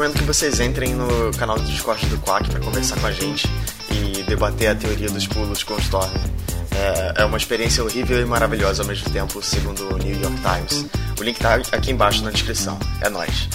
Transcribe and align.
Eu 0.00 0.04
recomendo 0.04 0.18
que 0.18 0.24
vocês 0.26 0.60
entrem 0.60 0.94
no 0.94 1.30
canal 1.36 1.58
do 1.58 1.64
Discord 1.66 2.06
do 2.06 2.18
Quack 2.20 2.48
para 2.48 2.58
conversar 2.60 2.98
com 2.98 3.06
a 3.06 3.12
gente 3.12 3.46
e 3.90 4.22
debater 4.22 4.68
a 4.68 4.74
teoria 4.74 5.10
dos 5.10 5.26
pulos 5.26 5.62
com 5.62 5.74
o 5.74 5.78
Storm. 5.78 6.10
É, 6.74 7.20
é 7.20 7.24
uma 7.26 7.36
experiência 7.36 7.84
horrível 7.84 8.18
e 8.18 8.24
maravilhosa 8.24 8.82
ao 8.82 8.88
mesmo 8.88 9.10
tempo, 9.10 9.42
segundo 9.42 9.94
o 9.94 9.98
New 9.98 10.18
York 10.18 10.38
Times. 10.40 10.86
O 11.20 11.22
link 11.22 11.38
tá 11.38 11.56
aqui 11.72 11.90
embaixo 11.90 12.24
na 12.24 12.30
descrição. 12.30 12.78
É 13.02 13.10
nóis. 13.10 13.46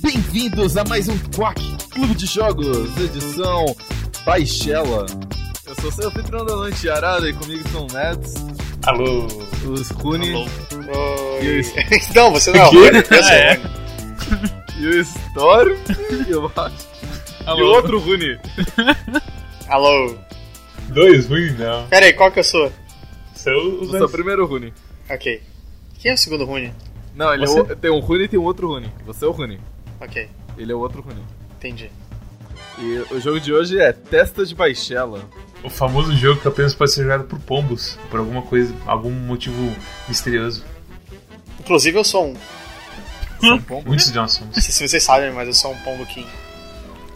Bem-vindos 0.00 0.76
a 0.76 0.84
mais 0.84 1.08
um 1.08 1.16
Quack 1.34 1.62
Clube 1.92 2.14
de 2.14 2.26
Jogos, 2.26 2.94
edição 2.98 3.74
Baixela. 4.26 5.06
Eu 5.66 5.74
sou 5.80 5.90
seu 5.92 6.08
anfitrião 6.08 6.44
da 6.44 6.56
noite, 6.56 6.90
Arada, 6.90 7.26
e 7.26 7.32
comigo 7.32 7.62
estão 7.64 7.86
o 7.86 7.92
Mads, 7.94 8.34
Alô. 8.82 9.26
os 9.66 9.88
Rune 9.92 10.34
Oi. 10.34 10.46
E 11.40 11.60
isso? 11.64 11.72
não, 12.14 12.30
você 12.32 12.50
não 12.52 12.60
é 12.60 12.68
o 12.68 12.84
eu 12.84 13.06
sou 13.06 13.16
Ah, 13.24 13.32
é? 13.32 13.60
o. 14.56 14.59
e 14.80 14.86
o 14.86 15.00
Storm, 15.00 15.70
eu 16.28 16.50
acho. 16.56 16.88
E 17.58 17.62
o 17.62 17.66
outro 17.66 17.98
Rune. 17.98 18.38
Alô. 19.68 20.16
Dois 20.88 21.26
ruins, 21.28 21.56
não. 21.58 21.86
Pera 21.88 22.06
aí, 22.06 22.12
qual 22.12 22.30
que 22.32 22.40
eu 22.40 22.44
sou? 22.44 22.72
É 23.46 23.50
o 23.52 23.86
dois. 23.86 24.10
primeiro 24.10 24.44
Rune. 24.46 24.72
Ok. 25.08 25.42
Quem 25.98 26.10
é 26.10 26.14
o 26.14 26.18
segundo 26.18 26.44
Rune? 26.44 26.72
Não, 27.14 27.32
ele 27.32 27.44
é 27.44 27.46
Você? 27.46 27.60
o- 27.60 27.76
tem 27.76 27.90
um 27.90 28.00
Rune 28.00 28.24
e 28.24 28.28
tem 28.28 28.38
um 28.38 28.44
outro 28.44 28.68
Rune. 28.68 28.92
Você 29.06 29.24
é 29.24 29.28
o 29.28 29.30
Rune. 29.32 29.60
Ok, 30.00 30.28
Ele 30.56 30.72
é 30.72 30.74
o 30.74 30.78
outro 30.78 31.00
Rune. 31.02 31.22
entendi. 31.56 31.90
E 32.78 33.04
o 33.14 33.20
jogo 33.20 33.38
de 33.40 33.52
hoje 33.52 33.78
é 33.78 33.92
Testa 33.92 34.44
de 34.46 34.54
Baixela. 34.54 35.20
O 35.62 35.68
famoso 35.68 36.14
jogo 36.16 36.40
que 36.40 36.48
apenas 36.48 36.74
pode 36.74 36.90
ser 36.92 37.02
jogado 37.02 37.24
por 37.24 37.38
pombos. 37.40 37.98
Por 38.10 38.18
alguma 38.20 38.40
coisa, 38.42 38.74
algum 38.86 39.10
motivo 39.10 39.74
misterioso. 40.08 40.64
Inclusive 41.58 41.98
eu 41.98 42.04
sou 42.04 42.28
um. 42.28 42.34
São 43.40 43.60
pombo. 43.60 43.88
Muitos 43.88 44.06
somos. 44.06 44.40
Não 44.40 44.52
sei 44.52 44.72
se 44.72 44.88
vocês 44.88 45.02
sabem, 45.02 45.32
mas 45.32 45.48
eu 45.48 45.54
sou 45.54 45.72
um 45.72 45.78
pombo 45.78 46.04
king. 46.06 46.28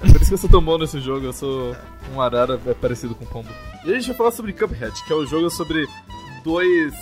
É 0.03 0.13
por 0.13 0.21
isso 0.21 0.29
que 0.29 0.35
eu 0.35 0.39
sou 0.39 0.51
tão 0.51 0.63
bom 0.63 0.77
nesse 0.77 1.01
jogo, 1.01 1.27
eu 1.27 1.33
sou 1.33 1.75
um 2.15 2.21
arara 2.21 2.61
é 2.67 2.75
parecido 2.75 3.15
com 3.15 3.25
pombo. 3.25 3.49
E 3.85 3.91
a 3.91 3.95
gente 3.95 4.09
vai 4.09 4.17
falar 4.17 4.31
sobre 4.33 4.53
Cuphead, 4.53 4.93
que 5.05 5.13
é 5.13 5.17
o 5.17 5.27
jogo 5.27 5.49
sobre 5.51 5.87
dois 6.43 6.95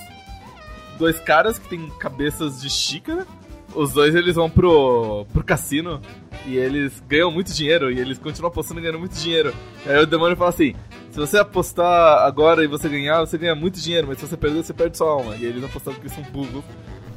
dois 0.98 1.19
caras 1.19 1.59
que 1.59 1.69
têm 1.69 1.89
cabeças 1.98 2.61
de 2.61 2.70
xícara. 2.70 3.27
Os 3.75 3.93
dois 3.93 4.15
eles 4.15 4.34
vão 4.34 4.50
pro, 4.50 5.27
pro 5.33 5.43
cassino 5.43 6.00
e 6.47 6.56
eles 6.56 7.03
ganham 7.09 7.31
muito 7.31 7.53
dinheiro 7.53 7.91
e 7.91 7.98
eles 7.98 8.19
continuam 8.19 8.50
apostando 8.50 8.81
e 8.81 8.83
ganhando 8.83 8.98
muito 9.00 9.17
dinheiro. 9.17 9.53
Aí 9.87 9.98
o 9.98 10.06
demônio 10.06 10.37
fala 10.37 10.50
assim: 10.50 10.75
se 11.11 11.19
você 11.19 11.39
apostar 11.39 12.25
agora 12.25 12.62
e 12.62 12.67
você 12.67 12.89
ganhar, 12.89 13.20
você 13.20 13.39
ganha 13.39 13.55
muito 13.55 13.81
dinheiro, 13.81 14.06
mas 14.09 14.19
se 14.19 14.27
você 14.27 14.37
perder, 14.37 14.62
você 14.62 14.73
perde 14.73 14.97
sua 14.97 15.11
alma. 15.11 15.37
E 15.37 15.45
eles 15.45 15.65
apostaram 15.65 15.98
porque 15.98 16.15
eles 16.15 16.25
são 16.25 16.33
burros. 16.33 16.65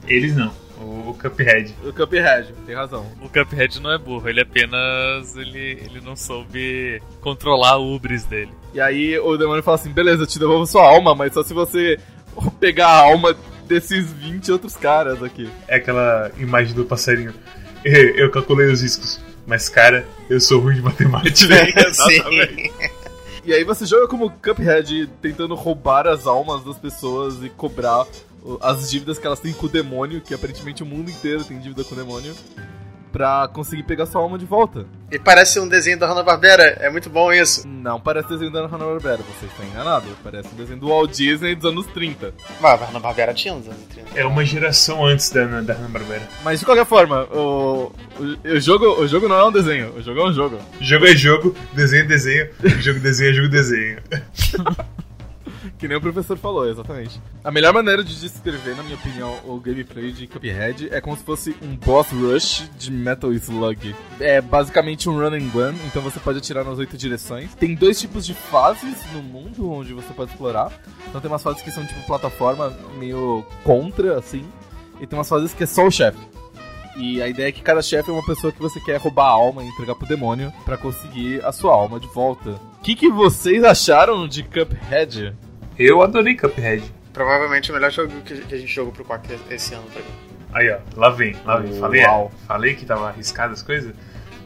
Eles 0.07 0.35
não. 0.35 0.51
Cuphead. 1.15 1.73
O 1.83 1.93
Cuphead, 1.93 2.53
tem 2.65 2.75
razão. 2.75 3.05
O 3.21 3.29
Cuphead 3.29 3.81
não 3.81 3.91
é 3.91 3.97
burro, 3.97 4.27
ele 4.29 4.41
apenas. 4.41 5.35
Ele, 5.35 5.79
ele 5.83 6.01
não 6.01 6.15
soube 6.15 7.01
controlar 7.21 7.77
o 7.77 7.95
ubris 7.95 8.25
dele. 8.25 8.51
E 8.73 8.79
aí 8.79 9.17
o 9.19 9.37
demônio 9.37 9.63
fala 9.63 9.75
assim: 9.75 9.91
beleza, 9.91 10.23
eu 10.23 10.27
te 10.27 10.39
devolvo 10.39 10.65
sua 10.65 10.87
alma, 10.87 11.15
mas 11.15 11.33
só 11.33 11.43
se 11.43 11.53
você 11.53 11.99
pegar 12.59 12.87
a 12.87 13.03
alma 13.03 13.35
desses 13.67 14.11
20 14.13 14.51
outros 14.51 14.75
caras 14.75 15.23
aqui. 15.23 15.49
É 15.67 15.77
aquela 15.77 16.31
imagem 16.37 16.73
do 16.73 16.85
passarinho. 16.85 17.33
Eu 17.83 18.31
calculei 18.31 18.71
os 18.71 18.81
riscos. 18.81 19.19
Mas, 19.45 19.69
cara, 19.69 20.05
eu 20.27 20.39
sou 20.39 20.59
ruim 20.59 20.75
de 20.75 20.81
matemática. 20.81 21.93
Sim. 21.93 22.71
E 23.43 23.53
aí 23.53 23.63
você 23.63 23.85
joga 23.85 24.07
como 24.07 24.31
Cuphead 24.31 25.07
tentando 25.21 25.53
roubar 25.53 26.07
as 26.07 26.25
almas 26.25 26.63
das 26.63 26.79
pessoas 26.79 27.43
e 27.43 27.49
cobrar 27.49 28.07
as 28.61 28.89
dívidas 28.89 29.17
que 29.17 29.25
elas 29.25 29.39
têm 29.39 29.53
com 29.53 29.65
o 29.65 29.69
demônio, 29.69 30.21
que 30.21 30.33
aparentemente 30.33 30.83
o 30.83 30.85
mundo 30.85 31.09
inteiro 31.09 31.43
tem 31.43 31.59
dívida 31.59 31.83
com 31.83 31.93
o 31.93 31.97
demônio, 31.97 32.35
pra 33.15 33.47
conseguir 33.47 33.83
pegar 33.83 34.05
sua 34.05 34.19
alma 34.21 34.37
de 34.37 34.45
volta. 34.45 34.85
E 35.09 35.17
parece 35.17 35.57
um 35.57 35.69
desenho 35.69 35.97
da 35.97 36.05
Hanna-Barbera, 36.05 36.63
é 36.81 36.89
muito 36.89 37.09
bom 37.09 37.31
isso. 37.31 37.65
Não 37.65 37.97
parece 37.97 38.27
desenho 38.27 38.51
da 38.51 38.67
Hanna-Barbera, 38.67 39.19
você 39.23 39.45
está 39.45 39.63
enganado. 39.63 40.05
Parece 40.21 40.49
um 40.53 40.57
desenho 40.57 40.79
do 40.81 40.89
Walt 40.89 41.15
Disney 41.15 41.55
dos 41.55 41.63
anos 41.63 41.85
30. 41.87 42.33
Mas 42.59 42.81
a 42.81 42.85
Hanna-Barbera 42.87 43.33
tinha 43.33 43.55
nos 43.55 43.67
anos 43.67 43.83
30. 43.93 44.19
É 44.19 44.25
uma 44.25 44.43
geração 44.43 45.05
antes 45.05 45.29
da, 45.29 45.45
da 45.61 45.73
Hanna-Barbera. 45.73 46.27
Mas 46.43 46.59
de 46.59 46.65
qualquer 46.65 46.85
forma, 46.85 47.23
o, 47.31 47.93
o, 48.19 48.49
o 48.49 48.59
jogo, 48.59 48.85
o 49.01 49.07
jogo 49.07 49.29
não 49.29 49.37
é 49.37 49.45
um 49.45 49.51
desenho, 49.51 49.93
o 49.95 50.01
jogo 50.01 50.19
é 50.19 50.23
um 50.25 50.33
jogo. 50.33 50.59
Jogo 50.81 51.05
é 51.05 51.15
jogo, 51.15 51.55
desenho 51.71 52.03
é 52.03 52.07
desenho, 52.07 52.49
jogo 52.81 52.99
desenho 52.99 53.29
é 53.29 53.33
jogo 53.33 53.47
desenho. 53.47 53.99
Que 55.85 55.89
nem 55.89 55.99
o 55.99 56.01
professor 56.01 56.35
falou, 56.35 56.67
exatamente. 56.67 57.21
A 57.43 57.51
melhor 57.51 57.71
maneira 57.71 58.03
de 58.03 58.19
descrever, 58.19 58.75
na 58.75 58.81
minha 58.81 58.95
opinião, 58.95 59.37
o 59.45 59.59
gameplay 59.59 60.11
de 60.11 60.25
Cuphead 60.25 60.89
é 60.91 60.99
como 60.99 61.15
se 61.15 61.23
fosse 61.23 61.55
um 61.61 61.75
boss 61.75 62.09
rush 62.09 62.67
de 62.75 62.91
Metal 62.91 63.31
Slug. 63.31 63.95
É 64.19 64.41
basicamente 64.41 65.07
um 65.07 65.13
run 65.13 65.35
and 65.35 65.47
gun, 65.49 65.75
então 65.85 66.01
você 66.01 66.19
pode 66.19 66.39
atirar 66.39 66.65
nas 66.65 66.79
oito 66.79 66.97
direções. 66.97 67.53
Tem 67.53 67.75
dois 67.75 68.01
tipos 68.01 68.25
de 68.25 68.33
fases 68.33 68.97
no 69.13 69.21
mundo 69.21 69.69
onde 69.69 69.93
você 69.93 70.11
pode 70.11 70.31
explorar. 70.31 70.73
Então 71.07 71.21
tem 71.21 71.29
umas 71.29 71.43
fases 71.43 71.61
que 71.61 71.69
são 71.69 71.85
tipo 71.85 72.01
plataforma 72.07 72.73
meio 72.97 73.45
contra, 73.63 74.17
assim. 74.17 74.43
E 74.99 75.05
tem 75.05 75.19
umas 75.19 75.29
fases 75.29 75.53
que 75.53 75.65
é 75.65 75.67
só 75.67 75.85
o 75.85 75.91
chefe. 75.91 76.17
E 76.97 77.21
a 77.21 77.27
ideia 77.27 77.49
é 77.49 77.51
que 77.51 77.61
cada 77.61 77.83
chefe 77.83 78.09
é 78.09 78.13
uma 78.13 78.25
pessoa 78.25 78.51
que 78.51 78.59
você 78.59 78.79
quer 78.79 78.97
roubar 78.97 79.25
a 79.25 79.33
alma 79.33 79.63
e 79.63 79.67
entregar 79.67 79.93
pro 79.93 80.07
demônio 80.07 80.51
pra 80.63 80.77
conseguir 80.77 81.45
a 81.45 81.51
sua 81.51 81.75
alma 81.75 81.99
de 81.99 82.07
volta. 82.07 82.59
O 82.79 82.81
que, 82.81 82.95
que 82.95 83.07
vocês 83.11 83.63
acharam 83.63 84.27
de 84.27 84.41
Cuphead? 84.41 85.35
Eu 85.77 86.01
adorei 86.01 86.35
Cuphead. 86.35 86.83
Provavelmente 87.13 87.71
o 87.71 87.73
melhor 87.73 87.91
jogo 87.91 88.11
que 88.21 88.41
que 88.41 88.55
a 88.55 88.57
gente 88.57 88.73
jogou 88.73 88.91
pro 88.93 89.05
Quack 89.05 89.27
esse 89.49 89.73
ano 89.73 89.85
pra 89.91 90.01
mim. 90.01 90.07
Aí, 90.53 90.69
ó, 90.71 90.77
lá 90.95 91.09
vem, 91.09 91.35
lá 91.45 91.57
vem. 91.57 91.79
Falei, 91.79 92.03
Uau. 92.05 92.31
falei 92.47 92.75
que 92.75 92.85
tava 92.85 93.09
arriscado 93.09 93.53
as 93.53 93.61
coisas. 93.61 93.93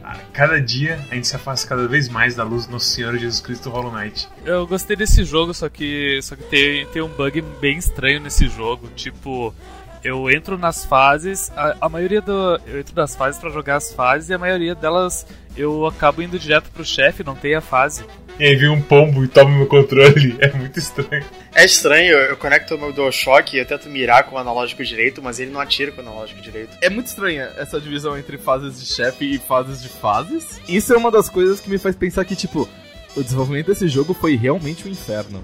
Ah, 0.03 0.18
Cada 0.34 0.59
dia 0.59 1.00
a 1.12 1.16
gente 1.16 1.28
se 1.28 1.35
afasta 1.35 1.68
cada 1.68 1.88
vez 1.88 2.09
mais 2.09 2.35
da 2.35 2.44
luz 2.44 2.66
do 2.66 2.72
Nosso 2.72 2.88
Senhor 2.88 3.16
Jesus 3.18 3.41
Cristo 3.41 3.69
Hollow 3.69 3.91
Knight. 3.91 4.28
Eu 4.45 4.66
gostei 4.66 4.95
desse 4.95 5.23
jogo, 5.23 5.53
só 5.53 5.69
que, 5.69 6.19
só 6.23 6.35
que 6.35 6.44
tem, 6.44 6.85
tem 6.88 7.01
um 7.01 7.09
bug 7.09 7.41
bem 7.59 7.78
estranho 7.78 8.19
nesse 8.19 8.47
jogo. 8.47 8.88
Tipo, 8.95 9.53
eu 10.03 10.29
entro 10.31 10.57
nas 10.57 10.84
fases, 10.85 11.51
a, 11.56 11.75
a 11.81 11.89
maioria 11.89 12.22
do. 12.22 12.59
Eu 12.66 12.79
entro 12.79 12.95
nas 12.95 13.16
fases 13.16 13.39
pra 13.39 13.50
jogar 13.51 13.75
as 13.75 13.94
fases 13.94 14.29
e 14.29 14.34
a 14.34 14.38
maioria 14.38 14.73
delas 14.73 15.28
eu 15.56 15.85
acabo 15.85 16.22
indo 16.23 16.39
direto 16.39 16.72
pro 16.72 16.84
chefe, 16.85 17.23
não 17.23 17.35
tem 17.35 17.53
a 17.53 17.62
fase. 17.62 18.03
E 18.39 18.45
aí 18.45 18.55
vem 18.55 18.69
um 18.69 18.81
pombo 18.81 19.22
e 19.22 19.27
toma 19.27 19.51
meu 19.51 19.67
controle. 19.67 20.38
É 20.39 20.53
muito 20.53 20.79
estranho. 20.79 21.25
É 21.53 21.66
estranho, 21.66 22.13
eu 22.13 22.38
conecto 22.38 22.75
o 22.75 22.79
meu 22.79 22.94
DualShock 22.94 23.53
e 23.53 23.59
eu 23.59 23.66
tento 23.66 23.89
mirar 23.89 24.23
com 24.23 24.35
o 24.35 24.39
analógico 24.39 24.81
direito, 24.83 25.22
mas 25.22 25.39
ele 25.39 25.51
não 25.51 25.59
atira 25.59 25.91
com 25.91 25.97
o 25.97 26.01
analógico 26.01 26.41
direito. 26.41 26.77
É 26.81 26.89
muito 26.89 27.07
estranha 27.07 27.51
essa 27.57 27.81
divisão 27.81 28.17
entre 28.17 28.38
fases 28.38 28.79
de 28.79 28.85
chefe 28.85 29.35
e 29.35 29.38
fases 29.38 29.81
de 29.81 29.89
fases. 29.89 30.61
Isso 30.69 30.94
é 30.94 30.97
uma 30.97 31.11
das 31.11 31.27
coisas 31.27 31.59
que 31.59 31.69
me 31.69 31.77
faz 31.77 31.97
pensar 31.97 32.23
que, 32.23 32.35
tipo, 32.35 32.69
o 33.16 33.22
desenvolvimento 33.22 33.67
desse 33.67 33.89
jogo 33.89 34.13
foi 34.13 34.38
realmente 34.38 34.88
um 34.88 34.91
inferno. 34.91 35.44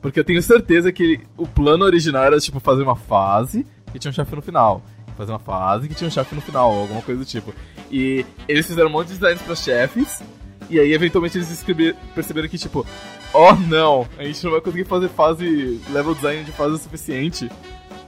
Porque 0.00 0.20
eu 0.20 0.24
tenho 0.24 0.40
certeza 0.40 0.92
que 0.92 1.18
o 1.36 1.48
plano 1.48 1.84
original 1.84 2.22
era, 2.22 2.38
tipo, 2.38 2.60
fazer 2.60 2.84
uma 2.84 2.96
fase 2.96 3.66
que 3.92 3.98
tinha 3.98 4.10
um 4.10 4.14
chefe 4.14 4.36
no 4.36 4.42
final. 4.42 4.82
Fazer 5.16 5.32
uma 5.32 5.40
fase 5.40 5.88
que 5.88 5.94
tinha 5.96 6.06
um 6.06 6.12
chefe 6.12 6.34
no 6.34 6.40
final, 6.40 6.72
ou 6.72 6.82
alguma 6.82 7.02
coisa 7.02 7.18
do 7.18 7.26
tipo. 7.26 7.52
E 7.90 8.24
eles 8.46 8.66
fizeram 8.66 8.88
um 8.88 8.92
monte 8.92 9.08
de 9.08 9.14
designs 9.14 9.42
pra 9.42 9.56
chefes, 9.56 10.22
e 10.70 10.78
aí 10.80 10.92
eventualmente 10.92 11.36
eles 11.38 11.50
escrever- 11.50 11.94
perceberam 12.14 12.48
que, 12.48 12.58
tipo, 12.58 12.86
oh 13.32 13.52
não, 13.54 14.08
a 14.18 14.24
gente 14.24 14.42
não 14.44 14.52
vai 14.52 14.60
conseguir 14.60 14.84
fazer 14.84 15.08
fase, 15.08 15.80
level 15.90 16.14
design 16.14 16.44
de 16.44 16.52
fase 16.52 16.74
o 16.74 16.78
suficiente 16.78 17.50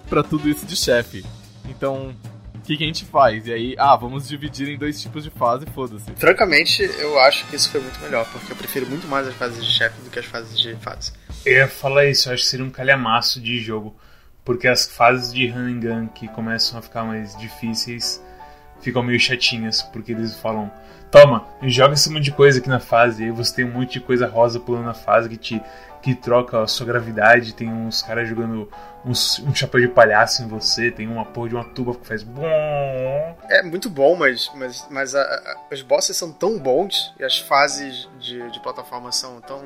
pra 0.09 0.23
tudo 0.23 0.49
isso 0.49 0.67
de 0.67 0.77
chefe. 0.77 1.25
Então, 1.69 2.15
o 2.55 2.61
que, 2.61 2.77
que 2.77 2.85
a 2.85 2.87
gente 2.87 3.05
faz? 3.05 3.47
E 3.47 3.53
aí, 3.53 3.75
ah, 3.79 3.95
vamos 3.97 4.27
dividir 4.29 4.69
em 4.69 4.79
dois 4.79 5.01
tipos 5.01 5.25
de 5.25 5.31
fase, 5.31 5.67
foda-se. 5.75 6.11
Francamente, 6.17 6.83
eu 6.83 7.19
acho 7.21 7.47
que 7.47 7.57
isso 7.57 7.71
foi 7.71 7.81
muito 7.81 8.01
melhor, 8.01 8.27
porque 8.31 8.53
eu 8.53 8.57
prefiro 8.57 8.87
muito 8.87 9.07
mais 9.07 9.27
as 9.27 9.35
fases 9.35 9.65
de 9.65 9.73
chefe 9.73 10.01
do 10.03 10.11
que 10.11 10.19
as 10.19 10.27
fases 10.27 10.59
de 10.59 10.75
fase. 10.77 11.13
Eu 11.45 11.53
ia 11.55 11.69
falar 11.69 12.07
isso, 12.07 12.29
eu 12.29 12.35
acho 12.35 12.43
que 12.45 12.49
seria 12.49 12.65
um 12.65 12.71
calhamaço 12.71 13.41
de 13.41 13.59
jogo. 13.59 13.95
Porque 14.45 14.67
as 14.67 14.87
fases 14.87 15.31
de 15.31 15.47
gun 15.47 16.09
que 16.09 16.27
começam 16.29 16.79
a 16.79 16.83
ficar 16.83 17.05
mais 17.05 17.37
difíceis 17.37 18.19
ficam 18.81 19.03
meio 19.03 19.21
chatinhas, 19.21 19.83
porque 19.83 20.13
eles 20.13 20.37
falam, 20.41 20.71
toma, 21.11 21.47
joga 21.63 21.95
esse 21.95 22.11
monte 22.11 22.25
de 22.25 22.33
coisa 22.33 22.59
aqui 22.59 22.69
na 22.69 22.81
fase, 22.81 23.23
e 23.23 23.27
aí 23.27 23.31
você 23.33 23.55
tem 23.57 23.65
um 23.65 23.73
monte 23.73 23.95
de 23.95 24.01
coisa 24.01 24.27
rosa 24.27 24.59
pulando 24.61 24.85
na 24.85 24.95
fase 24.95 25.29
que 25.29 25.37
te 25.37 25.63
que 26.01 26.15
troca 26.15 26.63
a 26.63 26.67
sua 26.69 26.87
gravidade, 26.87 27.53
tem 27.55 27.69
uns 27.73 28.03
caras 28.03 28.29
jogando 28.29 28.71
uns- 29.05 29.41
um 29.41 29.53
chapéu 29.53 29.81
de 29.81 29.89
palhaço 29.89 30.45
em 30.45 30.47
você, 30.47 30.93
tem 30.93 31.09
uma 31.09 31.25
porra 31.25 31.49
de 31.49 31.55
uma 31.57 31.65
tuba 31.65 31.93
que 31.93 32.07
faz 32.07 32.23
bom. 32.23 32.45
É 33.51 33.65
muito 33.65 33.91
bom, 33.91 34.15
mas, 34.15 34.49
mas, 34.55 34.87
mas 34.89 35.15
a- 35.17 35.21
a- 35.21 35.57
os 35.75 35.83
bosses 35.83 36.17
são 36.17 36.31
tão 36.33 36.57
bons 36.57 37.13
e 37.19 37.25
as 37.25 37.39
fases 37.41 38.09
de, 38.21 38.49
de 38.53 38.61
plataforma 38.61 39.11
são 39.11 39.41
tão 39.41 39.61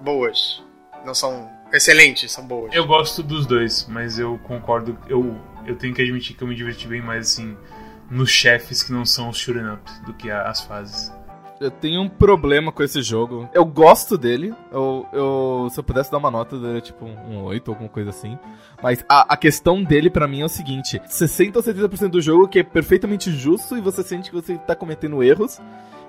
boas. 0.00 0.62
Não 1.04 1.14
são 1.14 1.48
excelentes, 1.72 2.30
são 2.32 2.44
boas. 2.44 2.74
Eu 2.74 2.84
gosto 2.86 3.22
dos 3.22 3.46
dois, 3.46 3.86
mas 3.88 4.18
eu 4.18 4.38
concordo, 4.42 4.98
eu, 5.08 5.36
eu 5.64 5.76
tenho 5.76 5.94
que 5.94 6.02
admitir 6.02 6.34
que 6.36 6.42
eu 6.42 6.48
me 6.48 6.54
diverti 6.56 6.88
bem 6.88 7.00
mais 7.00 7.28
assim 7.30 7.56
nos 8.10 8.30
chefes 8.30 8.82
que 8.82 8.92
não 8.92 9.04
são 9.04 9.28
os 9.28 9.38
shoot'em 9.38 9.72
up 9.72 9.90
do 10.04 10.12
que 10.12 10.30
as 10.30 10.60
fases. 10.62 11.12
Eu 11.60 11.70
tenho 11.70 12.00
um 12.00 12.08
problema 12.08 12.72
com 12.72 12.82
esse 12.82 13.02
jogo. 13.02 13.46
Eu 13.52 13.66
gosto 13.66 14.16
dele. 14.16 14.54
Eu, 14.72 15.06
eu 15.12 15.68
se 15.70 15.78
eu 15.78 15.84
pudesse 15.84 16.10
dar 16.10 16.16
uma 16.16 16.30
nota, 16.30 16.56
eu 16.56 16.60
daria 16.62 16.80
tipo 16.80 17.04
um 17.04 17.42
8 17.44 17.68
ou 17.68 17.74
alguma 17.74 17.90
coisa 17.90 18.08
assim. 18.08 18.38
Mas 18.82 19.04
a, 19.06 19.34
a 19.34 19.36
questão 19.36 19.84
dele 19.84 20.08
para 20.08 20.26
mim 20.26 20.40
é 20.40 20.44
o 20.46 20.48
seguinte: 20.48 21.00
60 21.06 21.58
ou 21.58 21.62
70% 21.62 22.08
do 22.08 22.20
jogo 22.20 22.48
que 22.48 22.60
é 22.60 22.62
perfeitamente 22.62 23.30
justo 23.30 23.76
e 23.76 23.80
você 23.82 24.02
sente 24.02 24.30
que 24.30 24.36
você 24.36 24.56
tá 24.56 24.74
cometendo 24.74 25.22
erros 25.22 25.60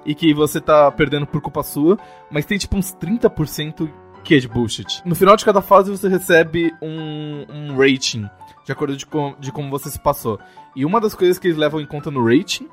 e 0.05 0.15
que 0.15 0.33
você 0.33 0.61
tá 0.61 0.89
perdendo 0.89 1.27
por 1.27 1.41
culpa 1.41 1.63
sua, 1.63 1.99
mas 2.29 2.45
tem 2.45 2.57
tipo 2.57 2.77
uns 2.77 2.95
30% 2.95 3.91
que 4.23 4.35
é 4.35 4.39
de 4.39 4.47
bullshit. 4.47 5.01
No 5.03 5.15
final 5.15 5.35
de 5.35 5.43
cada 5.43 5.61
fase 5.61 5.91
você 5.91 6.07
recebe 6.07 6.73
um, 6.81 7.45
um 7.49 7.77
rating, 7.77 8.29
de 8.65 8.71
acordo 8.71 8.95
de, 8.95 9.05
com, 9.05 9.35
de 9.39 9.51
como 9.51 9.69
você 9.69 9.89
se 9.89 9.99
passou. 9.99 10.39
E 10.75 10.85
uma 10.85 10.99
das 10.99 11.13
coisas 11.13 11.37
que 11.37 11.47
eles 11.47 11.57
levam 11.57 11.79
em 11.79 11.85
conta 11.85 12.09
no 12.09 12.23
rating 12.25 12.67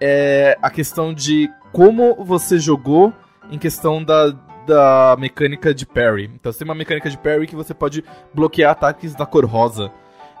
é 0.00 0.56
a 0.62 0.70
questão 0.70 1.12
de 1.12 1.50
como 1.72 2.14
você 2.24 2.58
jogou 2.58 3.12
em 3.50 3.58
questão 3.58 4.02
da, 4.02 4.30
da 4.66 5.16
mecânica 5.18 5.74
de 5.74 5.84
parry. 5.84 6.30
Então 6.34 6.52
você 6.52 6.60
tem 6.60 6.68
uma 6.68 6.74
mecânica 6.74 7.10
de 7.10 7.18
parry 7.18 7.46
que 7.46 7.56
você 7.56 7.74
pode 7.74 8.04
bloquear 8.32 8.70
ataques 8.70 9.14
da 9.14 9.26
cor 9.26 9.44
rosa. 9.44 9.92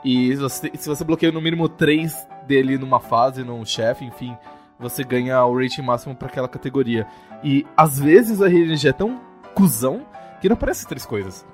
E 0.04 0.34
se 0.34 0.40
você, 0.40 0.70
se 0.74 0.88
você 0.88 1.04
bloqueia 1.04 1.32
no 1.32 1.40
mínimo 1.40 1.68
3 1.68 2.26
dele 2.46 2.78
numa 2.78 3.00
fase, 3.00 3.44
num 3.44 3.64
chefe, 3.64 4.04
enfim, 4.04 4.36
você 4.78 5.04
ganha 5.04 5.44
o 5.44 5.56
rating 5.56 5.82
máximo 5.82 6.14
para 6.14 6.28
aquela 6.28 6.48
categoria. 6.48 7.06
E 7.44 7.66
às 7.76 7.98
vezes 7.98 8.40
a 8.40 8.46
RNG 8.46 8.88
é 8.88 8.92
tão 8.92 9.20
cuzão 9.54 10.06
que 10.40 10.48
não 10.48 10.54
aparece 10.54 10.86
três 10.86 11.04
coisas. 11.04 11.44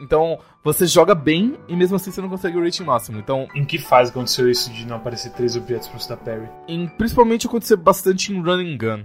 Então, 0.00 0.38
você 0.62 0.86
joga 0.86 1.14
bem 1.14 1.56
e 1.68 1.74
mesmo 1.76 1.96
assim 1.96 2.10
você 2.10 2.20
não 2.20 2.28
consegue 2.28 2.56
o 2.56 2.62
rating 2.62 2.84
máximo. 2.84 3.18
Então, 3.18 3.48
Em 3.54 3.64
que 3.64 3.78
fase 3.78 4.10
aconteceu 4.10 4.50
isso 4.50 4.72
de 4.72 4.86
não 4.86 4.96
aparecer 4.96 5.32
três 5.32 5.56
objetos 5.56 5.88
pra 5.88 5.98
você 5.98 6.08
dar 6.08 6.16
parry? 6.16 6.48
em, 6.68 6.86
principalmente 6.88 7.46
aconteceu 7.46 7.76
bastante 7.76 8.32
em 8.32 8.40
Run 8.40 8.60
and 8.60 8.76
Gun. 8.78 9.04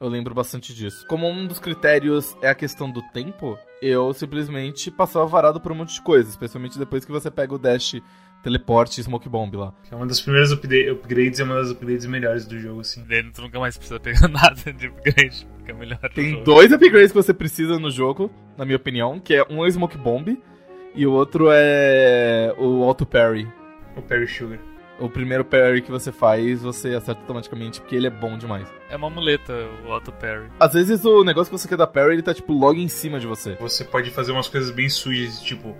Eu 0.00 0.08
lembro 0.08 0.32
bastante 0.32 0.72
disso. 0.72 1.04
Como 1.08 1.28
um 1.28 1.44
dos 1.46 1.58
critérios 1.58 2.36
é 2.40 2.48
a 2.48 2.54
questão 2.54 2.88
do 2.88 3.02
tempo, 3.10 3.58
eu 3.82 4.14
simplesmente 4.14 4.92
passava 4.92 5.26
varado 5.26 5.60
por 5.60 5.72
um 5.72 5.74
monte 5.74 5.94
de 5.94 6.02
coisa, 6.02 6.28
especialmente 6.30 6.78
depois 6.78 7.04
que 7.04 7.10
você 7.10 7.28
pega 7.32 7.52
o 7.52 7.58
dash, 7.58 7.96
teleporte 8.44 9.00
e 9.00 9.02
smoke 9.02 9.28
bomb 9.28 9.52
lá. 9.56 9.74
É 9.90 9.96
uma 9.96 10.06
das 10.06 10.20
primeiras 10.20 10.52
upgrades 10.52 11.40
e 11.40 11.42
uma 11.42 11.56
das 11.56 11.70
upgrades 11.72 12.06
melhores 12.06 12.46
do 12.46 12.56
jogo, 12.60 12.82
assim. 12.82 13.04
Daí 13.08 13.28
tu 13.32 13.42
nunca 13.42 13.58
mais 13.58 13.76
precisa 13.76 13.98
pegar 13.98 14.28
nada 14.30 14.72
de 14.72 14.86
upgrade. 14.86 15.44
Fica 15.68 15.74
melhor. 15.74 15.98
o 16.02 16.08
Tem 16.08 16.30
jogo. 16.30 16.44
dois 16.44 16.72
upgrades 16.72 17.12
que 17.12 17.16
você 17.22 17.34
precisa 17.34 17.78
no 17.78 17.90
jogo, 17.90 18.30
na 18.56 18.64
minha 18.64 18.76
opinião, 18.76 19.20
que 19.20 19.34
é 19.34 19.44
um 19.50 19.62
é 19.62 19.68
o 19.68 19.70
smoke 19.70 19.98
bomb 19.98 20.40
e 20.94 21.06
o 21.06 21.12
outro 21.12 21.48
é 21.50 22.54
o 22.58 22.82
auto 22.84 23.04
parry. 23.04 23.46
O 23.94 24.00
Parry 24.00 24.26
Sugar. 24.26 24.58
O 24.98 25.08
primeiro 25.08 25.44
parry 25.44 25.82
que 25.82 25.90
você 25.90 26.10
faz, 26.10 26.62
você 26.62 26.88
acerta 26.94 27.20
automaticamente, 27.20 27.80
porque 27.80 27.94
ele 27.94 28.06
é 28.06 28.10
bom 28.10 28.36
demais. 28.36 28.66
É 28.90 28.96
uma 28.96 29.10
muleta, 29.10 29.52
o 29.86 29.92
auto 29.92 30.10
parry. 30.12 30.48
Às 30.58 30.72
vezes 30.72 31.04
o 31.04 31.22
negócio 31.22 31.52
que 31.52 31.58
você 31.58 31.68
quer 31.68 31.76
dar 31.76 31.86
parry, 31.86 32.14
ele 32.14 32.22
tá 32.22 32.32
tipo 32.32 32.52
logo 32.52 32.78
em 32.80 32.88
cima 32.88 33.20
de 33.20 33.26
você. 33.26 33.54
Você 33.60 33.84
pode 33.84 34.10
fazer 34.10 34.32
umas 34.32 34.48
coisas 34.48 34.70
bem 34.70 34.88
sujas, 34.88 35.40
tipo... 35.42 35.76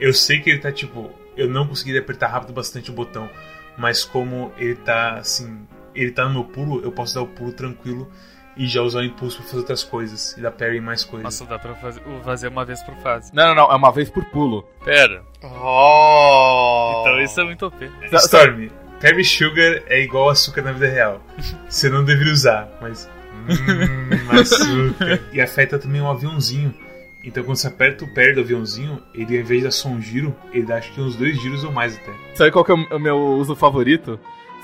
Eu 0.00 0.12
sei 0.12 0.40
que 0.40 0.50
ele 0.50 0.58
tá, 0.58 0.72
tipo... 0.72 1.10
Eu 1.36 1.48
não 1.48 1.66
conseguiria 1.66 2.00
apertar 2.00 2.28
rápido 2.28 2.52
bastante 2.52 2.90
o 2.90 2.94
botão, 2.94 3.30
mas 3.78 4.04
como 4.04 4.52
ele 4.58 4.74
tá, 4.74 5.14
assim... 5.14 5.66
Ele 5.94 6.10
tá 6.10 6.24
no 6.26 6.30
meu 6.34 6.44
pulo, 6.44 6.82
eu 6.82 6.92
posso 6.92 7.14
dar 7.14 7.22
o 7.22 7.26
pulo 7.26 7.52
tranquilo 7.52 8.10
e 8.56 8.66
já 8.66 8.82
usar 8.82 9.00
o 9.00 9.04
impulso 9.04 9.36
pra 9.38 9.46
fazer 9.46 9.58
outras 9.58 9.84
coisas. 9.84 10.36
E 10.36 10.40
dar 10.40 10.50
parry 10.50 10.78
em 10.78 10.80
mais 10.80 11.04
coisas. 11.04 11.24
Nossa, 11.24 11.44
dá 11.46 11.58
pra 11.58 11.74
fazer, 11.74 12.02
fazer 12.24 12.48
uma 12.48 12.64
vez 12.64 12.82
por 12.82 12.94
fase. 12.96 13.30
Não, 13.34 13.48
não, 13.48 13.54
não, 13.54 13.72
é 13.72 13.76
uma 13.76 13.90
vez 13.92 14.10
por 14.10 14.24
pulo. 14.26 14.62
Pera, 14.84 15.22
Oh! 15.42 17.00
então 17.02 17.20
isso 17.20 17.40
é 17.40 17.44
muito 17.44 17.66
OP. 17.66 17.90
Storm, 18.12 18.68
Parry 19.00 19.24
Sugar 19.24 19.82
é 19.86 20.02
igual 20.02 20.28
açúcar 20.28 20.62
na 20.62 20.72
vida 20.72 20.88
real. 20.88 21.20
Você 21.68 21.88
não 21.88 22.04
deveria 22.04 22.32
usar, 22.32 22.68
mas. 22.80 23.08
Hum, 23.48 24.38
açúcar. 24.38 25.20
E 25.32 25.40
afeta 25.40 25.78
também 25.78 26.00
um 26.00 26.10
aviãozinho. 26.10 26.74
Então 27.22 27.44
quando 27.44 27.56
você 27.58 27.66
aperta 27.68 28.02
o 28.04 28.14
parry 28.14 28.32
do 28.32 28.40
aviãozinho, 28.40 28.98
ele 29.14 29.36
ao 29.36 29.42
invés 29.42 29.60
de 29.60 29.64
dar 29.66 29.70
só 29.70 29.88
um 29.90 30.00
giro, 30.00 30.34
ele 30.52 30.64
dá 30.64 30.76
acho 30.76 30.90
que 30.92 31.00
uns 31.02 31.16
dois 31.16 31.38
giros 31.38 31.62
ou 31.64 31.70
mais 31.70 31.94
até. 31.96 32.12
Sabe 32.34 32.50
qual 32.50 32.64
que 32.64 32.72
é 32.72 32.74
o 32.74 32.98
meu 32.98 33.18
uso 33.18 33.54
favorito? 33.54 34.18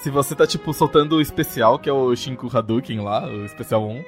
Se 0.06 0.10
você 0.10 0.36
tá, 0.36 0.46
tipo, 0.46 0.72
soltando 0.72 1.16
o 1.16 1.20
especial, 1.20 1.80
que 1.80 1.90
é 1.90 1.92
o 1.92 2.14
Shinku 2.14 2.48
Hadouken 2.56 3.00
lá, 3.00 3.26
o 3.26 3.44
especial 3.44 3.84
1, 3.84 4.04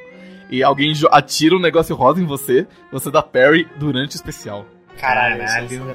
e 0.48 0.62
alguém 0.62 0.92
atira 1.10 1.56
um 1.56 1.58
negócio 1.58 1.96
rosa 1.96 2.22
em 2.22 2.24
você, 2.24 2.68
você 2.92 3.10
dá 3.10 3.20
parry 3.20 3.68
durante 3.80 4.12
o 4.12 4.14
especial. 4.14 4.64
Caralho, 4.96 5.42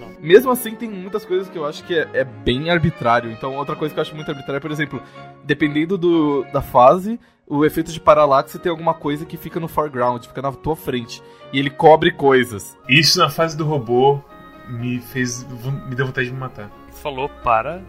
não. 0.01 0.09
Mesmo 0.19 0.51
assim, 0.51 0.75
tem 0.75 0.89
muitas 0.89 1.23
coisas 1.23 1.47
que 1.47 1.57
eu 1.57 1.65
acho 1.65 1.85
que 1.85 1.95
é, 1.95 2.09
é 2.15 2.25
bem 2.25 2.69
arbitrário. 2.69 3.31
Então, 3.31 3.55
outra 3.55 3.77
coisa 3.77 3.93
que 3.93 3.99
eu 4.01 4.01
acho 4.01 4.13
muito 4.13 4.29
arbitrária, 4.29 4.59
por 4.59 4.71
exemplo, 4.71 5.01
dependendo 5.45 5.97
do, 5.97 6.43
da 6.51 6.61
fase, 6.61 7.17
o 7.47 7.63
efeito 7.63 7.89
de 7.89 7.99
paralaxe 8.01 8.59
tem 8.59 8.69
alguma 8.69 8.93
coisa 8.93 9.25
que 9.25 9.37
fica 9.37 9.57
no 9.57 9.69
foreground, 9.69 10.25
fica 10.25 10.41
na 10.41 10.51
tua 10.51 10.75
frente. 10.75 11.23
E 11.53 11.59
ele 11.59 11.69
cobre 11.69 12.11
coisas. 12.11 12.77
Isso 12.89 13.19
na 13.19 13.29
fase 13.29 13.55
do 13.55 13.63
robô 13.63 14.21
me 14.67 14.99
fez. 14.99 15.45
me 15.87 15.95
deu 15.95 16.07
vontade 16.07 16.27
de 16.27 16.33
me 16.33 16.41
matar. 16.41 16.69
Falou 16.91 17.29
para. 17.41 17.81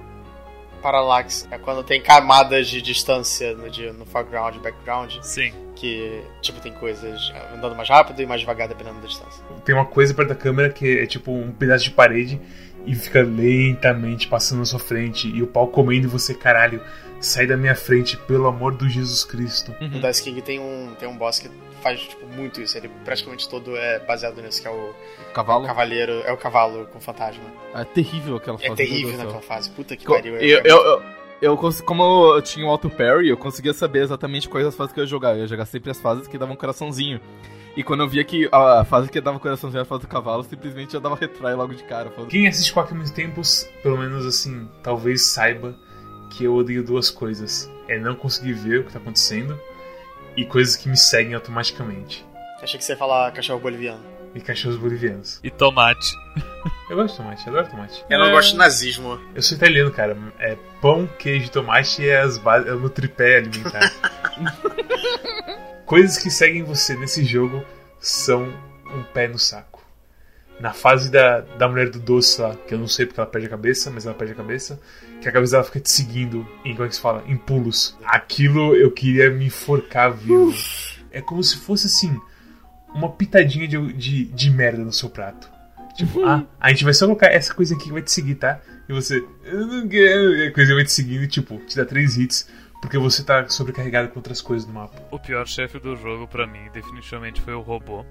Parallax 0.85 1.49
é 1.51 1.57
quando 1.57 1.83
tem 1.83 1.99
camadas 2.01 2.69
de 2.69 2.83
distância 2.83 3.55
no, 3.57 3.71
de- 3.71 3.91
no 3.93 4.05
foreground 4.05 4.57
e 4.57 4.59
background, 4.59 5.15
Sim. 5.23 5.51
que, 5.75 6.23
tipo, 6.43 6.61
tem 6.61 6.73
coisas 6.75 7.33
andando 7.55 7.75
mais 7.75 7.89
rápido 7.89 8.21
e 8.21 8.27
mais 8.27 8.43
devagar 8.43 8.69
dependendo 8.69 9.01
da 9.01 9.07
distância. 9.07 9.43
Tem 9.65 9.75
uma 9.75 9.87
coisa 9.87 10.13
perto 10.13 10.29
da 10.29 10.35
câmera 10.35 10.69
que 10.69 10.99
é 11.01 11.07
tipo 11.07 11.33
um 11.33 11.51
pedaço 11.53 11.85
de 11.85 11.91
parede 11.91 12.39
e 12.87 12.95
fica 12.95 13.23
lentamente 13.23 14.29
passando 14.29 14.59
na 14.59 14.67
sua 14.67 14.79
frente 14.79 15.27
e 15.27 15.43
o 15.43 15.47
pau 15.47 15.69
comendo 15.69 16.07
e 16.07 16.11
você, 16.11 16.35
caralho, 16.35 16.83
sai 17.21 17.47
da 17.47 17.57
minha 17.57 17.75
frente, 17.75 18.17
pelo 18.17 18.47
amor 18.47 18.75
do 18.75 18.89
Jesus 18.89 19.25
Cristo. 19.25 19.75
No 19.81 20.01
Dice 20.01 20.23
King 20.23 20.41
tem 20.43 20.59
um, 20.61 20.95
tem 20.99 21.09
um 21.09 21.17
boss 21.17 21.39
que 21.39 21.51
faz, 21.83 22.01
tipo, 22.01 22.27
muito 22.27 22.61
isso. 22.61 22.77
Ele 22.77 22.91
praticamente 23.05 23.49
todo 23.49 23.77
é 23.77 23.99
baseado 24.01 24.41
nisso, 24.43 24.61
que 24.63 24.69
é 24.69 24.71
o 24.71 24.95
Cavalo. 25.33 25.67
cavaleiro, 25.67 26.13
é 26.25 26.33
o 26.33 26.37
cavalo 26.37 26.87
com 26.87 27.01
fantasma. 27.01 27.43
É 27.75 27.85
terrível 27.85 28.37
aquela 28.37 28.59
fase. 28.59 28.71
É 28.73 28.75
terrível 28.75 29.17
naquela 29.19 29.43
fase. 29.43 29.71
Puta 29.71 29.97
que 29.97 30.05
Co- 30.05 30.15
pariu. 30.15 30.37
Eu, 30.37 30.59
é- 30.59 30.63
eu, 30.65 30.77
eu, 30.85 31.03
eu 31.43 31.57
cons- 31.57 31.81
como 31.81 32.03
eu 32.37 32.43
tinha 32.43 32.67
o 32.67 32.71
auto 32.71 32.89
parry, 32.89 33.29
eu 33.29 33.37
conseguia 33.37 33.73
saber 33.75 34.03
exatamente 34.03 34.49
quais 34.49 34.67
as 34.67 34.75
fases 34.75 34.93
que 34.93 35.01
eu 35.01 35.05
ia 35.05 35.09
jogar. 35.09 35.33
Eu 35.35 35.41
ia 35.41 35.47
jogar 35.47 35.67
sempre 35.67 35.91
as 35.91 36.01
fases 36.01 36.27
que 36.27 36.39
davam 36.39 36.57
coraçãozinho. 36.57 37.21
E 37.77 37.83
quando 37.83 38.05
eu 38.05 38.09
via 38.09 38.23
que 38.23 38.49
a 38.53 38.85
fase 38.85 39.11
que 39.11 39.21
dava 39.21 39.41
coraçãozinho 39.41 39.79
era 39.79 39.83
a 39.83 39.85
fase 39.85 40.03
do 40.03 40.07
cavalo, 40.07 40.45
simplesmente 40.45 40.95
eu 40.95 41.01
dava 41.01 41.17
retry 41.17 41.55
logo 41.55 41.75
de 41.75 41.83
cara. 41.83 42.09
Quem 42.29 42.47
assiste 42.47 42.73
Quack 42.73 42.93
há 42.93 42.95
muito 42.97 43.13
tempos, 43.13 43.69
pelo 43.83 43.99
menos 43.99 44.25
assim, 44.25 44.69
talvez 44.81 45.23
saiba 45.23 45.75
que 46.37 46.45
eu 46.45 46.55
odeio 46.55 46.83
duas 46.85 47.11
coisas. 47.11 47.71
É 47.89 47.99
não 47.99 48.15
conseguir 48.15 48.53
ver 48.55 48.81
o 48.81 48.85
que 48.85 48.93
tá 48.93 48.99
acontecendo 48.99 49.59
e 50.37 50.45
coisas 50.45 50.75
que 50.77 50.89
me 50.89 50.97
seguem 50.97 51.35
automaticamente. 51.35 52.25
Achei 52.63 52.79
que 52.79 52.85
você 52.85 52.93
ia 52.93 52.97
falar 52.99 53.31
cachorro 53.33 53.61
boliviano. 53.61 54.03
E 54.35 54.41
cachorros 54.41 54.77
bolivianos. 54.79 55.39
E 55.45 55.51
tomate. 55.51 56.09
Eu 56.91 56.97
gosto 56.97 57.13
de 57.13 57.17
tomate, 57.23 57.49
adoro 57.49 57.69
tomate. 57.69 58.05
Eu 58.11 58.19
não 58.19 58.27
É. 58.27 58.31
gosto 58.33 58.53
de 58.53 58.57
nazismo. 58.57 59.21
Eu 59.35 59.43
sou 59.43 59.57
italiano, 59.57 59.91
cara. 59.93 60.17
É 60.41 60.57
pão, 60.81 61.07
queijo 61.19 61.47
e 61.47 61.51
tomate 61.51 62.09
é, 62.09 62.21
as 62.21 62.37
ba- 62.39 62.59
é 62.67 62.73
o 62.73 62.81
meu 62.81 62.91
tripé 62.91 63.37
alimentar. 63.39 63.93
Coisas 65.87 66.19
que 66.19 66.31
seguem 66.31 66.63
você 66.63 66.97
nesse 66.97 67.25
jogo 67.25 67.63
são 68.01 68.43
um 68.87 69.03
pé 69.13 69.29
no 69.29 69.39
saco. 69.39 69.74
Na 70.61 70.73
fase 70.73 71.11
da, 71.11 71.41
da 71.41 71.69
mulher 71.69 71.91
do 71.91 71.99
doce 71.99 72.41
lá, 72.41 72.55
que 72.55 72.75
eu 72.75 72.79
não 72.79 72.87
sei 72.87 73.07
porque 73.07 73.21
ela 73.21 73.29
perde 73.29 73.47
a 73.49 73.51
cabeça, 73.51 73.91
mas 73.91 74.07
ela 74.07 74.15
perde 74.15 74.33
a 74.33 74.37
cabeça, 74.37 74.81
que 75.21 75.29
a 75.29 75.33
cabeça 75.33 75.53
dela 75.53 75.65
fica 75.65 75.81
te 75.81 75.91
seguindo 75.91 76.47
em, 76.65 76.73
como 76.73 76.85
é 76.85 76.89
que 76.89 76.95
se 76.95 77.01
fala? 77.01 77.25
Em 77.27 77.37
pulos. 77.37 77.97
Aquilo 78.05 78.75
eu 78.77 78.91
queria 78.91 79.31
me 79.31 79.47
enforcar 79.47 80.13
vivo. 80.13 80.55
É 81.11 81.21
como 81.21 81.43
se 81.43 81.57
fosse 81.57 81.87
assim, 81.87 82.17
uma 82.95 83.11
pitadinha 83.11 83.67
de, 83.67 83.93
de, 83.93 84.25
de 84.27 84.51
merda 84.51 84.85
no 84.85 84.93
seu 84.93 85.11
prato. 85.11 85.51
Tipo, 85.97 86.25
ah, 86.25 86.45
a 86.59 86.71
gente 86.71 86.85
vai 86.85 86.95
só 86.95 87.07
colocar 87.07 87.29
essa 87.29 87.55
coisa 87.55 87.75
aqui 87.75 87.85
que 87.85 87.93
vai 87.93 88.03
te 88.03 88.11
seguir, 88.11 88.35
tá? 88.37 88.61
E 88.89 88.93
você, 88.93 89.25
eu 89.45 89.67
não 89.67 89.89
quero. 89.89 90.37
E 90.37 90.49
a 90.49 90.53
coisa 90.53 90.75
vai 90.75 90.85
te 90.85 90.93
seguindo 90.93 91.23
e, 91.23 91.29
tipo, 91.29 91.57
te 91.67 91.77
dá 91.77 91.85
três 91.85 92.17
hits 92.17 92.49
porque 92.85 92.99
você 92.99 93.23
tá 93.23 93.49
sobrecarregado 93.49 94.11
com 94.11 94.19
outras 94.19 94.43
coisas 94.43 94.69
no 94.69 94.75
mapa. 94.75 95.03
O 95.11 95.19
pior 95.19 95.47
chefe 95.47 95.79
do 95.79 95.97
jogo 95.97 96.29
pra 96.29 96.47
mim, 96.47 96.69
definitivamente, 96.71 97.41
foi 97.41 97.55
o 97.55 97.63
robô. 97.63 98.05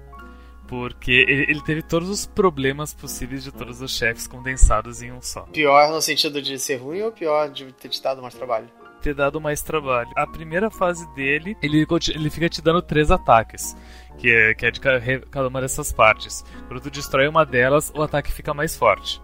Porque 0.66 1.12
ele, 1.12 1.46
ele 1.48 1.62
teve 1.62 1.82
todos 1.82 2.08
os 2.08 2.26
problemas 2.26 2.94
possíveis 2.94 3.44
de 3.44 3.52
todos 3.52 3.80
os 3.80 3.96
chefes 3.96 4.26
condensados 4.26 5.02
em 5.02 5.12
um 5.12 5.20
só. 5.20 5.42
Pior 5.42 5.92
no 5.92 6.00
sentido 6.00 6.40
de 6.40 6.58
ser 6.58 6.76
ruim 6.76 7.02
ou 7.02 7.12
pior 7.12 7.50
de 7.50 7.72
ter 7.72 7.88
te 7.88 8.02
dado 8.02 8.22
mais 8.22 8.34
trabalho? 8.34 8.68
ter 9.04 9.14
dado 9.14 9.38
mais 9.38 9.60
trabalho. 9.60 10.08
A 10.16 10.26
primeira 10.26 10.70
fase 10.70 11.06
dele, 11.14 11.54
ele, 11.62 11.86
ele 12.14 12.30
fica 12.30 12.48
te 12.48 12.62
dando 12.62 12.80
três 12.80 13.10
ataques, 13.10 13.76
que 14.16 14.30
é, 14.30 14.54
que 14.54 14.64
é 14.64 14.70
de 14.70 14.80
cada 14.80 15.46
uma 15.46 15.60
dessas 15.60 15.92
partes. 15.92 16.42
Quando 16.66 16.80
tu 16.80 16.90
destrói 16.90 17.28
uma 17.28 17.44
delas, 17.44 17.92
o 17.94 18.00
ataque 18.00 18.32
fica 18.32 18.54
mais 18.54 18.74
forte. 18.74 19.20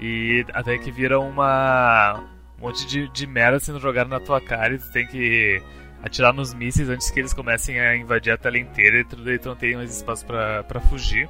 E 0.00 0.46
até 0.54 0.78
que 0.78 0.90
vira 0.90 1.20
uma 1.20 2.24
um 2.58 2.62
monte 2.62 2.86
de, 2.86 3.06
de 3.08 3.26
merda 3.26 3.60
sendo 3.60 3.78
jogada 3.78 4.08
na 4.08 4.18
tua 4.18 4.40
cara 4.40 4.74
e 4.74 4.78
tu 4.78 4.90
tem 4.90 5.06
que 5.06 5.62
atirar 6.06 6.32
nos 6.32 6.54
mísseis 6.54 6.88
antes 6.88 7.10
que 7.10 7.20
eles 7.20 7.32
comecem 7.32 7.80
a 7.80 7.96
invadir 7.96 8.32
a 8.32 8.38
tela 8.38 8.58
inteira 8.58 9.00
e 9.00 9.40
não 9.44 9.56
tem 9.56 9.76
mais 9.76 9.94
espaço 9.94 10.24
pra 10.26 10.80
fugir. 10.88 11.28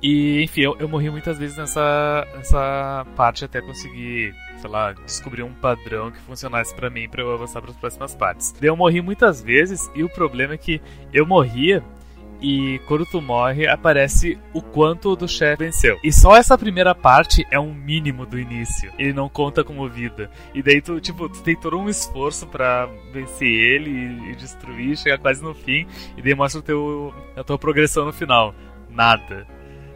E, 0.00 0.42
enfim, 0.42 0.62
eu, 0.62 0.76
eu 0.78 0.88
morri 0.88 1.10
muitas 1.10 1.38
vezes 1.38 1.56
nessa, 1.56 2.26
nessa 2.36 3.04
parte 3.16 3.44
até 3.44 3.60
conseguir 3.60 4.32
sei 4.60 4.70
lá, 4.70 4.92
descobrir 4.92 5.42
um 5.42 5.52
padrão 5.52 6.10
que 6.10 6.18
funcionasse 6.20 6.74
para 6.74 6.90
mim 6.90 7.08
para 7.08 7.22
eu 7.22 7.32
avançar 7.32 7.60
para 7.60 7.70
as 7.70 7.76
próximas 7.76 8.14
partes. 8.14 8.54
Eu 8.60 8.76
morri 8.76 9.00
muitas 9.00 9.42
vezes 9.42 9.90
e 9.94 10.02
o 10.02 10.08
problema 10.08 10.54
é 10.54 10.58
que 10.58 10.80
eu 11.12 11.26
morria 11.26 11.82
e 12.40 12.80
quando 12.86 13.04
tu 13.04 13.20
morre, 13.20 13.66
aparece 13.66 14.38
o 14.52 14.62
quanto 14.62 15.16
do 15.16 15.26
chefe 15.26 15.64
venceu. 15.64 15.98
E 16.04 16.12
só 16.12 16.36
essa 16.36 16.56
primeira 16.56 16.94
parte 16.94 17.46
é 17.50 17.58
um 17.58 17.74
mínimo 17.74 18.24
do 18.24 18.38
início. 18.38 18.92
Ele 18.98 19.12
não 19.12 19.28
conta 19.28 19.64
como 19.64 19.88
vida. 19.88 20.30
E 20.54 20.62
daí 20.62 20.80
tu, 20.80 21.00
tipo, 21.00 21.28
tu 21.28 21.42
tem 21.42 21.56
todo 21.56 21.78
um 21.78 21.88
esforço 21.88 22.46
para 22.46 22.88
vencer 23.12 23.48
ele 23.48 23.90
e, 23.90 24.30
e, 24.30 24.36
destruir, 24.36 24.96
chegar 24.96 25.18
quase 25.18 25.42
no 25.42 25.54
fim, 25.54 25.86
e 26.16 26.22
daí 26.22 26.34
mostra 26.34 26.60
o 26.60 26.62
teu, 26.62 27.14
a 27.36 27.42
tua 27.42 27.58
progressão 27.58 28.04
no 28.04 28.12
final. 28.12 28.54
Nada. 28.88 29.46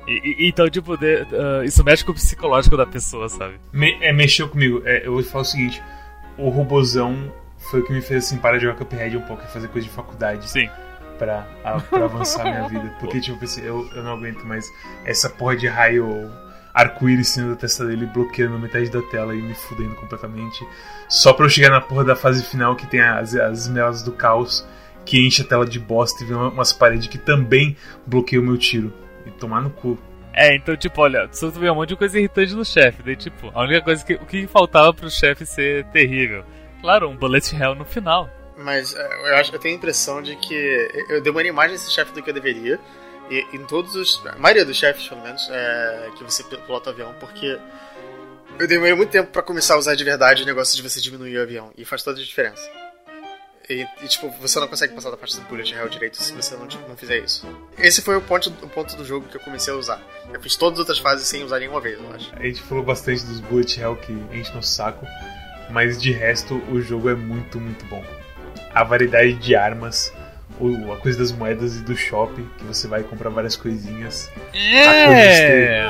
E, 0.08 0.44
e, 0.44 0.48
então, 0.48 0.68
tipo, 0.68 0.96
de, 0.96 1.22
uh, 1.22 1.62
isso 1.64 1.84
mexe 1.84 2.04
com 2.04 2.10
o 2.10 2.14
psicológico 2.14 2.76
da 2.76 2.86
pessoa, 2.86 3.28
sabe? 3.28 3.54
Me, 3.72 3.96
é, 4.00 4.12
mexeu 4.12 4.48
comigo. 4.48 4.82
É, 4.84 5.06
eu 5.06 5.12
vou 5.12 5.22
falar 5.22 5.42
o 5.42 5.44
seguinte: 5.44 5.80
o 6.36 6.48
robozão 6.48 7.32
foi 7.70 7.80
o 7.80 7.84
que 7.84 7.92
me 7.92 8.02
fez 8.02 8.24
assim 8.24 8.38
parar 8.38 8.58
de 8.58 8.64
jogar 8.64 8.76
Cuphead 8.76 9.16
um 9.16 9.22
pouco 9.22 9.44
e 9.44 9.46
fazer 9.46 9.68
coisa 9.68 9.86
de 9.86 9.94
faculdade. 9.94 10.50
Sim 10.50 10.68
pra, 11.22 11.46
a, 11.62 11.80
pra 11.80 12.04
avançar 12.04 12.42
minha 12.42 12.68
vida. 12.68 12.92
Porque, 12.98 13.20
tipo, 13.20 13.38
eu, 13.60 13.88
eu 13.94 14.02
não 14.02 14.14
aguento 14.14 14.44
mais 14.44 14.68
essa 15.04 15.30
porra 15.30 15.56
de 15.56 15.68
raio 15.68 16.28
arco-íris 16.74 17.28
saindo 17.28 17.50
da 17.50 17.56
testa 17.56 17.86
dele, 17.86 18.06
bloqueando 18.06 18.58
metade 18.58 18.90
da 18.90 19.02
tela 19.02 19.34
e 19.34 19.40
me 19.40 19.54
fudendo 19.54 19.94
completamente. 19.94 20.66
Só 21.08 21.32
pra 21.32 21.46
eu 21.46 21.50
chegar 21.50 21.70
na 21.70 21.80
porra 21.80 22.04
da 22.04 22.16
fase 22.16 22.42
final 22.44 22.74
que 22.74 22.86
tem 22.86 23.00
as, 23.00 23.34
as 23.36 23.60
esmeraldas 23.60 24.02
do 24.02 24.10
caos, 24.10 24.66
que 25.04 25.24
enche 25.24 25.42
a 25.42 25.44
tela 25.44 25.64
de 25.64 25.78
bosta 25.78 26.24
e 26.24 26.26
vem 26.26 26.36
umas 26.36 26.72
paredes 26.72 27.06
que 27.06 27.18
também 27.18 27.76
bloqueiam 28.06 28.42
o 28.42 28.46
meu 28.46 28.58
tiro. 28.58 28.92
E 29.24 29.30
tomar 29.30 29.60
no 29.60 29.70
cu. 29.70 29.96
É, 30.32 30.56
então, 30.56 30.76
tipo, 30.76 31.00
olha, 31.02 31.28
só 31.30 31.50
tu 31.50 31.60
vê 31.60 31.70
um 31.70 31.74
monte 31.74 31.90
de 31.90 31.96
coisa 31.96 32.18
irritante 32.18 32.54
no 32.54 32.64
chefe. 32.64 33.02
Daí, 33.02 33.14
tipo, 33.14 33.52
a 33.54 33.62
única 33.62 33.82
coisa 33.82 34.04
que. 34.04 34.14
O 34.14 34.26
que 34.26 34.46
faltava 34.46 34.92
pro 34.92 35.10
chefe 35.10 35.46
ser 35.46 35.84
terrível? 35.86 36.42
Claro, 36.80 37.08
um 37.10 37.16
bullet 37.16 37.54
hell 37.54 37.74
no 37.76 37.84
final. 37.84 38.28
Mas 38.56 38.94
é, 38.94 39.30
eu, 39.30 39.36
acho, 39.36 39.54
eu 39.54 39.58
tenho 39.58 39.74
a 39.74 39.78
impressão 39.78 40.22
de 40.22 40.36
que 40.36 41.04
eu 41.08 41.20
demorei 41.20 41.52
mais 41.52 41.72
nesse 41.72 41.90
chefe 41.90 42.12
do 42.12 42.22
que 42.22 42.30
eu 42.30 42.34
deveria. 42.34 42.78
E 43.30 43.46
em 43.54 43.64
todos 43.64 43.94
os. 43.94 44.24
A 44.26 44.36
maioria 44.36 44.64
dos 44.64 44.76
chefes, 44.76 45.08
pelo 45.08 45.22
menos, 45.22 45.48
é, 45.50 46.10
que 46.16 46.24
você 46.24 46.42
pilota 46.44 46.90
o 46.90 46.92
avião, 46.92 47.14
porque 47.18 47.58
eu 48.58 48.66
demorei 48.66 48.94
muito 48.94 49.10
tempo 49.10 49.30
para 49.30 49.42
começar 49.42 49.74
a 49.74 49.78
usar 49.78 49.94
de 49.94 50.04
verdade 50.04 50.42
o 50.42 50.46
negócio 50.46 50.76
de 50.76 50.82
você 50.82 51.00
diminuir 51.00 51.38
o 51.38 51.42
avião. 51.42 51.72
E 51.76 51.84
faz 51.84 52.02
toda 52.02 52.20
a 52.20 52.22
diferença. 52.22 52.62
E, 53.70 53.86
e, 54.02 54.08
tipo, 54.08 54.28
você 54.40 54.58
não 54.58 54.66
consegue 54.66 54.92
passar 54.92 55.10
da 55.10 55.16
parte 55.16 55.36
do 55.36 55.42
bullet 55.46 55.72
hell 55.72 55.88
direito 55.88 56.20
se 56.20 56.32
você 56.32 56.56
não, 56.56 56.66
tipo, 56.66 56.86
não 56.88 56.96
fizer 56.96 57.18
isso. 57.18 57.46
Esse 57.78 58.02
foi 58.02 58.16
o 58.16 58.20
ponto, 58.20 58.50
o 58.60 58.68
ponto 58.68 58.96
do 58.96 59.04
jogo 59.04 59.26
que 59.28 59.36
eu 59.36 59.40
comecei 59.40 59.72
a 59.72 59.76
usar. 59.76 60.02
Eu 60.32 60.40
fiz 60.42 60.56
todas 60.56 60.74
as 60.74 60.80
outras 60.80 60.98
fases 60.98 61.26
sem 61.26 61.44
usar 61.44 61.60
nenhuma 61.60 61.80
vez, 61.80 61.98
eu 61.98 62.12
acho. 62.12 62.34
A 62.34 62.42
gente 62.42 62.60
falou 62.60 62.84
bastante 62.84 63.24
dos 63.24 63.40
bullet 63.40 63.80
hell 63.80 63.96
que 63.96 64.12
enche 64.36 64.52
no 64.52 64.62
saco, 64.62 65.06
mas 65.70 66.02
de 66.02 66.10
resto 66.10 66.56
o 66.70 66.82
jogo 66.82 67.08
é 67.08 67.14
muito, 67.14 67.60
muito 67.60 67.84
bom 67.86 68.04
a 68.74 68.84
variedade 68.84 69.34
de 69.34 69.54
armas, 69.54 70.12
o, 70.60 70.92
a 70.92 70.96
coisa 70.96 71.18
das 71.18 71.32
moedas 71.32 71.76
e 71.76 71.82
do 71.82 71.96
shopping, 71.96 72.48
que 72.58 72.64
você 72.64 72.86
vai 72.88 73.02
comprar 73.02 73.30
várias 73.30 73.56
coisinhas. 73.56 74.30
É. 74.54 75.88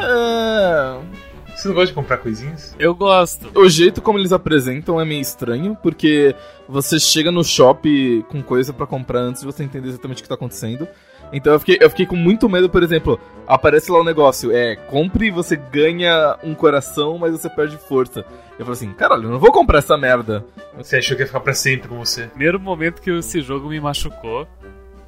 Você 1.54 1.68
não 1.68 1.74
gosta 1.74 1.88
de 1.88 1.94
comprar 1.94 2.18
coisinhas? 2.18 2.74
Eu 2.78 2.94
gosto. 2.94 3.50
O 3.54 3.68
jeito 3.68 4.02
como 4.02 4.18
eles 4.18 4.32
apresentam 4.32 5.00
é 5.00 5.04
meio 5.04 5.20
estranho, 5.20 5.76
porque 5.80 6.34
você 6.68 6.98
chega 6.98 7.30
no 7.30 7.44
shopping 7.44 8.22
com 8.22 8.42
coisa 8.42 8.72
para 8.72 8.86
comprar 8.86 9.20
antes 9.20 9.42
de 9.42 9.46
você 9.46 9.62
entender 9.62 9.88
exatamente 9.88 10.20
o 10.20 10.22
que 10.22 10.28
tá 10.28 10.34
acontecendo. 10.34 10.88
Então 11.32 11.52
eu 11.52 11.60
fiquei, 11.60 11.78
eu 11.80 11.88
fiquei 11.88 12.04
com 12.04 12.16
muito 12.16 12.48
medo, 12.48 12.68
por 12.68 12.82
exemplo, 12.82 13.18
aparece 13.46 13.90
lá 13.90 13.98
o 13.98 14.02
um 14.02 14.04
negócio, 14.04 14.50
é, 14.52 14.76
compre 14.76 15.28
e 15.28 15.30
você 15.30 15.56
ganha 15.56 16.36
um 16.42 16.54
coração, 16.54 17.16
mas 17.16 17.32
você 17.32 17.48
perde 17.48 17.76
força. 17.76 18.24
Eu 18.62 18.66
falei 18.66 18.78
assim, 18.78 18.92
caralho, 18.92 19.24
eu 19.24 19.30
não 19.30 19.40
vou 19.40 19.50
comprar 19.50 19.80
essa 19.80 19.98
merda. 19.98 20.46
Você 20.76 20.96
achou 20.96 21.16
que 21.16 21.22
ia 21.24 21.26
ficar 21.26 21.40
pra 21.40 21.52
sempre 21.52 21.88
com 21.88 21.98
você? 21.98 22.28
Primeiro 22.28 22.60
momento 22.60 23.02
que 23.02 23.10
esse 23.10 23.42
jogo 23.42 23.68
me 23.68 23.80
machucou 23.80 24.46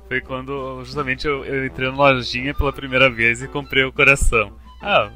foi 0.09 0.21
quando 0.21 0.83
justamente 0.85 1.27
eu, 1.27 1.45
eu 1.45 1.65
entrei 1.65 1.89
na 1.89 1.97
lojinha 1.97 2.53
pela 2.53 2.73
primeira 2.73 3.09
vez 3.09 3.43
e 3.43 3.49
comprei 3.49 3.85
o 3.85 3.93
coração. 3.93 4.53
Ah, 4.83 5.09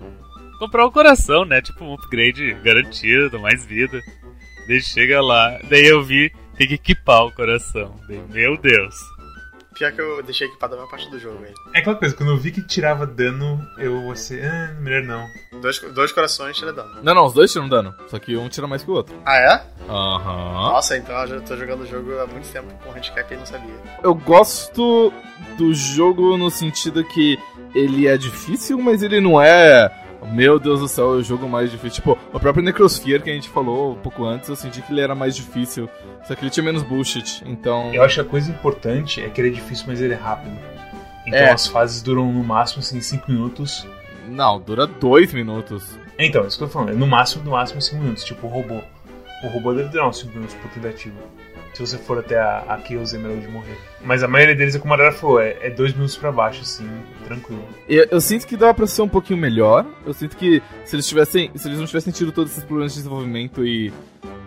comprar 0.60 0.86
o 0.86 0.92
coração, 0.92 1.44
né? 1.44 1.60
Tipo 1.60 1.84
um 1.84 1.94
upgrade 1.94 2.54
garantido, 2.62 3.40
mais 3.40 3.66
vida. 3.66 4.00
Daí 4.68 4.80
chega 4.80 5.20
lá, 5.20 5.58
daí 5.68 5.86
eu 5.86 6.02
vi, 6.02 6.32
tem 6.56 6.68
que 6.68 6.74
equipar 6.74 7.24
o 7.24 7.32
coração. 7.32 7.94
Daí, 8.08 8.22
meu 8.30 8.56
Deus. 8.56 8.94
Pior 9.78 9.92
que 9.92 10.00
eu 10.00 10.22
deixei 10.24 10.48
equipado 10.48 10.74
a 10.74 10.78
maior 10.78 10.90
parte 10.90 11.08
do 11.08 11.18
jogo, 11.20 11.38
velho. 11.38 11.54
É 11.72 11.78
aquela 11.78 11.94
coisa, 11.94 12.14
quando 12.14 12.30
eu 12.30 12.36
vi 12.36 12.50
que 12.50 12.60
tirava 12.60 13.06
dano, 13.06 13.64
eu 13.78 14.10
assim, 14.10 14.40
ah, 14.40 14.74
melhor 14.80 15.02
não. 15.02 15.24
Dois, 15.60 15.78
dois 15.94 16.10
corações 16.10 16.56
tira 16.56 16.72
dano. 16.72 17.00
Não, 17.00 17.14
não, 17.14 17.26
os 17.26 17.32
dois 17.32 17.52
tiram 17.52 17.68
dano. 17.68 17.94
Só 18.08 18.18
que 18.18 18.36
um 18.36 18.48
tira 18.48 18.66
mais 18.66 18.82
que 18.82 18.90
o 18.90 18.94
outro. 18.94 19.14
Ah, 19.24 19.36
é? 19.36 19.62
Aham. 19.88 20.72
Nossa, 20.72 20.96
então 20.96 21.14
eu 21.20 21.26
já 21.28 21.40
tô 21.40 21.56
jogando 21.56 21.82
o 21.82 21.86
jogo 21.86 22.18
há 22.18 22.26
muito 22.26 22.48
tempo 22.48 22.66
com 22.82 22.90
handicap 22.90 23.32
e 23.32 23.36
não 23.36 23.46
sabia. 23.46 23.74
Eu 24.02 24.14
gosto 24.16 25.12
do 25.56 25.72
jogo 25.72 26.36
no 26.36 26.50
sentido 26.50 27.04
que 27.04 27.38
ele 27.74 28.08
é 28.08 28.16
difícil, 28.16 28.78
mas 28.78 29.02
ele 29.02 29.20
não 29.20 29.40
é 29.40 29.88
meu 30.26 30.58
Deus 30.58 30.80
do 30.80 30.88
céu, 30.88 31.08
o 31.08 31.22
jogo 31.22 31.48
mais 31.48 31.70
difícil. 31.70 31.96
Tipo, 31.96 32.18
o 32.32 32.40
próprio 32.40 32.64
Necrosphere 32.64 33.22
que 33.22 33.30
a 33.30 33.34
gente 33.34 33.48
falou 33.48 33.92
um 33.92 33.96
pouco 33.96 34.24
antes, 34.24 34.48
eu 34.48 34.56
senti 34.56 34.82
que 34.82 34.92
ele 34.92 35.00
era 35.00 35.14
mais 35.14 35.36
difícil. 35.36 35.88
Só 36.26 36.34
que 36.34 36.42
ele 36.42 36.50
tinha 36.50 36.64
menos 36.64 36.82
bullshit, 36.82 37.42
então. 37.46 37.92
Eu 37.94 38.02
acho 38.02 38.16
que 38.16 38.20
a 38.20 38.24
coisa 38.24 38.50
importante 38.50 39.22
é 39.22 39.28
que 39.28 39.40
ele 39.40 39.48
é 39.48 39.52
difícil, 39.52 39.84
mas 39.88 40.00
ele 40.00 40.14
é 40.14 40.16
rápido. 40.16 40.56
Então 41.26 41.38
é. 41.38 41.50
as 41.50 41.66
fases 41.66 42.02
duram 42.02 42.32
no 42.32 42.42
máximo 42.42 42.80
assim 42.80 43.00
5 43.00 43.30
minutos. 43.30 43.86
Não, 44.28 44.60
dura 44.60 44.86
2 44.86 45.32
minutos. 45.32 45.98
Então, 46.18 46.42
é 46.42 46.46
isso 46.46 46.58
que 46.58 46.64
eu 46.64 46.68
tô 46.68 46.74
falando. 46.74 46.90
É 46.90 46.94
no 46.94 47.06
máximo, 47.06 47.44
no 47.44 47.52
máximo 47.52 47.80
5 47.80 48.02
minutos, 48.02 48.24
tipo 48.24 48.46
o 48.46 48.50
robô. 48.50 48.80
O 49.44 49.48
robô 49.48 49.72
deve 49.72 49.88
durar 49.90 50.08
uns 50.08 50.18
5 50.18 50.34
minutos 50.34 50.56
por 50.56 50.70
tentativa 50.70 51.14
se 51.78 51.86
você 51.86 51.96
for 51.96 52.18
até 52.18 52.36
a, 52.36 52.64
a 52.68 52.78
Chaos 52.80 53.14
Emerald 53.14 53.46
morrer. 53.48 53.78
Mas 54.02 54.24
a 54.24 54.28
maioria 54.28 54.56
deles, 54.56 54.74
é 54.74 54.80
como 54.80 54.94
a 54.94 54.96
Arara 54.96 55.12
falou, 55.12 55.40
é, 55.40 55.56
é 55.60 55.70
dois 55.70 55.92
minutos 55.92 56.16
pra 56.16 56.32
baixo, 56.32 56.62
assim, 56.62 56.88
tranquilo. 57.24 57.64
Eu, 57.88 58.08
eu, 58.10 58.20
sinto 58.20 58.46
que 58.48 58.56
dá 58.56 58.74
pra 58.74 58.84
ser 58.86 59.02
um 59.02 59.08
pouquinho 59.08 59.38
melhor. 59.38 59.86
Eu 60.04 60.12
sinto 60.12 60.36
que 60.36 60.60
se 60.84 60.96
eles 60.96 61.06
tivessem. 61.06 61.52
Se 61.54 61.68
eles 61.68 61.78
não 61.78 61.86
tivessem 61.86 62.12
tido 62.12 62.32
todos 62.32 62.50
esses 62.50 62.64
problemas 62.64 62.92
de 62.92 62.98
desenvolvimento 62.98 63.64
e. 63.64 63.92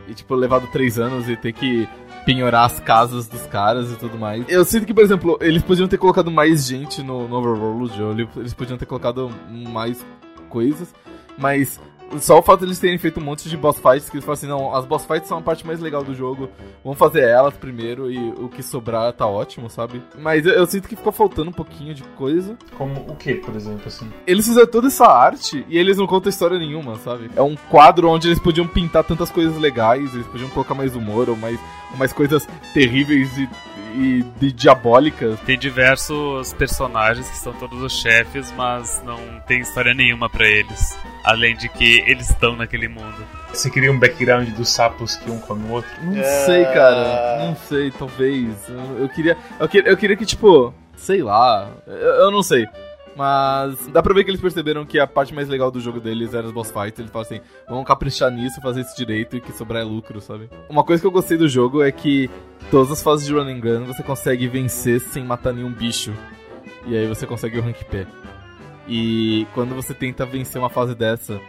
E, 0.08 0.14
tipo, 0.14 0.36
levado 0.36 0.68
três 0.74 1.00
anos 1.00 1.30
e 1.30 1.38
ter 1.38 1.54
que 1.54 1.88
penhorar 2.26 2.66
as 2.66 2.82
casas 2.82 3.28
dos 3.30 3.46
caras 3.46 3.92
e 3.92 3.96
tudo 3.96 4.18
mais. 4.18 4.44
Eu 4.50 4.66
sinto 4.66 4.86
que, 4.86 4.94
por 4.94 5.04
exemplo, 5.04 5.38
eles 5.40 5.64
podiam 5.64 5.88
ter 5.88 5.98
colocado 5.98 6.30
mais 6.30 6.68
gente 6.68 7.02
no, 7.02 7.30
no 7.30 7.38
Overworld, 7.38 8.28
eles 8.36 8.54
podiam 8.54 8.78
ter 8.78 8.86
colocado 8.86 9.32
mais 9.50 10.04
coisas, 10.50 10.94
mas 11.38 11.80
só 12.20 12.40
o 12.40 12.42
fato 12.42 12.60
de 12.62 12.66
eles 12.66 12.80
terem 12.80 12.98
feito 12.98 13.20
um 13.20 13.24
monte 13.24 13.50
de 13.50 13.58
boss 13.58 13.78
fights, 13.80 14.10
que 14.10 14.18
eles 14.18 14.26
falam 14.26 14.34
assim, 14.34 14.48
não, 14.48 14.76
as 14.76 14.86
boss 14.86 15.06
fights 15.06 15.28
são 15.28 15.38
a 15.38 15.42
parte 15.42 15.66
mais 15.66 15.80
legal 15.80 16.04
do 16.04 16.14
jogo, 16.14 16.50
vamos 16.84 17.00
fazer 17.00 17.22
elas 17.22 17.56
primeiro 17.56 18.12
e 18.12 18.18
o 18.32 18.50
que 18.50 18.64
sobrar 18.64 19.12
tá 19.14 19.26
ótimo, 19.26 19.70
sabe? 19.70 20.02
Mas 20.18 20.46
eu, 20.46 20.54
eu 20.54 20.66
sinto 20.66 20.88
que 20.88 20.96
ficou 20.96 21.12
faltando 21.12 21.50
um 21.50 21.54
pouquinho 21.54 21.94
de 21.94 22.04
coisa. 22.04 22.58
Como 22.78 23.00
o 23.12 23.16
que, 23.16 23.36
por 23.36 23.56
exemplo, 23.56 23.88
assim? 23.88 24.12
Eles 24.26 24.46
fizeram 24.46 24.68
toda 24.68 24.88
essa 24.88 25.06
arte 25.06 25.66
e 25.68 25.78
eles 25.78 25.98
não 25.98 26.08
contam 26.08 26.30
história 26.30 26.58
nenhuma, 26.58 26.96
sabe? 26.98 27.30
É 27.36 27.42
um 27.42 27.56
quadro 27.56 28.10
onde 28.10 28.28
eles 28.28 28.40
podiam 28.40 28.68
pintar 28.68 29.04
tantas 29.04 29.30
coisas 29.30 29.58
legais, 29.58 30.14
eles 30.14 30.28
podiam 30.28 30.50
colocar 30.50 30.74
mais 30.74 30.96
humor 30.96 31.30
ou 31.30 31.36
mais, 31.36 31.60
mais 31.98 32.14
coisas 32.14 32.48
terríveis 32.74 33.38
e 33.38 33.50
e 33.96 34.24
de 34.40 34.52
diabólicas. 34.52 35.40
Tem 35.42 35.58
diversos 35.58 36.54
personagens 36.54 37.30
que 37.30 37.38
são 37.38 37.54
todos 37.54 37.82
os 37.82 37.94
chefes, 37.94 38.52
mas 38.56 39.02
não 39.06 39.18
tem 39.48 39.60
história 39.62 39.94
nenhuma 39.94 40.30
para 40.30 40.48
eles. 40.48 40.98
Além 41.24 41.56
de 41.56 41.70
que 41.70 42.00
eles 42.08 42.30
estão 42.30 42.56
naquele 42.56 42.88
mundo. 42.88 43.26
Você 43.50 43.70
queria 43.70 43.92
um 43.92 44.00
background 44.00 44.50
dos 44.50 44.70
sapos 44.70 45.16
que 45.18 45.30
um 45.30 45.40
come 45.40 45.68
o 45.70 45.74
outro? 45.74 45.92
Não 46.02 46.18
é... 46.18 46.24
sei, 46.46 46.66
cara. 46.66 47.46
Não 47.46 47.56
sei, 47.56 47.92
talvez. 47.92 48.48
Eu, 48.70 49.00
eu 49.00 49.10
queria. 49.10 49.38
Eu, 49.60 49.70
eu 49.86 49.98
queria 49.98 50.16
que, 50.16 50.26
tipo. 50.26 50.74
Sei 50.96 51.22
lá. 51.22 51.70
Eu, 51.86 51.94
eu 51.94 52.32
não 52.32 52.44
sei. 52.44 52.68
Mas 53.16 53.88
dá 53.88 54.02
pra 54.02 54.14
ver 54.14 54.24
que 54.24 54.32
eles 54.32 54.42
perceberam 54.42 54.86
que 54.86 55.00
a 55.00 55.06
parte 55.06 55.34
mais 55.34 55.50
legal 55.50 55.70
do 55.70 55.80
jogo 55.80 56.00
deles 56.00 56.34
era 56.34 56.48
os 56.48 56.54
boss 56.54 56.72
fights. 56.72 57.00
Eles 57.00 57.12
falam 57.12 57.26
assim: 57.26 57.42
vamos 57.68 57.86
caprichar 57.86 58.32
nisso, 58.32 58.62
fazer 58.62 58.82
isso 58.82 58.96
direito 58.96 59.36
e 59.36 59.42
que 59.42 59.52
sobrar 59.52 59.82
é 59.82 59.86
lucro, 59.86 60.22
sabe? 60.22 60.50
Uma 60.70 60.84
coisa 60.84 61.02
que 61.02 61.08
eu 61.08 61.12
gostei 61.12 61.38
do 61.38 61.48
jogo 61.48 61.82
é 61.82 61.92
que 61.92 62.30
todas 62.70 62.92
as 62.92 63.04
fases 63.04 63.28
de 63.28 63.34
running 63.34 63.60
gun 63.60 63.86
você 63.86 64.02
consegue 64.02 64.48
vencer 64.48 65.00
sem 65.02 65.24
matar 65.24 65.54
nenhum 65.54 65.72
bicho. 65.72 66.14
E 66.86 66.98
aí 66.98 67.08
você 67.08 67.28
consegue 67.28 67.60
o 67.60 67.62
rank 67.62 67.84
P. 67.84 68.08
E 68.88 69.46
quando 69.54 69.76
você 69.76 69.94
tenta 69.94 70.26
vencer 70.26 70.60
uma 70.60 70.70
fase 70.70 70.96
dessa 70.96 71.40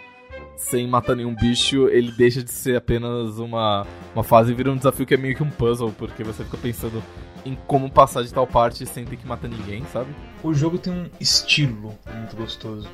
sem 0.57 0.87
matar 0.87 1.16
nenhum 1.16 1.35
bicho, 1.35 1.88
ele 1.88 2.12
deixa 2.12 2.42
de 2.42 2.50
ser 2.50 2.76
apenas 2.76 3.38
uma, 3.38 3.87
uma 4.14 4.23
fase 4.23 4.52
e 4.52 4.54
vira 4.54 4.71
um 4.71 4.76
desafio 4.76 5.07
que 5.07 5.14
é 5.14 5.16
meio 5.16 5.35
que 5.35 5.42
um 5.42 5.50
puzzle, 5.50 5.92
porque 5.99 6.23
você 6.23 6.45
fica 6.45 6.57
pensando 6.57 7.02
em 7.44 7.56
como 7.66 7.90
passar 7.90 8.22
de 8.22 8.32
tal 8.32 8.46
parte 8.46 8.87
sem 8.87 9.04
ter 9.04 9.16
que 9.16 9.26
matar 9.26 9.49
ninguém, 9.49 9.84
sabe? 9.92 10.14
O 10.42 10.54
jogo 10.54 10.78
tem 10.78 10.92
um 10.92 11.11
estilo 11.20 11.99
muito 12.14 12.37
gostoso. 12.37 12.88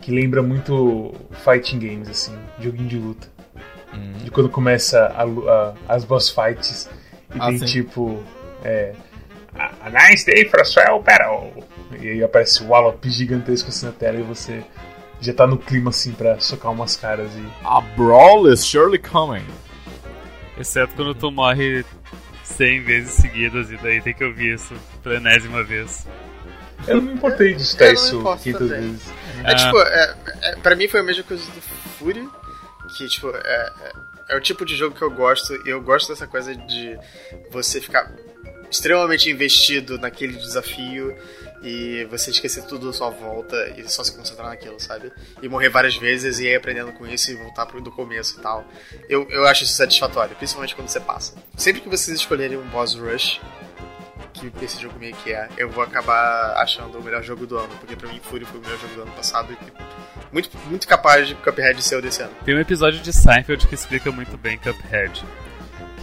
Que 0.00 0.12
lembra 0.12 0.42
muito 0.42 1.12
fighting 1.44 1.78
games, 1.78 2.08
assim, 2.08 2.36
joguinho 2.60 2.88
de 2.88 2.98
luta. 2.98 3.28
Hum. 3.92 4.12
De 4.24 4.30
quando 4.30 4.48
começa 4.48 5.06
a, 5.06 5.24
a, 5.24 5.74
as 5.88 6.04
boss 6.04 6.30
fights 6.30 6.88
e 7.34 7.38
ah, 7.40 7.46
tem 7.46 7.58
sim. 7.58 7.64
tipo. 7.66 8.22
É, 8.62 8.94
a 9.58 9.90
nice 9.90 10.24
day 10.24 10.48
for 10.48 10.60
a 10.60 10.64
swell 10.64 11.02
battle. 11.02 11.64
E 12.00 12.08
aí 12.08 12.22
aparece 12.22 12.62
o 12.62 12.68
Wallop 12.68 13.02
gigantesco 13.08 13.68
assim 13.68 13.86
na 13.86 13.92
tela 13.92 14.18
e 14.18 14.22
você 14.22 14.62
já 15.20 15.32
tá 15.32 15.46
no 15.46 15.56
clima 15.56 15.90
assim 15.90 16.12
pra 16.12 16.38
socar 16.38 16.72
umas 16.72 16.96
caras 16.96 17.30
e. 17.34 17.44
A 17.64 17.80
brawl 17.80 18.52
is 18.52 18.64
surely 18.64 18.98
coming. 18.98 19.44
Exceto 20.58 20.94
quando 20.94 21.14
tu 21.14 21.30
morre 21.30 21.84
100 22.46 22.82
vezes 22.84 23.14
seguidas 23.14 23.70
e 23.70 23.76
daí 23.76 24.00
tem 24.00 24.14
que 24.14 24.24
ouvir 24.24 24.54
isso 24.54 24.74
pela 25.02 25.16
enésima 25.16 25.62
vez. 25.62 26.06
Eu 26.86 26.96
não 26.96 27.02
me 27.02 27.12
importei 27.14 27.54
de 27.54 27.62
escutar 27.62 27.86
me 27.88 27.94
isso 27.94 28.18
importo 28.18 28.42
500 28.42 28.68
também. 28.68 28.80
vezes. 28.90 29.08
É 29.44 29.50
Ah. 29.50 29.54
tipo, 29.56 29.78
é, 29.80 30.16
é, 30.42 30.56
pra 30.56 30.76
mim 30.76 30.88
foi 30.88 31.00
a 31.00 31.02
mesma 31.02 31.22
coisa 31.24 31.42
do 31.52 31.60
Fury, 31.98 32.28
que 32.96 33.08
tipo, 33.08 33.30
é, 33.30 33.72
é, 34.28 34.34
é 34.34 34.36
o 34.36 34.40
tipo 34.40 34.64
de 34.64 34.76
jogo 34.76 34.94
que 34.96 35.02
eu 35.02 35.10
gosto, 35.10 35.54
e 35.66 35.70
eu 35.70 35.80
gosto 35.82 36.08
dessa 36.08 36.26
coisa 36.26 36.54
de 36.54 36.96
você 37.50 37.80
ficar 37.80 38.10
extremamente 38.70 39.30
investido 39.30 39.98
naquele 39.98 40.34
desafio 40.36 41.16
e 41.66 42.04
você 42.04 42.30
esquecer 42.30 42.64
tudo 42.64 42.88
à 42.88 42.92
sua 42.92 43.10
volta 43.10 43.56
e 43.76 43.88
só 43.88 44.04
se 44.04 44.12
concentrar 44.16 44.48
naquilo, 44.48 44.78
sabe? 44.78 45.12
E 45.42 45.48
morrer 45.48 45.68
várias 45.68 45.96
vezes 45.96 46.38
e 46.38 46.46
ir 46.46 46.54
aprendendo 46.54 46.92
com 46.92 47.04
isso 47.04 47.32
e 47.32 47.34
voltar 47.34 47.66
pro 47.66 47.80
do 47.80 47.90
começo 47.90 48.38
e 48.38 48.42
tal. 48.42 48.64
Eu, 49.08 49.28
eu 49.28 49.44
acho 49.48 49.64
isso 49.64 49.72
satisfatório, 49.72 50.36
principalmente 50.36 50.76
quando 50.76 50.88
você 50.88 51.00
passa. 51.00 51.34
Sempre 51.56 51.80
que 51.80 51.88
vocês 51.88 52.16
escolherem 52.16 52.56
um 52.56 52.68
boss 52.68 52.94
rush, 52.94 53.40
que 54.32 54.64
esse 54.64 54.80
jogo 54.80 54.96
meio 54.98 55.16
que 55.16 55.32
é, 55.32 55.48
eu 55.56 55.68
vou 55.68 55.82
acabar 55.82 56.54
achando 56.58 56.98
o 56.98 57.02
melhor 57.02 57.22
jogo 57.22 57.46
do 57.46 57.58
ano, 57.58 57.74
porque 57.80 57.96
pra 57.96 58.08
mim 58.08 58.20
Fury 58.22 58.44
foi 58.44 58.60
o 58.60 58.62
melhor 58.62 58.78
jogo 58.78 58.94
do 58.94 59.02
ano 59.02 59.12
passado 59.12 59.52
e 59.52 60.32
muito, 60.32 60.50
muito 60.68 60.86
capaz 60.86 61.26
de 61.26 61.34
Cuphead 61.36 61.82
ser 61.82 61.96
o 61.96 62.02
desse 62.02 62.22
ano. 62.22 62.32
Tem 62.44 62.54
um 62.54 62.60
episódio 62.60 63.00
de 63.00 63.12
Seinfeld 63.12 63.66
que 63.66 63.74
explica 63.74 64.12
muito 64.12 64.36
bem 64.36 64.58
Cuphead. 64.58 65.24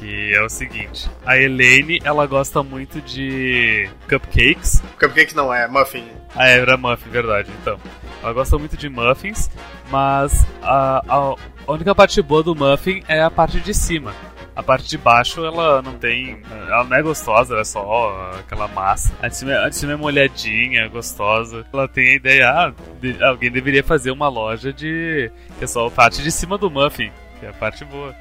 Que 0.04 0.36
é 0.36 0.42
o 0.44 0.50
seguinte: 0.50 1.10
a 1.26 1.38
Elaine 1.38 2.02
ela 2.04 2.26
gosta 2.26 2.62
muito 2.62 3.00
de 3.00 3.90
cupcakes. 4.10 4.84
Cupcake 5.00 5.34
não 5.34 5.54
é, 5.54 5.66
Muffin. 5.66 6.06
Ah, 6.36 6.50
é, 6.50 6.60
era 6.60 6.76
muffin, 6.76 7.10
verdade. 7.10 7.50
Então, 7.62 7.80
ela 8.22 8.34
gosta 8.34 8.58
muito 8.58 8.76
de 8.76 8.90
muffins, 8.90 9.50
mas 9.90 10.46
a, 10.62 10.98
a, 11.08 11.36
a 11.68 11.72
única 11.72 11.96
parte 11.96 12.22
boa 12.22 12.44
do 12.44 12.54
muffin 12.54 13.02
é 13.08 13.22
a 13.24 13.32
parte 13.32 13.62
de 13.62 13.74
cima. 13.74 14.14
A 14.54 14.62
parte 14.62 14.88
de 14.90 14.98
baixo 14.98 15.44
ela 15.46 15.82
não 15.82 15.94
tem. 15.94 16.42
Ela 16.52 16.84
não 16.84 16.98
é 16.98 17.02
gostosa, 17.02 17.54
ela 17.54 17.62
é 17.62 17.66
só 17.66 18.32
aquela 18.40 18.68
massa. 18.68 19.14
A 19.22 19.30
de 19.30 19.38
cima, 19.38 19.54
a 19.54 19.70
de 19.70 19.76
cima 19.78 19.94
é 19.94 19.96
molhadinha, 19.96 20.88
gostosa. 20.90 21.66
Ela 21.74 21.88
tem 21.88 22.10
a 22.10 22.16
ideia, 22.16 22.50
ah, 22.50 22.74
de- 23.00 23.24
alguém 23.24 23.50
deveria 23.50 23.84
fazer 23.84 24.12
uma 24.12 24.28
loja 24.28 24.74
de. 24.74 25.32
que 25.58 25.64
é 25.64 25.68
só 25.68 25.88
a 25.88 25.92
parte 25.92 26.22
de 26.22 26.30
cima 26.32 26.58
do 26.58 26.70
muffin, 26.70 27.10
que 27.40 27.46
é 27.46 27.50
a 27.50 27.54
parte 27.54 27.86
boa. 27.86 28.14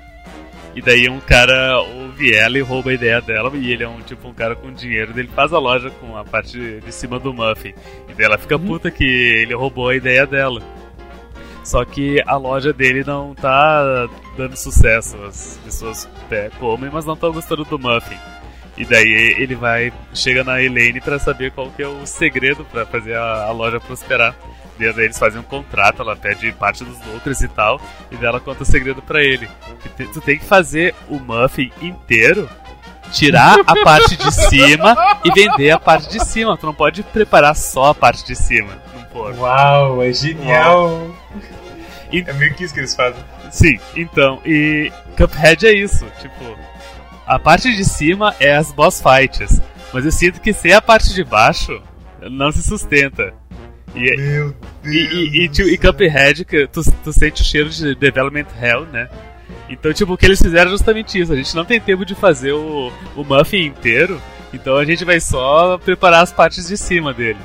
E 0.74 0.80
daí 0.80 1.08
um 1.08 1.20
cara 1.20 1.80
ouve 1.80 2.34
ela 2.34 2.56
e 2.56 2.62
rouba 2.62 2.90
a 2.90 2.94
ideia 2.94 3.20
dela, 3.20 3.50
e 3.54 3.72
ele 3.72 3.84
é 3.84 3.88
um 3.88 4.00
tipo 4.00 4.26
um 4.28 4.32
cara 4.32 4.56
com 4.56 4.72
dinheiro, 4.72 5.12
ele 5.14 5.28
faz 5.28 5.52
a 5.52 5.58
loja 5.58 5.90
com 5.90 6.16
a 6.16 6.24
parte 6.24 6.80
de 6.80 6.92
cima 6.92 7.18
do 7.18 7.32
muffin. 7.32 7.74
E 8.08 8.14
daí 8.14 8.24
ela 8.24 8.38
fica 8.38 8.58
puta 8.58 8.90
que 8.90 9.04
ele 9.04 9.54
roubou 9.54 9.88
a 9.88 9.96
ideia 9.96 10.26
dela. 10.26 10.62
Só 11.64 11.84
que 11.84 12.20
a 12.26 12.36
loja 12.36 12.72
dele 12.72 13.04
não 13.04 13.34
tá 13.34 14.08
dando 14.36 14.56
sucesso. 14.56 15.16
As 15.24 15.60
pessoas 15.64 16.08
é, 16.30 16.50
comem, 16.58 16.90
mas 16.92 17.04
não 17.04 17.14
estão 17.14 17.32
gostando 17.32 17.64
do 17.64 17.78
muffin. 17.78 18.16
E 18.76 18.84
daí 18.84 19.36
ele 19.38 19.54
vai, 19.54 19.92
chega 20.14 20.42
na 20.42 20.62
Elaine 20.62 21.00
pra 21.00 21.18
saber 21.18 21.52
qual 21.52 21.70
que 21.70 21.82
é 21.82 21.86
o 21.86 22.06
segredo 22.06 22.64
pra 22.64 22.86
fazer 22.86 23.14
a, 23.14 23.44
a 23.44 23.52
loja 23.52 23.78
prosperar. 23.78 24.34
Eles 24.80 25.18
fazem 25.18 25.40
um 25.40 25.44
contrato, 25.44 26.02
ela 26.02 26.16
pede 26.16 26.50
parte 26.52 26.82
dos 26.84 26.98
lucros 27.06 27.40
e 27.40 27.48
tal, 27.48 27.80
e 28.10 28.16
daí 28.16 28.26
ela 28.26 28.40
conta 28.40 28.62
o 28.62 28.66
segredo 28.66 29.00
pra 29.02 29.22
ele. 29.22 29.48
Que 29.96 30.04
tu 30.06 30.20
tem 30.20 30.38
que 30.38 30.44
fazer 30.44 30.94
o 31.08 31.18
muffin 31.20 31.70
inteiro, 31.80 32.48
tirar 33.12 33.60
a 33.66 33.84
parte 33.84 34.16
de 34.16 34.30
cima 34.48 34.96
e 35.24 35.30
vender 35.32 35.70
a 35.70 35.78
parte 35.78 36.08
de 36.10 36.24
cima. 36.24 36.56
Tu 36.56 36.66
não 36.66 36.74
pode 36.74 37.02
preparar 37.02 37.54
só 37.54 37.90
a 37.90 37.94
parte 37.94 38.24
de 38.24 38.34
cima 38.34 38.72
num. 39.14 39.38
Uau, 39.38 40.02
é 40.02 40.12
genial! 40.12 41.14
E- 42.10 42.24
É 42.26 42.32
meio 42.32 42.54
que 42.54 42.64
isso 42.64 42.74
que 42.74 42.80
eles 42.80 42.94
fazem. 42.94 43.22
Sim, 43.50 43.78
então, 43.94 44.40
e 44.44 44.90
Cuphead 45.16 45.66
é 45.66 45.72
isso, 45.74 46.06
tipo, 46.20 46.56
a 47.26 47.38
parte 47.38 47.74
de 47.76 47.84
cima 47.84 48.34
é 48.40 48.56
as 48.56 48.72
boss 48.72 49.02
fights, 49.02 49.60
mas 49.92 50.04
eu 50.06 50.10
sinto 50.12 50.40
que 50.40 50.52
sem 50.54 50.72
a 50.72 50.80
parte 50.80 51.12
de 51.14 51.22
baixo 51.22 51.80
não 52.30 52.50
se 52.50 52.62
sustenta. 52.62 53.34
E, 53.94 54.16
Meu 54.16 54.54
e, 54.84 54.90
Deus! 54.90 55.12
e, 55.12 55.44
e, 55.44 55.48
tio- 55.48 55.68
e 55.68 55.76
Cuphead, 55.78 56.44
que 56.44 56.66
tu, 56.66 56.80
tu 57.04 57.12
sente 57.12 57.42
o 57.42 57.44
cheiro 57.44 57.68
de 57.68 57.94
Development 57.94 58.46
Hell, 58.60 58.86
né? 58.86 59.08
Então, 59.68 59.92
tipo, 59.92 60.12
o 60.14 60.16
que 60.18 60.26
eles 60.26 60.40
fizeram 60.40 60.68
é 60.68 60.72
justamente 60.72 61.18
isso. 61.20 61.32
A 61.32 61.36
gente 61.36 61.54
não 61.54 61.64
tem 61.64 61.80
tempo 61.80 62.04
de 62.04 62.14
fazer 62.14 62.52
o, 62.52 62.92
o 63.16 63.24
muffin 63.24 63.64
inteiro, 63.66 64.20
então 64.52 64.76
a 64.76 64.84
gente 64.84 65.04
vai 65.04 65.20
só 65.20 65.78
preparar 65.78 66.22
as 66.22 66.32
partes 66.32 66.68
de 66.68 66.76
cima 66.76 67.12
dele. 67.12 67.38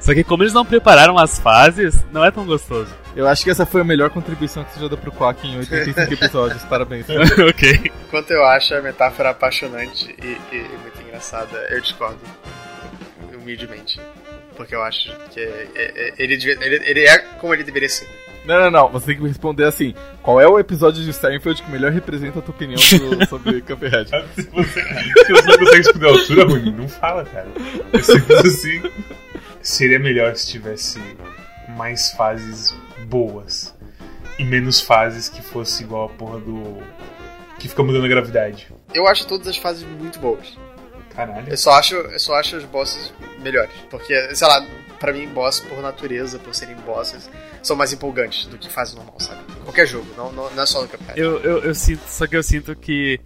Só 0.00 0.14
que 0.14 0.24
como 0.24 0.42
eles 0.42 0.52
não 0.54 0.64
prepararam 0.64 1.18
as 1.18 1.38
fases, 1.38 1.98
não 2.12 2.24
é 2.24 2.30
tão 2.30 2.44
gostoso. 2.46 2.90
Eu 3.14 3.26
acho 3.28 3.42
que 3.44 3.50
essa 3.50 3.66
foi 3.66 3.80
a 3.82 3.84
melhor 3.84 4.08
contribuição 4.10 4.64
que 4.64 4.72
você 4.72 4.80
já 4.80 4.88
deu 4.88 4.96
pro 4.96 5.12
Quack 5.12 5.46
em 5.46 5.58
85 5.58 6.00
episódios. 6.14 6.62
Parabéns. 6.64 7.06
ok. 7.10 7.92
Enquanto 8.06 8.30
eu 8.30 8.44
acho 8.46 8.72
a 8.74 8.80
metáfora 8.80 9.30
apaixonante 9.30 10.14
e, 10.22 10.38
e 10.56 10.58
muito 10.80 11.02
engraçada, 11.06 11.66
eu 11.70 11.80
discordo. 11.80 12.18
Humildemente. 13.34 14.00
Porque 14.60 14.74
eu 14.74 14.82
acho 14.82 15.10
que 15.30 15.40
é- 15.40 15.68
é- 15.74 15.92
é- 16.08 16.14
ele, 16.18 16.34
ele, 16.34 16.82
ele 16.90 17.00
é 17.06 17.18
como 17.40 17.54
ele 17.54 17.64
deveria 17.64 17.88
ser. 17.88 18.06
Não, 18.44 18.60
não, 18.60 18.70
não. 18.70 18.88
Você 18.90 19.06
tem 19.06 19.16
que 19.16 19.22
me 19.22 19.28
responder 19.28 19.64
assim: 19.64 19.94
qual 20.22 20.38
é 20.40 20.46
o 20.46 20.58
episódio 20.58 21.02
de 21.02 21.12
Seinfeld 21.12 21.62
que 21.62 21.70
melhor 21.70 21.90
representa 21.92 22.38
a 22.38 22.42
tua 22.42 22.54
opinião 22.54 22.76
do- 22.78 23.26
sobre 23.26 23.60
Cuphead? 23.62 24.08
Se 24.36 24.42
você, 24.50 24.82
se 24.82 25.32
você 25.32 25.46
não 25.48 25.58
consegue 25.58 25.80
esconder 25.80 26.06
a 26.06 26.10
altura, 26.10 26.44
Rony, 26.46 26.70
não 26.72 26.88
fala, 26.88 27.24
cara. 27.24 27.48
É 27.92 27.98
simples 28.02 28.38
assim. 28.44 28.82
Seria 29.62 29.98
melhor 29.98 30.34
se 30.36 30.48
tivesse 30.50 31.00
mais 31.76 32.12
fases 32.12 32.74
boas 33.06 33.74
e 34.38 34.44
menos 34.44 34.80
fases 34.80 35.28
que 35.28 35.42
fosse 35.42 35.82
igual 35.84 36.06
a 36.06 36.08
porra 36.10 36.38
do. 36.40 36.82
que 37.58 37.68
fica 37.68 37.82
mudando 37.82 38.04
a 38.04 38.08
gravidade. 38.08 38.68
Eu 38.94 39.06
acho 39.06 39.26
todas 39.26 39.46
as 39.48 39.56
fases 39.56 39.84
muito 39.98 40.18
boas. 40.18 40.56
Caralho. 41.26 41.48
Eu 41.48 41.56
só 41.56 41.72
acho, 41.72 41.94
eu 41.94 42.18
só 42.18 42.34
acho 42.34 42.56
os 42.56 42.64
bosses 42.64 43.12
melhores. 43.42 43.72
Porque, 43.90 44.34
sei 44.34 44.48
lá, 44.48 44.66
pra 44.98 45.12
mim, 45.12 45.28
boss 45.28 45.60
por 45.60 45.80
natureza, 45.80 46.38
por 46.38 46.54
serem 46.54 46.76
bosses, 46.76 47.30
são 47.62 47.76
mais 47.76 47.92
empolgantes 47.92 48.46
do 48.46 48.58
que 48.58 48.70
fase 48.70 48.96
normal, 48.96 49.16
sabe? 49.18 49.40
Qualquer 49.64 49.86
jogo, 49.86 50.06
não, 50.16 50.32
não, 50.32 50.50
não 50.50 50.62
é 50.62 50.66
só 50.66 50.82
no 50.82 50.88
Cuphead. 50.88 51.18
Eu, 51.18 51.38
eu, 51.40 51.58
eu 51.64 51.74
sinto, 51.74 52.02
só 52.06 52.26
que 52.26 52.36
eu 52.36 52.42
sinto 52.42 52.74
que 52.74 53.20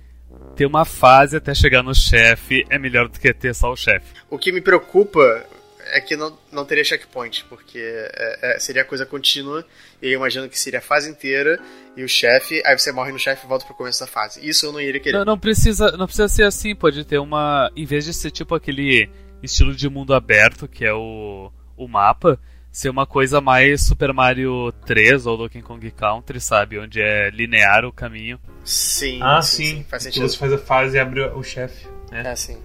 ter 0.57 0.67
uma 0.67 0.85
fase 0.85 1.37
até 1.37 1.55
chegar 1.55 1.83
no 1.83 1.95
chefe 1.95 2.65
é 2.69 2.79
melhor 2.79 3.09
do 3.09 3.19
que 3.19 3.33
ter 3.33 3.55
só 3.55 3.73
o 3.73 3.77
chefe. 3.77 4.07
O 4.31 4.39
que 4.39 4.53
me 4.53 4.61
preocupa 4.61 5.45
é 5.93 6.01
que 6.01 6.17
não, 6.17 6.37
não 6.53 6.65
teria 6.65 6.85
checkpoint, 6.85 7.45
porque 7.45 7.79
é- 7.79 8.57
é- 8.57 8.59
seria 8.59 8.85
coisa 8.85 9.05
contínua, 9.05 9.65
e 10.03 10.09
eu 10.09 10.19
imagino 10.19 10.49
que 10.49 10.59
seria 10.59 10.79
a 10.79 10.83
fase 10.83 11.11
inteira, 11.11 11.59
e 11.97 12.03
o 12.03 12.09
chefe, 12.09 12.63
aí 12.65 12.79
você 12.79 12.91
morre 12.93 13.13
no 13.13 13.19
chefe 13.19 13.45
e 13.45 13.49
volta 13.49 13.65
pro 13.65 13.75
começo 13.75 14.01
da 14.01 14.07
fase. 14.07 14.47
Isso 14.47 14.67
eu 14.67 14.73
não 14.73 14.81
iria 14.81 15.01
querer. 15.01 15.19
Não, 15.19 15.25
não 15.25 15.39
precisa, 15.39 15.93
não 15.97 16.07
precisa 16.07 16.29
ser 16.29 16.45
assim, 16.45 16.75
pode 16.75 17.05
ter 17.05 17.19
uma, 17.19 17.71
em 17.77 17.85
vez 17.85 18.05
de 18.05 18.13
ser 18.15 18.31
tipo 18.31 18.55
aquele 18.55 19.09
estilo 19.43 19.75
de 19.75 19.89
mundo 19.89 20.15
aberto 20.15 20.67
que 20.67 20.85
é 20.85 20.93
o, 20.93 21.53
o 21.77 21.87
mapa, 21.87 22.39
ser 22.73 22.89
uma 22.89 23.07
coisa 23.07 23.41
mais 23.41 23.85
Super 23.87 24.13
Mario 24.13 24.73
3 24.85 25.27
ou 25.27 25.37
Donkey 25.37 25.63
Kong 25.63 25.89
Country, 25.93 26.41
sabe, 26.41 26.79
onde 26.79 27.01
é 27.01 27.31
linear 27.31 27.85
o 27.85 27.93
caminho. 27.93 28.41
Sim, 28.65 29.21
Ah, 29.23 29.41
sim. 29.43 29.85
faz 29.89 30.05
Que 30.05 30.13
sentido. 30.13 30.29
você 30.29 30.37
faz 30.37 30.53
a 30.53 30.59
fase 30.59 30.97
e 30.97 30.99
abre 31.01 31.21
o 31.23 31.43
chefe. 31.45 31.87
né? 32.11 32.23
É, 32.27 32.35
sim. 32.35 32.59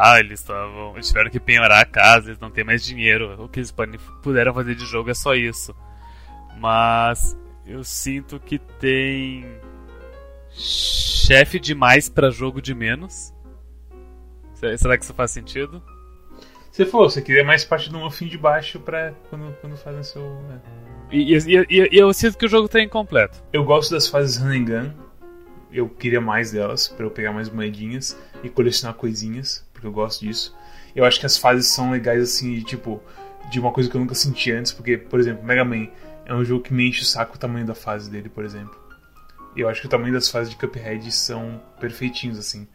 Ah, 0.00 0.20
eles 0.20 0.38
estavam. 0.40 0.92
Eles 0.94 1.08
tiveram 1.08 1.28
que 1.30 1.40
penhorar 1.40 1.80
a 1.80 1.84
casa, 1.84 2.28
eles 2.28 2.38
não 2.38 2.50
têm 2.52 2.62
mais 2.62 2.84
dinheiro. 2.84 3.42
O 3.42 3.48
que 3.48 3.58
eles 3.58 3.74
puderam 4.22 4.54
fazer 4.54 4.76
de 4.76 4.86
jogo 4.86 5.10
é 5.10 5.14
só 5.14 5.34
isso. 5.34 5.74
Mas 6.60 7.36
eu 7.66 7.82
sinto 7.82 8.38
que 8.38 8.58
tem 8.58 9.44
chefe 10.50 11.58
demais 11.58 12.08
pra 12.08 12.30
jogo 12.30 12.60
de 12.62 12.74
menos. 12.74 13.32
Se- 14.54 14.76
Será 14.78 14.96
que 14.96 15.04
isso 15.04 15.14
faz 15.14 15.30
sentido? 15.30 15.82
Você 16.70 16.86
falou, 16.86 17.10
você 17.10 17.20
queria 17.20 17.44
mais 17.44 17.64
parte 17.64 17.90
do 17.90 17.98
muffin 17.98 18.26
de 18.28 18.38
baixo 18.38 18.78
pra 18.80 19.12
quando, 19.30 19.52
quando 19.60 19.76
fazem 19.76 20.02
seu. 20.02 20.22
né? 20.44 20.60
E, 21.10 21.34
e- 21.34 21.66
e- 21.68 21.88
e 21.92 21.98
eu 21.98 22.12
sinto 22.12 22.36
que 22.38 22.46
o 22.46 22.48
jogo 22.48 22.68
tá 22.68 22.80
incompleto. 22.80 23.42
Eu 23.52 23.64
gosto 23.64 23.90
das 23.90 24.06
fases 24.08 24.36
run 24.36 24.50
and 24.52 24.64
gun. 24.64 24.90
Eu 25.72 25.88
queria 25.88 26.20
mais 26.20 26.52
delas 26.52 26.88
pra 26.88 27.04
eu 27.04 27.10
pegar 27.10 27.32
mais 27.32 27.50
moedinhas 27.50 28.16
e 28.42 28.48
colecionar 28.48 28.94
coisinhas, 28.96 29.67
porque 29.78 29.86
eu 29.86 29.92
gosto 29.92 30.24
disso. 30.24 30.54
Eu 30.94 31.04
acho 31.04 31.20
que 31.20 31.26
as 31.26 31.38
fases 31.38 31.68
são 31.68 31.92
legais 31.92 32.20
assim, 32.20 32.54
de, 32.54 32.64
tipo, 32.64 33.00
de 33.48 33.60
uma 33.60 33.70
coisa 33.70 33.88
que 33.88 33.96
eu 33.96 34.00
nunca 34.00 34.14
senti 34.14 34.50
antes, 34.50 34.72
porque, 34.72 34.98
por 34.98 35.20
exemplo, 35.20 35.44
Mega 35.44 35.64
Man 35.64 35.86
é 36.26 36.34
um 36.34 36.44
jogo 36.44 36.64
que 36.64 36.74
me 36.74 36.88
enche 36.88 37.02
o 37.02 37.04
saco 37.04 37.36
o 37.36 37.38
tamanho 37.38 37.64
da 37.64 37.74
fase 37.74 38.10
dele, 38.10 38.28
por 38.28 38.44
exemplo. 38.44 38.76
Eu 39.56 39.68
acho 39.68 39.80
que 39.80 39.86
o 39.86 39.90
tamanho 39.90 40.12
das 40.12 40.28
fases 40.28 40.50
de 40.50 40.56
Cuphead 40.56 41.10
são 41.12 41.60
perfeitinhos, 41.80 42.38
assim. 42.38 42.66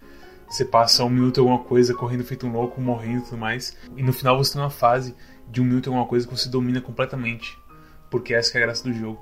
Você 0.49 0.63
passa 0.63 1.03
um 1.03 1.09
minuto 1.09 1.39
alguma 1.41 1.59
coisa 1.59 1.93
correndo 1.93 2.23
feito 2.23 2.47
um 2.47 2.51
louco, 2.51 2.79
morrendo 2.79 3.19
e 3.19 3.25
tudo 3.25 3.37
mais. 3.37 3.77
E 3.97 4.03
no 4.03 4.13
final 4.13 4.37
você 4.37 4.53
tem 4.53 4.61
uma 4.61 4.69
fase 4.69 5.15
de 5.49 5.61
um 5.61 5.65
minuto 5.65 5.89
alguma 5.89 6.05
coisa 6.05 6.27
que 6.27 6.35
você 6.35 6.47
domina 6.47 6.79
completamente. 6.79 7.57
Porque 8.09 8.33
essa 8.33 8.57
é 8.57 8.61
a 8.61 8.65
graça 8.65 8.83
do 8.83 8.93
jogo. 8.93 9.19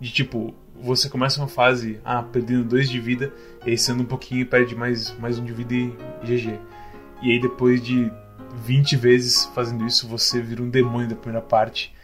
De 0.00 0.10
tipo, 0.10 0.54
você 0.80 1.08
começa 1.08 1.40
uma 1.40 1.48
fase, 1.48 2.00
ah, 2.04 2.22
perdendo 2.22 2.64
dois 2.64 2.88
de 2.88 2.98
vida, 3.00 3.32
e 3.66 3.70
aí 3.70 3.78
você 3.78 3.92
anda 3.92 4.02
um 4.02 4.06
pouquinho 4.06 4.42
e 4.42 4.44
perde 4.44 4.74
mais, 4.74 5.16
mais 5.18 5.38
um 5.38 5.44
de 5.44 5.52
vida 5.52 5.74
e 5.74 5.92
GG. 6.24 6.58
E 7.22 7.32
aí 7.32 7.40
depois 7.40 7.82
de 7.82 8.10
20 8.64 8.96
vezes 8.96 9.44
fazendo 9.54 9.86
isso, 9.86 10.08
você 10.08 10.40
vira 10.40 10.62
um 10.62 10.70
demônio 10.70 11.08
da 11.08 11.16
primeira 11.16 11.44
parte. 11.44 11.94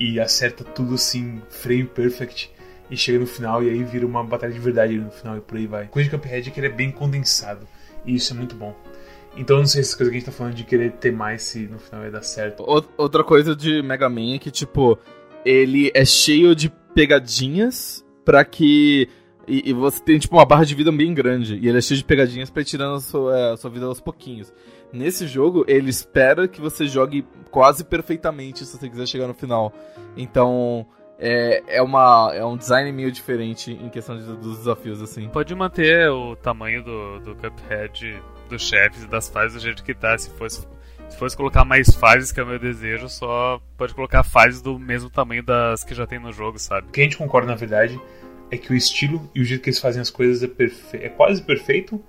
e 0.00 0.20
acerta 0.20 0.62
tudo 0.62 0.94
assim, 0.94 1.42
frame 1.48 1.84
perfect, 1.84 2.52
e 2.90 2.96
chega 2.96 3.18
no 3.18 3.26
final 3.26 3.62
e 3.62 3.68
aí 3.68 3.82
vira 3.82 4.06
uma 4.06 4.22
batalha 4.22 4.52
de 4.52 4.58
verdade 4.58 4.96
no 4.96 5.10
final 5.10 5.36
e 5.36 5.40
por 5.40 5.58
aí 5.58 5.66
vai. 5.66 5.88
Coisa 5.88 6.08
de 6.08 6.16
Cuphead 6.16 6.48
é 6.48 6.52
que 6.52 6.60
ele 6.60 6.68
é 6.68 6.70
bem 6.70 6.90
condensado, 6.90 7.66
e 8.06 8.14
isso 8.14 8.32
é 8.32 8.36
muito 8.36 8.54
bom. 8.54 8.76
Então 9.36 9.58
não 9.58 9.66
sei 9.66 9.82
se 9.82 9.90
essa 9.90 9.96
coisa 9.96 10.10
que 10.10 10.16
a 10.16 10.20
gente 10.20 10.26
tá 10.26 10.32
falando 10.32 10.54
de 10.54 10.64
querer 10.64 10.92
ter 10.92 11.12
mais 11.12 11.42
se 11.42 11.60
no 11.66 11.78
final 11.78 12.00
vai 12.02 12.10
dar 12.10 12.22
certo. 12.22 12.64
Outra 12.96 13.22
coisa 13.22 13.54
de 13.54 13.82
Mega 13.82 14.08
Man 14.08 14.34
é 14.34 14.38
que, 14.38 14.50
tipo, 14.50 14.98
ele 15.44 15.90
é 15.94 16.04
cheio 16.04 16.54
de 16.54 16.70
pegadinhas 16.94 18.04
para 18.24 18.44
que. 18.44 19.08
E, 19.48 19.70
e, 19.70 19.72
você 19.72 20.02
tem, 20.02 20.18
tipo, 20.18 20.36
uma 20.36 20.44
barra 20.44 20.64
de 20.64 20.74
vida 20.74 20.92
bem 20.92 21.14
grande. 21.14 21.56
E 21.56 21.68
ele 21.68 21.78
é 21.78 21.80
cheio 21.80 21.98
de 21.98 22.04
pegadinhas 22.04 22.50
pra 22.50 22.60
ir 22.62 22.66
tirando 22.66 22.96
a 22.96 23.00
sua, 23.00 23.38
é, 23.38 23.52
a 23.52 23.56
sua 23.56 23.70
vida 23.70 23.86
aos 23.86 24.00
pouquinhos. 24.00 24.52
Nesse 24.92 25.26
jogo, 25.26 25.64
ele 25.66 25.90
espera 25.90 26.46
que 26.46 26.60
você 26.60 26.86
jogue 26.86 27.26
quase 27.50 27.84
perfeitamente 27.84 28.64
se 28.64 28.76
você 28.76 28.88
quiser 28.88 29.06
chegar 29.06 29.26
no 29.26 29.34
final. 29.34 29.72
Então, 30.16 30.86
é, 31.18 31.62
é, 31.78 31.82
uma, 31.82 32.30
é 32.32 32.44
um 32.44 32.56
design 32.56 32.92
meio 32.92 33.10
diferente 33.10 33.72
em 33.72 33.88
questão 33.88 34.16
de, 34.16 34.24
dos 34.36 34.58
desafios, 34.58 35.02
assim. 35.02 35.28
Pode 35.28 35.54
manter 35.54 36.08
o 36.10 36.36
tamanho 36.36 36.82
do, 36.84 37.20
do 37.20 37.34
Cuphead, 37.34 38.22
dos 38.48 38.62
chefes 38.62 39.02
e 39.02 39.08
das 39.08 39.28
fases 39.28 39.54
do 39.54 39.60
jeito 39.60 39.82
que 39.82 39.94
tá. 39.94 40.16
Se 40.16 40.30
fosse, 40.30 40.66
se 41.08 41.18
fosse 41.18 41.36
colocar 41.36 41.64
mais 41.64 41.94
fases, 41.94 42.30
que 42.30 42.38
é 42.38 42.42
o 42.42 42.46
meu 42.46 42.58
desejo, 42.58 43.08
só 43.08 43.60
pode 43.76 43.94
colocar 43.94 44.22
fases 44.22 44.62
do 44.62 44.78
mesmo 44.78 45.10
tamanho 45.10 45.42
das 45.42 45.82
que 45.82 45.94
já 45.94 46.06
tem 46.06 46.18
no 46.18 46.32
jogo, 46.32 46.58
sabe? 46.58 46.88
O 46.88 46.90
que 46.90 47.00
a 47.00 47.04
gente 47.04 47.16
concorda, 47.16 47.48
na 47.48 47.56
verdade, 47.56 48.00
é 48.50 48.56
que 48.56 48.72
o 48.72 48.76
estilo 48.76 49.30
e 49.34 49.40
o 49.40 49.44
jeito 49.44 49.62
que 49.62 49.70
eles 49.70 49.80
fazem 49.80 50.00
as 50.00 50.10
coisas 50.10 50.42
é, 50.42 50.48
perfe... 50.48 50.96
é 50.96 51.08
quase 51.08 51.42
perfeito. 51.42 52.02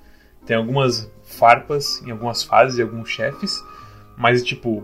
Tem 0.45 0.55
algumas 0.55 1.11
farpas 1.23 2.01
em 2.05 2.11
algumas 2.11 2.43
fases 2.43 2.79
e 2.79 2.81
alguns 2.81 3.09
chefes, 3.09 3.61
mas 4.17 4.43
tipo, 4.43 4.83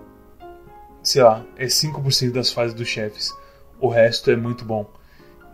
sei 1.02 1.24
lá, 1.24 1.46
é 1.58 1.66
5% 1.66 2.32
das 2.32 2.52
fases 2.52 2.74
dos 2.74 2.88
chefes. 2.88 3.34
O 3.80 3.88
resto 3.88 4.30
é 4.30 4.36
muito 4.36 4.66
bom. 4.66 4.92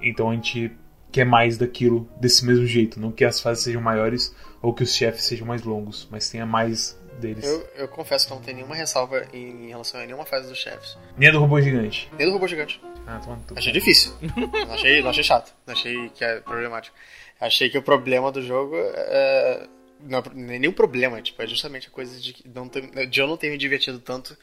Então 0.02 0.30
a 0.30 0.34
gente 0.34 0.72
quer 1.12 1.26
mais 1.26 1.58
daquilo 1.58 2.10
desse 2.20 2.46
mesmo 2.46 2.66
jeito, 2.66 3.00
não 3.00 3.12
que 3.12 3.26
as 3.26 3.40
fases 3.40 3.64
sejam 3.64 3.82
maiores 3.82 4.36
ou 4.62 4.74
que 4.74 4.84
os 4.84 4.96
chefes 4.96 5.24
sejam 5.24 5.46
mais 5.46 5.64
longos, 5.64 6.08
mas 6.10 6.30
tenha 6.30 6.46
mais 6.46 7.00
deles. 7.20 7.46
Eu, 7.46 7.68
eu 7.76 7.88
confesso 7.88 8.28
que 8.28 8.34
não 8.34 8.42
tem 8.42 8.56
nenhuma 8.56 8.76
ressalva 8.76 9.28
em 9.34 9.68
relação 9.68 10.00
a 10.00 10.06
nenhuma 10.06 10.26
fase 10.26 10.48
dos 10.48 10.58
chefes. 10.58 10.98
Nem 11.18 11.30
a 11.30 11.32
do 11.32 11.40
robô 11.40 11.62
gigante. 11.62 12.10
Nem 12.18 12.28
do 12.28 12.34
robô 12.34 12.48
gigante. 12.48 12.82
Ah, 13.08 13.20
achei 13.56 13.72
difícil. 13.72 14.14
não, 14.22 14.74
achei, 14.74 15.02
não 15.02 15.10
achei 15.10 15.24
chato. 15.24 15.54
Não 15.66 15.74
achei 15.74 16.10
que 16.10 16.24
é 16.24 16.40
problemático. 16.40 16.96
Achei 17.40 17.70
que 17.70 17.78
o 17.78 17.82
problema 17.82 18.32
do 18.32 18.42
jogo 18.42 18.76
é. 18.78 19.68
Não 20.04 20.20
é 20.20 20.24
nenhum 20.34 20.72
problema, 20.72 21.22
tipo, 21.22 21.42
é 21.42 21.48
justamente 21.48 21.88
a 21.88 21.92
coisa 21.92 22.20
de, 22.20 22.36
não 22.56 22.68
ter, 22.68 23.08
de 23.08 23.20
eu 23.20 23.28
não 23.28 23.38
ter 23.38 23.52
me 23.52 23.58
divertido 23.58 24.00
tanto 24.00 24.36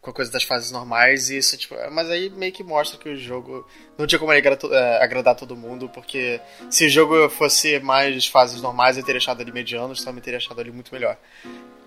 com 0.00 0.10
a 0.10 0.12
coisa 0.12 0.30
das 0.30 0.44
fases 0.44 0.70
normais 0.70 1.28
e 1.30 1.38
isso, 1.38 1.56
tipo, 1.56 1.74
mas 1.90 2.08
aí 2.10 2.30
meio 2.30 2.52
que 2.52 2.62
mostra 2.62 2.98
que 2.98 3.08
o 3.08 3.16
jogo 3.16 3.66
não 3.96 4.06
tinha 4.06 4.18
como 4.18 4.32
é, 4.32 5.02
agradar 5.02 5.34
todo 5.34 5.56
mundo, 5.56 5.88
porque 5.88 6.40
se 6.70 6.86
o 6.86 6.90
jogo 6.90 7.28
fosse 7.28 7.80
mais 7.80 8.26
fases 8.26 8.60
normais, 8.62 8.96
eu 8.96 9.04
teria 9.04 9.18
achado 9.18 9.40
ele 9.40 9.50
mediano, 9.50 9.96
só 9.96 10.12
me 10.12 10.20
teria 10.20 10.36
achado 10.36 10.60
ele 10.60 10.70
muito 10.70 10.92
melhor. 10.92 11.16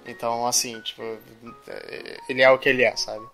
Então, 0.06 0.46
assim, 0.48 0.80
tipo, 0.82 1.02
ele 2.28 2.42
é 2.42 2.50
o 2.50 2.58
que 2.58 2.68
ele 2.68 2.84
é, 2.84 2.96
sabe? 2.96 3.26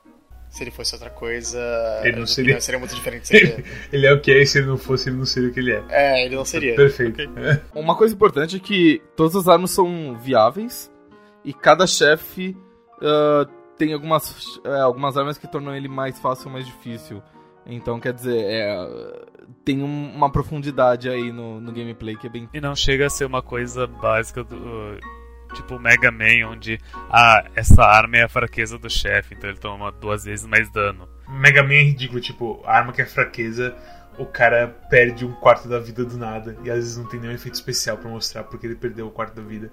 Se 0.57 0.63
ele 0.63 0.71
fosse 0.71 0.95
outra 0.95 1.11
coisa, 1.11 1.59
ele 2.03 2.17
não 2.17 2.25
seria... 2.25 2.59
seria 2.59 2.79
muito 2.79 2.95
diferente. 2.95 3.27
Seria... 3.27 3.63
ele 3.93 4.07
é 4.07 4.11
o 4.11 4.19
que 4.19 4.31
é, 4.31 4.41
e 4.41 4.45
se 4.47 4.57
ele 4.57 4.65
não 4.65 4.75
fosse, 4.75 5.07
ele 5.07 5.17
não 5.17 5.25
seria 5.25 5.49
o 5.49 5.53
que 5.53 5.59
ele 5.59 5.71
é. 5.71 5.83
É, 5.87 6.25
ele 6.25 6.35
não 6.35 6.43
seria. 6.43 6.75
Perfeito. 6.75 7.21
Okay. 7.21 7.59
Uma 7.75 7.95
coisa 7.95 8.15
importante 8.15 8.55
é 8.55 8.59
que 8.59 8.99
todas 9.15 9.35
as 9.35 9.47
armas 9.47 9.69
são 9.69 10.17
viáveis 10.19 10.91
e 11.45 11.53
cada 11.53 11.85
chefe 11.85 12.57
uh, 12.95 13.47
tem 13.77 13.93
algumas, 13.93 14.57
uh, 14.65 14.81
algumas 14.81 15.15
armas 15.15 15.37
que 15.37 15.47
tornam 15.47 15.75
ele 15.75 15.87
mais 15.87 16.17
fácil 16.17 16.47
ou 16.47 16.53
mais 16.53 16.65
difícil. 16.65 17.21
Então, 17.63 17.99
quer 17.99 18.13
dizer, 18.13 18.43
é, 18.43 19.25
tem 19.63 19.83
um, 19.83 20.11
uma 20.15 20.31
profundidade 20.31 21.07
aí 21.07 21.31
no, 21.31 21.61
no 21.61 21.71
gameplay 21.71 22.15
que 22.15 22.25
é 22.25 22.29
bem. 22.31 22.49
E 22.51 22.59
não 22.59 22.75
chega 22.75 23.05
a 23.05 23.09
ser 23.11 23.25
uma 23.25 23.43
coisa 23.43 23.85
básica 23.85 24.43
do 24.43 24.97
tipo 25.57 25.79
Mega 25.79 26.11
Man, 26.11 26.49
onde 26.49 26.79
ah, 27.09 27.43
essa 27.55 27.83
arma 27.83 28.17
é 28.17 28.23
a 28.23 28.29
fraqueza 28.29 28.77
do 28.77 28.89
chefe, 28.89 29.35
então 29.35 29.49
ele 29.49 29.59
toma 29.59 29.91
duas 29.91 30.23
vezes 30.23 30.45
mais 30.45 30.69
dano. 30.71 31.07
Mega 31.27 31.63
Man 31.63 31.73
é 31.73 31.83
ridículo, 31.83 32.21
tipo, 32.21 32.61
a 32.65 32.77
arma 32.77 32.93
que 32.93 33.01
é 33.01 33.05
fraqueza, 33.05 33.75
o 34.17 34.25
cara 34.25 34.67
perde 34.89 35.25
um 35.25 35.33
quarto 35.33 35.67
da 35.67 35.79
vida 35.79 36.05
do 36.05 36.17
nada, 36.17 36.57
e 36.63 36.69
às 36.69 36.77
vezes 36.77 36.97
não 36.97 37.05
tem 37.05 37.19
nenhum 37.19 37.33
efeito 37.33 37.55
especial 37.55 37.97
para 37.97 38.09
mostrar 38.09 38.43
porque 38.43 38.67
ele 38.67 38.75
perdeu 38.75 39.07
o 39.07 39.11
quarto 39.11 39.35
da 39.35 39.41
vida. 39.41 39.71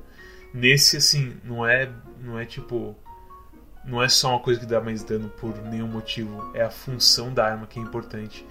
Nesse, 0.52 0.96
assim, 0.96 1.36
não 1.44 1.66
é, 1.66 1.90
não 2.20 2.38
é 2.38 2.44
tipo. 2.44 2.96
Não 3.84 4.02
é 4.02 4.08
só 4.08 4.30
uma 4.30 4.40
coisa 4.40 4.58
que 4.58 4.64
dá 4.64 4.80
mais 4.80 5.04
dano 5.04 5.28
por 5.28 5.54
nenhum 5.64 5.88
motivo, 5.88 6.50
é 6.54 6.62
a 6.62 6.70
função 6.70 7.34
da 7.34 7.44
arma 7.44 7.66
que 7.66 7.78
é 7.78 7.82
importante. 7.82 8.46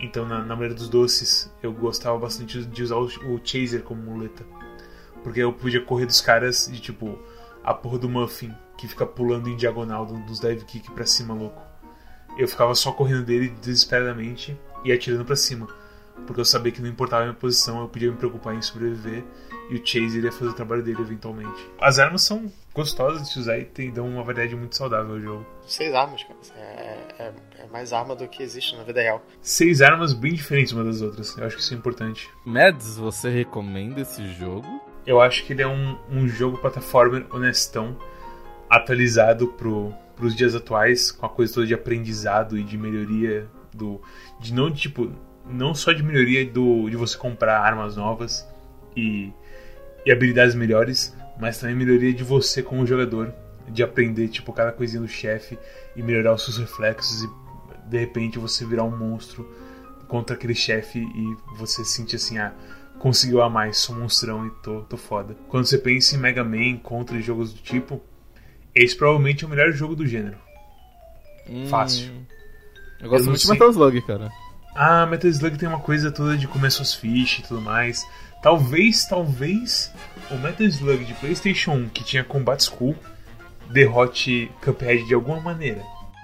Então, 0.00 0.24
na, 0.24 0.38
na 0.42 0.56
maioria 0.56 0.76
dos 0.76 0.88
doces, 0.88 1.52
eu 1.62 1.72
gostava 1.72 2.16
bastante 2.16 2.64
de 2.64 2.82
usar 2.82 2.96
o, 2.96 3.04
o 3.04 3.40
Chaser 3.44 3.82
como 3.82 4.00
muleta 4.00 4.44
porque 5.22 5.40
eu 5.40 5.52
podia 5.52 5.80
correr 5.80 6.06
dos 6.06 6.20
caras 6.20 6.68
de 6.70 6.80
tipo 6.80 7.18
a 7.62 7.74
porra 7.74 7.98
do 7.98 8.08
Muffin 8.08 8.54
que 8.76 8.86
fica 8.86 9.04
pulando 9.04 9.48
em 9.48 9.56
diagonal 9.56 10.06
dos 10.06 10.40
dive 10.40 10.64
kick 10.64 10.90
pra 10.92 11.04
cima, 11.04 11.34
louco. 11.34 11.62
Eu 12.38 12.46
ficava 12.46 12.74
só 12.74 12.92
correndo 12.92 13.24
dele 13.24 13.48
desesperadamente 13.60 14.56
e 14.84 14.92
atirando 14.92 15.24
para 15.24 15.34
cima. 15.34 15.66
Porque 16.26 16.40
eu 16.40 16.44
sabia 16.44 16.70
que 16.70 16.80
não 16.80 16.88
importava 16.88 17.22
a 17.22 17.26
minha 17.26 17.36
posição, 17.36 17.80
eu 17.80 17.88
podia 17.88 18.10
me 18.10 18.16
preocupar 18.16 18.54
em 18.54 18.62
sobreviver 18.62 19.24
e 19.70 19.74
o 19.74 19.86
Chase 19.86 20.18
iria 20.18 20.32
fazer 20.32 20.50
o 20.50 20.54
trabalho 20.54 20.82
dele 20.82 21.00
eventualmente. 21.00 21.68
As 21.80 21.98
armas 21.98 22.22
são 22.22 22.50
gostosas 22.72 23.22
de 23.22 23.32
se 23.32 23.38
usar 23.38 23.58
e 23.58 23.64
tem, 23.64 23.90
dão 23.90 24.08
uma 24.08 24.22
variedade 24.22 24.56
muito 24.56 24.76
saudável 24.76 25.14
ao 25.14 25.20
jogo. 25.20 25.46
Seis 25.66 25.92
armas, 25.94 26.22
cara. 26.22 26.38
É, 26.56 26.98
é, 27.18 27.32
é, 27.58 27.66
mais 27.66 27.92
arma 27.92 28.14
do 28.14 28.26
que 28.28 28.42
existe 28.42 28.76
na 28.76 28.84
vida 28.84 29.00
real. 29.00 29.22
Seis 29.42 29.82
armas 29.82 30.12
bem 30.12 30.32
diferentes 30.32 30.72
uma 30.72 30.84
das 30.84 31.02
outras. 31.02 31.36
Eu 31.36 31.44
acho 31.44 31.56
que 31.56 31.62
isso 31.62 31.74
é 31.74 31.76
importante. 31.76 32.30
Mads, 32.44 32.96
você 32.96 33.28
recomenda 33.28 34.00
esse 34.00 34.26
jogo? 34.34 34.80
Eu 35.08 35.22
acho 35.22 35.46
que 35.46 35.54
ele 35.54 35.62
é 35.62 35.66
um, 35.66 35.96
um 36.10 36.28
jogo 36.28 36.58
plataforma 36.58 37.24
honestão, 37.32 37.96
atualizado 38.68 39.48
pro, 39.48 39.90
pros 40.14 40.36
dias 40.36 40.54
atuais, 40.54 41.10
com 41.10 41.24
a 41.24 41.30
coisa 41.30 41.54
toda 41.54 41.66
de 41.66 41.72
aprendizado 41.72 42.58
e 42.58 42.62
de 42.62 42.76
melhoria 42.76 43.48
do. 43.72 44.02
De 44.38 44.52
não, 44.52 44.70
tipo, 44.70 45.10
não 45.46 45.74
só 45.74 45.94
de 45.94 46.02
melhoria 46.02 46.44
do, 46.44 46.90
de 46.90 46.96
você 46.96 47.16
comprar 47.16 47.58
armas 47.58 47.96
novas 47.96 48.46
e, 48.94 49.32
e 50.04 50.12
habilidades 50.12 50.54
melhores, 50.54 51.16
mas 51.40 51.58
também 51.58 51.74
melhoria 51.74 52.12
de 52.12 52.22
você 52.22 52.62
como 52.62 52.86
jogador, 52.86 53.32
de 53.66 53.82
aprender, 53.82 54.28
tipo, 54.28 54.52
cada 54.52 54.72
coisinha 54.72 55.00
do 55.00 55.08
chefe 55.08 55.58
e 55.96 56.02
melhorar 56.02 56.34
os 56.34 56.44
seus 56.44 56.58
reflexos 56.58 57.22
e 57.24 57.30
de 57.88 57.98
repente 57.98 58.38
você 58.38 58.62
virar 58.66 58.84
um 58.84 58.94
monstro 58.94 59.50
contra 60.06 60.36
aquele 60.36 60.54
chefe 60.54 60.98
e 60.98 61.56
você 61.56 61.82
sentir 61.82 62.16
assim, 62.16 62.36
ah, 62.36 62.52
conseguiu 62.98 63.42
a 63.42 63.48
mais, 63.48 63.78
sou 63.78 63.94
monstrão 63.94 64.46
e 64.46 64.50
tô, 64.62 64.82
tô 64.82 64.96
foda. 64.96 65.36
Quando 65.48 65.66
você 65.66 65.78
pensa 65.78 66.16
em 66.16 66.18
Mega 66.18 66.44
Man 66.44 66.76
contra 66.82 67.20
jogos 67.20 67.52
do 67.52 67.60
tipo, 67.60 68.00
esse 68.74 68.96
provavelmente 68.96 69.44
é 69.44 69.46
o 69.46 69.50
melhor 69.50 69.72
jogo 69.72 69.94
do 69.96 70.06
gênero. 70.06 70.36
Hum, 71.48 71.66
Fácil. 71.66 72.12
Eu 73.00 73.08
gosto 73.08 73.22
eu 73.22 73.30
muito 73.30 73.40
sei. 73.40 73.46
de 73.46 73.52
Metal 73.52 73.70
Slug, 73.70 74.02
cara. 74.02 74.30
Ah, 74.74 75.06
Metal 75.06 75.30
Slug 75.30 75.56
tem 75.56 75.68
uma 75.68 75.80
coisa 75.80 76.10
toda 76.10 76.36
de 76.36 76.46
comer 76.46 76.70
suas 76.70 76.94
fichas 76.94 77.44
e 77.44 77.48
tudo 77.48 77.60
mais. 77.60 78.06
Talvez, 78.42 79.06
talvez 79.06 79.92
o 80.30 80.36
Metal 80.36 80.66
Slug 80.66 81.04
de 81.04 81.14
PlayStation 81.14 81.72
1, 81.72 81.88
que 81.88 82.04
tinha 82.04 82.22
Combat 82.22 82.62
School, 82.62 82.94
derrote 83.70 84.50
Cuphead 84.62 85.04
de 85.04 85.14
alguma 85.14 85.40
maneira. 85.40 85.82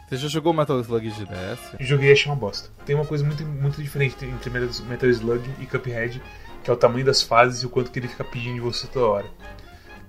Você 0.08 0.16
já 0.18 0.28
jogou 0.28 0.52
Metal 0.52 0.78
Slug 0.80 1.10
de 1.10 1.24
DS? 1.24 1.76
Joguei 1.80 2.10
e 2.10 2.12
achei 2.12 2.30
uma 2.30 2.36
bosta. 2.36 2.70
Tem 2.84 2.94
uma 2.94 3.06
coisa 3.06 3.24
muito, 3.24 3.44
muito 3.44 3.82
diferente 3.82 4.16
entre 4.24 4.50
Metal 4.50 5.08
Slug 5.10 5.42
e 5.60 5.66
Cuphead, 5.66 6.22
que 6.64 6.70
é 6.70 6.72
o 6.72 6.76
tamanho 6.76 7.04
das 7.04 7.22
fases 7.22 7.62
e 7.62 7.66
o 7.66 7.68
quanto 7.68 7.90
que 7.90 7.98
ele 7.98 8.08
fica 8.08 8.24
pedindo 8.24 8.54
de 8.54 8.60
você 8.60 8.86
toda 8.86 9.06
hora. 9.06 9.26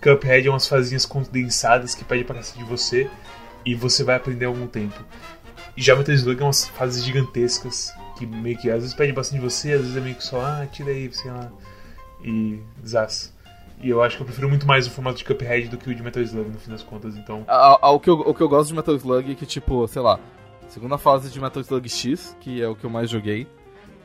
Cuphead 0.02 0.48
é 0.48 0.50
umas 0.50 0.68
fazinhas 0.68 1.06
condensadas 1.06 1.94
que 1.94 2.06
pede 2.06 2.24
para 2.24 2.40
de 2.40 2.64
você 2.64 3.10
e 3.66 3.76
você 3.76 4.04
vai 4.04 4.16
aprender 4.16 4.46
algum 4.46 4.66
tempo. 4.66 5.04
E 5.76 5.82
já 5.82 5.96
Metal 5.96 6.16
Slug 6.16 6.42
é 6.42 6.44
umas 6.44 6.68
fases 6.70 7.04
gigantescas 7.04 7.94
que 8.18 8.26
meio 8.26 8.58
que 8.58 8.70
às 8.70 8.82
vezes 8.82 8.94
pede 8.94 9.12
bastante 9.12 9.42
de 9.42 9.46
você, 9.46 9.74
às 9.74 9.82
vezes 9.82 9.98
é 9.98 10.00
meio 10.00 10.16
que 10.16 10.24
só, 10.24 10.40
ah, 10.42 10.66
tira 10.72 10.92
aí, 10.92 11.12
sei 11.12 11.32
lá. 11.32 11.52
E 12.24 12.62
zaz. 12.86 13.34
E 13.82 13.90
eu 13.90 14.02
acho 14.02 14.16
que 14.16 14.24
eu 14.24 14.26
prefiro 14.26 14.48
muito 14.48 14.66
mais 14.66 14.88
o 14.88 14.92
formato 14.92 15.18
de 15.18 15.26
Cuphead 15.26 15.68
do 15.68 15.78
que 15.78 15.90
o 15.90 15.94
de 15.94 16.02
Metal 16.02 16.24
Slug, 16.24 16.50
no 16.50 16.58
fim 16.58 16.72
das 16.72 16.82
contas, 16.82 17.18
então. 17.18 17.46
o, 17.82 18.00
que 18.00 18.10
eu, 18.10 18.20
o 18.20 18.34
que 18.34 18.42
eu 18.42 18.48
gosto 18.48 18.70
de 18.70 18.76
Metal 18.76 18.96
Slug 18.96 19.32
é 19.32 19.36
que, 19.36 19.46
tipo, 19.46 19.86
sei 19.88 20.02
lá, 20.02 20.18
segunda 20.70 20.98
fase 20.98 21.30
de 21.30 21.42
Metal 21.42 21.62
Slug 21.62 21.90
X, 21.90 22.38
que 22.40 22.62
é 22.62 22.68
o 22.68 22.76
que 22.76 22.86
eu 22.86 22.90
mais 22.90 23.10
joguei, 23.10 23.46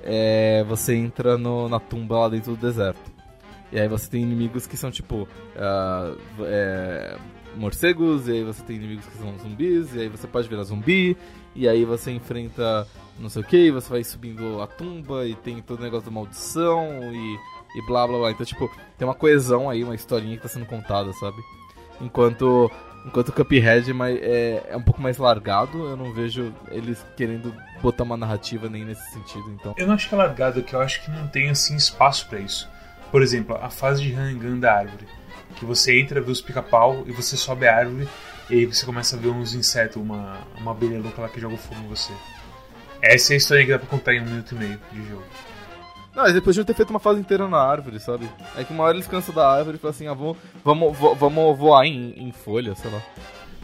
é, 0.03 0.65
você 0.69 0.95
entra 0.95 1.37
no, 1.37 1.69
na 1.69 1.81
tumba 1.81 2.19
lá 2.19 2.29
dentro 2.29 2.55
do 2.55 2.61
deserto. 2.61 3.11
E 3.73 3.79
aí 3.79 3.89
você 3.89 4.11
tem 4.11 4.23
inimigos 4.23 4.67
que 4.67 4.77
são 4.77 4.91
tipo 4.91 5.23
uh, 5.23 6.19
é, 6.43 7.17
morcegos, 7.57 8.27
e 8.27 8.33
aí 8.33 8.45
você 8.45 8.63
tem 8.63 8.77
inimigos 8.77 9.07
que 9.07 9.17
são 9.17 9.39
zumbis, 9.39 9.95
e 9.95 10.01
aí 10.01 10.09
você 10.09 10.27
pode 10.27 10.49
virar 10.49 10.65
zumbi, 10.65 11.17
e 11.55 11.69
aí 11.69 11.85
você 11.85 12.11
enfrenta 12.11 12.87
não 13.21 13.29
sei 13.29 13.43
o 13.43 13.45
que, 13.45 13.71
você 13.71 13.89
vai 13.89 14.03
subindo 14.03 14.63
a 14.63 14.67
tumba 14.67 15.27
e 15.27 15.35
tem 15.35 15.61
todo 15.61 15.81
o 15.81 15.83
negócio 15.83 16.07
da 16.07 16.11
maldição 16.11 16.89
e, 17.13 17.39
e 17.79 17.87
blá 17.87 18.07
blá 18.07 18.19
blá. 18.19 18.31
Então, 18.31 18.47
tipo, 18.47 18.69
tem 18.97 19.07
uma 19.07 19.15
coesão 19.15 19.69
aí, 19.69 19.85
uma 19.85 19.95
historinha 19.95 20.37
que 20.37 20.43
tá 20.43 20.49
sendo 20.49 20.67
contada, 20.67 21.13
sabe? 21.13 21.37
Enquanto 22.01 22.71
Enquanto 23.07 23.31
o 23.31 23.33
Cuphead 23.33 23.91
é, 23.91 24.13
é, 24.13 24.67
é, 24.71 24.77
um 24.77 24.83
pouco 24.83 25.01
mais 25.01 25.17
largado, 25.17 25.87
eu 25.87 25.97
não 25.97 26.13
vejo 26.13 26.53
eles 26.71 27.05
querendo 27.17 27.55
botar 27.83 28.05
uma 28.05 28.17
narrativa 28.17 28.69
nem 28.69 28.85
nesse 28.85 29.11
sentido, 29.13 29.51
então. 29.51 29.75
Eu 29.77 29.87
não 29.87 29.95
acho 29.95 30.09
que 30.09 30.15
é 30.15 30.19
largado, 30.19 30.63
que 30.63 30.75
eu 30.75 30.81
acho 30.81 31.03
que 31.03 31.11
não 31.11 31.27
tem 31.29 31.51
assim 31.51 31.77
espaço 31.77 32.29
para 32.29 32.39
isso. 32.39 32.69
Por 33.11 33.23
exemplo, 33.23 33.57
a 33.57 33.71
fase 33.71 34.03
de 34.03 34.15
Hangan 34.15 34.59
da 34.59 34.73
árvore. 34.73 35.07
Que 35.57 35.65
você 35.65 35.99
entra, 35.99 36.21
vê 36.21 36.31
os 36.31 36.41
pica-pau 36.41 37.03
e 37.07 37.13
você 37.13 37.37
sobe 37.37 37.67
a 37.67 37.77
árvore 37.77 38.09
e 38.49 38.55
aí 38.55 38.67
você 38.67 38.87
começa 38.87 39.17
a 39.17 39.19
ver 39.19 39.29
uns 39.29 39.55
insetos, 39.55 39.97
uma, 39.97 40.39
uma 40.59 40.71
abelha 40.71 41.01
louca 41.01 41.23
lá 41.23 41.29
que 41.29 41.41
joga 41.41 41.57
fogo 41.57 41.81
em 41.81 41.89
você. 41.89 42.13
Essa 43.03 43.33
é 43.33 43.35
a 43.35 43.37
história 43.37 43.65
que 43.65 43.71
dá 43.71 43.79
pra 43.79 43.89
contar 43.89 44.15
em 44.15 44.21
um 44.21 44.25
minuto 44.25 44.55
e 44.55 44.59
meio 44.59 44.81
de 44.93 45.09
jogo. 45.09 45.25
Não, 46.15 46.25
mas 46.25 46.35
depois 46.35 46.57
de 46.57 46.65
ter 46.65 46.75
feito 46.75 46.91
uma 46.91 46.99
fase 46.99 47.21
inteira 47.21 47.49
na 47.49 47.59
árvore, 47.59 48.01
sabe? 48.01 48.29
É 48.57 48.65
que 48.65 48.73
uma 48.73 48.85
hora 48.85 48.97
eles 48.97 49.07
cansam 49.07 49.35
da 49.35 49.49
árvore 49.49 49.77
e 49.77 49.81
falam 49.81 49.95
assim, 49.95 50.07
ah, 50.07 50.15
vamos, 50.15 50.37
vamos, 50.65 51.19
vamos 51.19 51.59
voar 51.59 51.87
em, 51.87 52.13
em 52.17 52.33
folha, 52.33 52.75
sei 52.75 52.91
lá. 52.91 53.01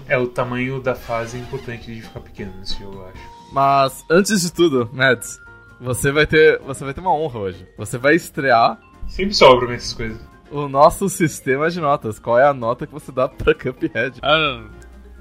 É, 0.09 0.17
o 0.17 0.29
tamanho 0.29 0.81
da 0.81 0.95
fase 0.95 1.37
é 1.37 1.41
importante 1.41 1.93
de 1.93 2.03
ficar 2.03 2.21
pequeno 2.21 2.53
nesse 2.59 2.79
jogo, 2.79 2.99
eu 2.99 3.09
acho. 3.09 3.36
Mas, 3.53 4.05
antes 4.11 4.41
de 4.43 4.53
tudo, 4.53 4.89
Mads, 4.93 5.41
você 5.81 6.11
vai 6.13 6.27
ter, 6.27 6.59
você 6.61 6.85
vai 6.85 6.93
ter 6.95 7.01
uma 7.01 7.15
honra 7.15 7.39
hoje. 7.41 7.67
Você 7.79 7.97
vai 7.99 8.15
estrear 8.15 8.79
Sempre 9.09 9.35
sobra 9.35 9.59
pra 9.61 9.69
mim 9.69 9.75
essas 9.75 9.95
coisas. 9.95 10.21
o 10.51 10.69
nosso 10.69 11.09
sistema 11.09 11.71
de 11.71 11.81
notas. 11.81 12.19
Qual 12.19 12.39
é 12.39 12.47
a 12.47 12.53
nota 12.55 12.87
que 12.87 12.93
você 12.93 13.11
dá 13.13 13.29
pra 13.29 13.55
Cuphead? 13.55 14.19
Ah, 14.23 14.65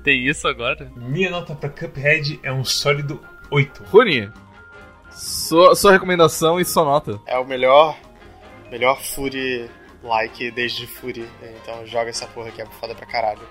tem 0.03 0.25
isso 0.27 0.47
agora? 0.47 0.91
Minha 0.95 1.29
nota 1.29 1.55
pra 1.55 1.69
Cuphead 1.69 2.39
é 2.43 2.51
um 2.51 2.63
sólido 2.65 3.19
8. 3.51 3.83
Runi, 3.91 4.29
sua, 5.11 5.75
sua 5.75 5.91
recomendação 5.91 6.59
e 6.59 6.65
sua 6.65 6.83
nota. 6.83 7.19
É 7.27 7.37
o 7.37 7.45
melhor, 7.45 7.95
melhor 8.71 8.99
Fury 9.01 9.69
like 10.03 10.51
desde 10.51 10.85
Fury. 10.87 11.27
Então 11.61 11.85
joga 11.85 12.09
essa 12.09 12.25
porra 12.27 12.51
que 12.51 12.61
é 12.61 12.65
foda 12.65 12.93
pra 12.95 13.05
caralho. 13.05 13.41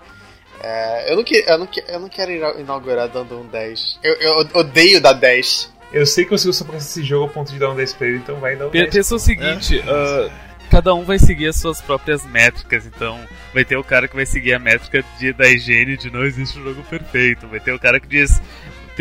É, 0.63 1.13
eu, 1.13 1.17
não 1.17 1.25
que, 1.25 1.45
eu, 1.47 1.59
não 1.59 1.67
que, 1.67 1.85
eu 1.87 2.01
não 2.01 2.09
quero 2.09 2.31
ina- 2.33 2.55
inaugurar 2.61 3.09
dando 3.09 3.39
um 3.39 3.47
10. 3.47 3.99
Eu, 4.03 4.15
eu 4.15 4.49
odeio 4.55 5.01
dar 5.01 5.13
10. 5.13 5.73
Eu 5.93 6.07
sei 6.07 6.25
que 6.25 6.31
você 6.31 6.47
gosta 6.47 6.65
pra 6.65 6.77
esse 6.77 7.03
jogo 7.03 7.25
ao 7.25 7.31
ponto 7.31 7.53
de 7.53 7.59
dar 7.59 7.71
um 7.71 7.77
10 7.77 7.93
pra 7.95 8.07
ele, 8.07 8.17
então 8.19 8.37
vai 8.41 8.57
dar 8.57 8.67
um 8.67 8.71
Pe- 8.71 8.81
10. 8.83 8.95
Pensa 8.95 9.15
o 9.15 9.19
seguinte, 9.19 9.83
ah, 9.87 10.31
cada 10.71 10.95
um 10.95 11.05
vai 11.05 11.19
seguir 11.19 11.47
as 11.49 11.57
suas 11.57 11.81
próprias 11.81 12.25
métricas, 12.25 12.87
então 12.87 13.21
vai 13.53 13.65
ter 13.65 13.77
o 13.77 13.85
cara 13.85 14.09
que 14.09 14.17
vai 14.17 14.27
seguir 14.27 14.55
a 14.55 14.59
métrica 14.59 15.05
de, 15.19 15.33
da 15.33 15.47
higiene 15.49 15.97
de 15.97 16.11
não 16.11 16.25
existe 16.25 16.59
um 16.59 16.65
jogo 16.65 16.83
perfeito, 16.85 17.47
vai 17.47 17.61
ter 17.61 17.73
o 17.73 17.79
cara 17.79 18.01
que 18.01 18.09
diz. 18.09 18.41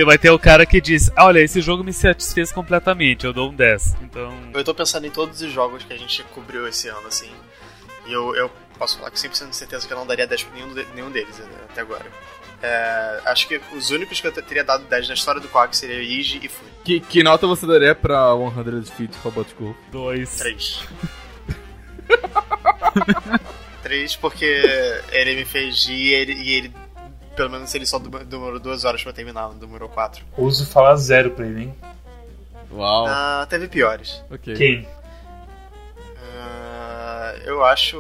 Vai 0.06 0.18
ter 0.18 0.32
o 0.32 0.39
cara 0.39 0.66
que 0.66 0.82
diz, 0.82 1.12
"Ah, 1.16 1.26
olha, 1.26 1.39
esse 1.39 1.62
jogo 1.62 1.84
me 1.84 1.94
satisfez 1.94 2.52
completamente, 2.52 3.26
eu 3.26 3.32
dou 3.34 3.52
um 3.52 3.54
10. 3.56 3.96
Então. 4.02 4.34
Eu 4.52 4.63
tô 4.63 4.74
pensando 4.74 5.06
em 5.06 5.12
todos 5.12 5.39
os 5.42 5.52
jogos 5.52 5.84
que 5.84 5.94
a 5.94 5.98
gente 5.98 6.24
cobriu 6.34 6.68
esse 6.68 6.88
ano, 6.89 7.08
assim. 7.08 7.30
E 8.08 8.12
eu, 8.12 8.36
eu 8.36 8.52
posso 8.84 8.98
falar 8.98 9.12
com 9.12 9.15
100% 9.15 9.50
de 9.50 9.56
certeza 9.56 9.88
que 9.88 9.93
eu 9.93 9.98
não 9.98 10.06
daria 10.06 10.28
10 10.28 10.43
pra 10.43 10.56
nenhum, 10.56 10.74
de- 10.74 10.86
nenhum 10.93 11.10
deles 11.10 11.38
né, 11.38 11.46
até 11.69 11.80
agora. 11.82 12.06
É, 12.62 13.22
acho 13.26 13.48
que 13.48 13.60
os 13.74 13.89
únicos 13.91 14.19
que 14.19 14.28
eu 14.28 14.32
teria 14.32 14.63
dado 14.63 14.84
10 14.86 15.08
na 15.08 15.13
história 15.13 15.39
do 15.41 15.48
Quack 15.48 15.76
seria 15.76 16.02
Iji 16.02 16.39
e 16.43 16.48
Fury. 16.50 16.72
Que, 16.84 17.00
que 17.00 17.24
nota 17.24 17.48
você 17.48 17.65
daria 17.65 17.96
pra 17.96 18.32
100 18.36 18.84
Feet 18.86 19.15
Robot 19.24 19.56
Golf? 19.58 19.76
2. 19.91 20.36
3. 20.38 20.84
3 23.84 24.15
porque 24.17 24.46
ele 25.12 25.36
me 25.36 25.46
fez 25.46 25.86
ir 25.88 25.93
e 25.93 26.13
ele, 26.13 26.34
e 26.34 26.54
ele 26.56 26.74
pelo 27.36 27.50
menos 27.50 27.74
ele 27.74 27.86
só 27.86 28.00
dem- 28.00 28.26
demorou 28.26 28.60
2 28.60 28.84
horas 28.86 29.02
pra 29.04 29.12
terminar, 29.13 29.43
não 29.50 29.58
demorou 29.58 29.89
4. 29.89 30.24
Ouso 30.38 30.65
falar 30.65 30.96
zero 30.98 31.32
pra 31.32 31.46
ele, 31.46 31.63
hein? 31.63 31.76
Uau. 32.72 33.06
Ah, 33.08 33.46
teve 33.50 33.67
piores. 33.67 34.22
Ok. 34.32 34.54
Quem? 34.56 34.88
Eu 37.46 37.63
acho. 37.63 37.98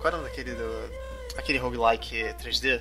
Qual 0.00 0.06
era 0.08 0.16
o 0.16 0.20
nome 0.20 0.30
daquele 0.30 0.54
do. 0.54 0.90
aquele 1.36 1.58
roguelike 1.58 2.22
3D? 2.42 2.80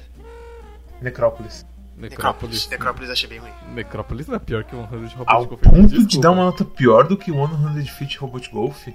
Necrópolis. 1.02 1.66
Necrópolis. 1.96 2.68
Necrópolis 2.70 3.10
achei 3.10 3.28
bem 3.30 3.40
ruim. 3.40 3.52
Necrópolis 3.74 4.28
não 4.28 4.36
é 4.36 4.40
pior 4.40 4.64
que 4.64 4.72
100 4.76 4.82
Robot 4.86 5.26
Ao 5.28 5.46
Golf. 5.46 5.62
ponto 5.62 5.82
Desculpa. 5.88 6.08
de 6.08 6.20
dar 6.22 6.32
uma 6.32 6.46
nota 6.46 6.64
pior 6.64 7.08
do 7.08 7.18
que 7.18 7.32
100 7.32 7.86
Feet 7.88 8.18
Robot 8.20 8.50
Golf? 8.52 8.88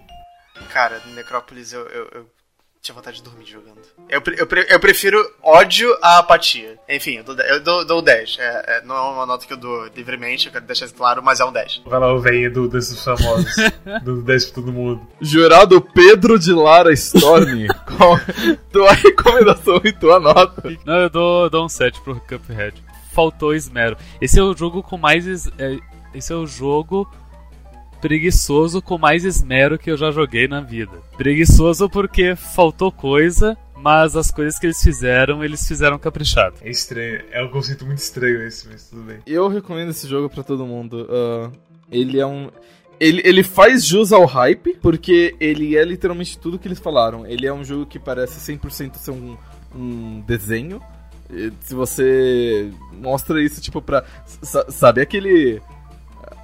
Cara, 0.73 1.01
Necrópolis 1.15 1.73
eu, 1.73 1.87
eu, 1.89 2.09
eu 2.13 2.27
tinha 2.83 2.97
vontade 2.97 3.19
de 3.19 3.23
dormir 3.23 3.47
jogando. 3.47 3.79
Eu, 4.09 4.21
eu, 4.37 4.49
eu 4.69 4.81
prefiro 4.81 5.25
ódio 5.41 5.97
à 6.03 6.19
apatia. 6.19 6.77
Enfim, 6.89 7.13
eu 7.19 7.23
dou, 7.23 7.37
eu 7.37 7.63
dou, 7.63 7.85
dou 7.85 8.03
10. 8.03 8.39
É, 8.41 8.65
é, 8.79 8.85
não 8.85 8.97
é 8.97 9.01
uma 9.03 9.25
nota 9.25 9.47
que 9.47 9.53
eu 9.53 9.57
dou 9.57 9.87
livremente, 9.95 10.47
eu 10.47 10.53
quero 10.53 10.65
deixar 10.67 10.87
isso 10.87 10.95
claro, 10.97 11.23
mas 11.23 11.39
é 11.39 11.45
um 11.45 11.53
10. 11.53 11.83
Vai 11.87 12.01
lá 12.01 12.13
o 12.13 12.19
velho 12.19 12.53
do 12.53 12.69
desses 12.69 13.03
famosos, 13.05 13.55
do 14.03 14.21
10 14.23 14.47
pra 14.47 14.55
todo 14.57 14.73
mundo. 14.73 15.01
Jurado 15.21 15.81
Pedro 15.81 16.37
de 16.41 16.53
Lara 16.53 16.93
Storm. 16.93 17.69
Qual 17.97 18.19
tua 18.73 18.93
recomendação 18.95 19.81
e 19.85 19.93
tua 19.93 20.19
nota? 20.19 20.63
Não, 20.85 21.03
eu 21.03 21.09
dou, 21.11 21.49
dou 21.49 21.67
um 21.67 21.69
7 21.69 22.01
pro 22.01 22.19
Cuphead. 22.23 22.83
Faltou 23.13 23.55
esmero. 23.55 23.97
Esse 24.21 24.41
é 24.41 24.43
o 24.43 24.57
jogo 24.57 24.83
com 24.83 24.99
mais. 24.99 25.25
es- 25.25 25.47
é, 25.57 25.79
esse 26.13 26.33
é 26.33 26.37
o 26.37 26.49
jogo 26.49 27.09
preguiçoso 28.03 28.83
com 28.83 28.99
mais 28.99 29.25
esmero 29.25 29.79
que 29.79 29.91
eu 29.91 29.97
já 29.97 30.11
joguei 30.11 30.47
na 30.47 30.61
vida. 30.61 30.93
Preguiçoso 31.17 31.89
porque 31.89 32.37
faltou 32.37 32.93
coisa, 32.93 33.57
mas 33.77 34.15
as 34.17 34.31
coisas 34.31 34.59
que 34.59 34.67
eles 34.67 34.83
fizeram, 34.83 35.43
eles 35.43 35.67
fizeram 35.67 35.99
caprichado. 35.99 36.57
É 36.61 36.69
estranho, 36.71 37.23
é 37.31 37.43
um 37.43 37.49
conceito 37.49 37.87
muito 37.87 37.99
estranho 37.99 38.43
esse, 38.47 38.69
mas 38.69 38.89
tudo 38.91 39.03
bem. 39.03 39.19
Eu 39.27 39.49
recomendo 39.49 39.91
esse 39.91 40.07
jogo 40.07 40.29
pra 40.29 40.43
todo 40.43 40.67
mundo. 40.67 41.07
Ah, 41.09 41.51
ele 41.91 42.19
é 42.21 42.27
um. 42.27 42.51
Ele, 43.01 43.21
ele 43.25 43.43
faz 43.43 43.85
jus 43.85 44.13
ao 44.13 44.25
hype, 44.27 44.77
porque 44.81 45.35
ele 45.41 45.77
é 45.77 45.85
literalmente 45.85 46.39
tudo 46.39 46.59
que 46.59 46.69
eles 46.69 46.79
falaram. 46.79 47.27
Ele 47.27 47.47
é 47.47 47.53
um 47.53 47.65
jogo 47.65 47.87
que 47.87 47.99
parece 47.99 48.53
100% 48.53 48.97
ser 48.97 49.11
um, 49.11 49.37
um 49.75 50.21
desenho. 50.27 50.81
Se 51.61 51.75
você 51.75 52.71
mostra 52.93 53.43
isso, 53.43 53.61
tipo, 53.61 53.81
pra. 53.83 54.05
sa- 54.25 54.71
Sabe 54.71 55.01
aquele. 55.01 55.61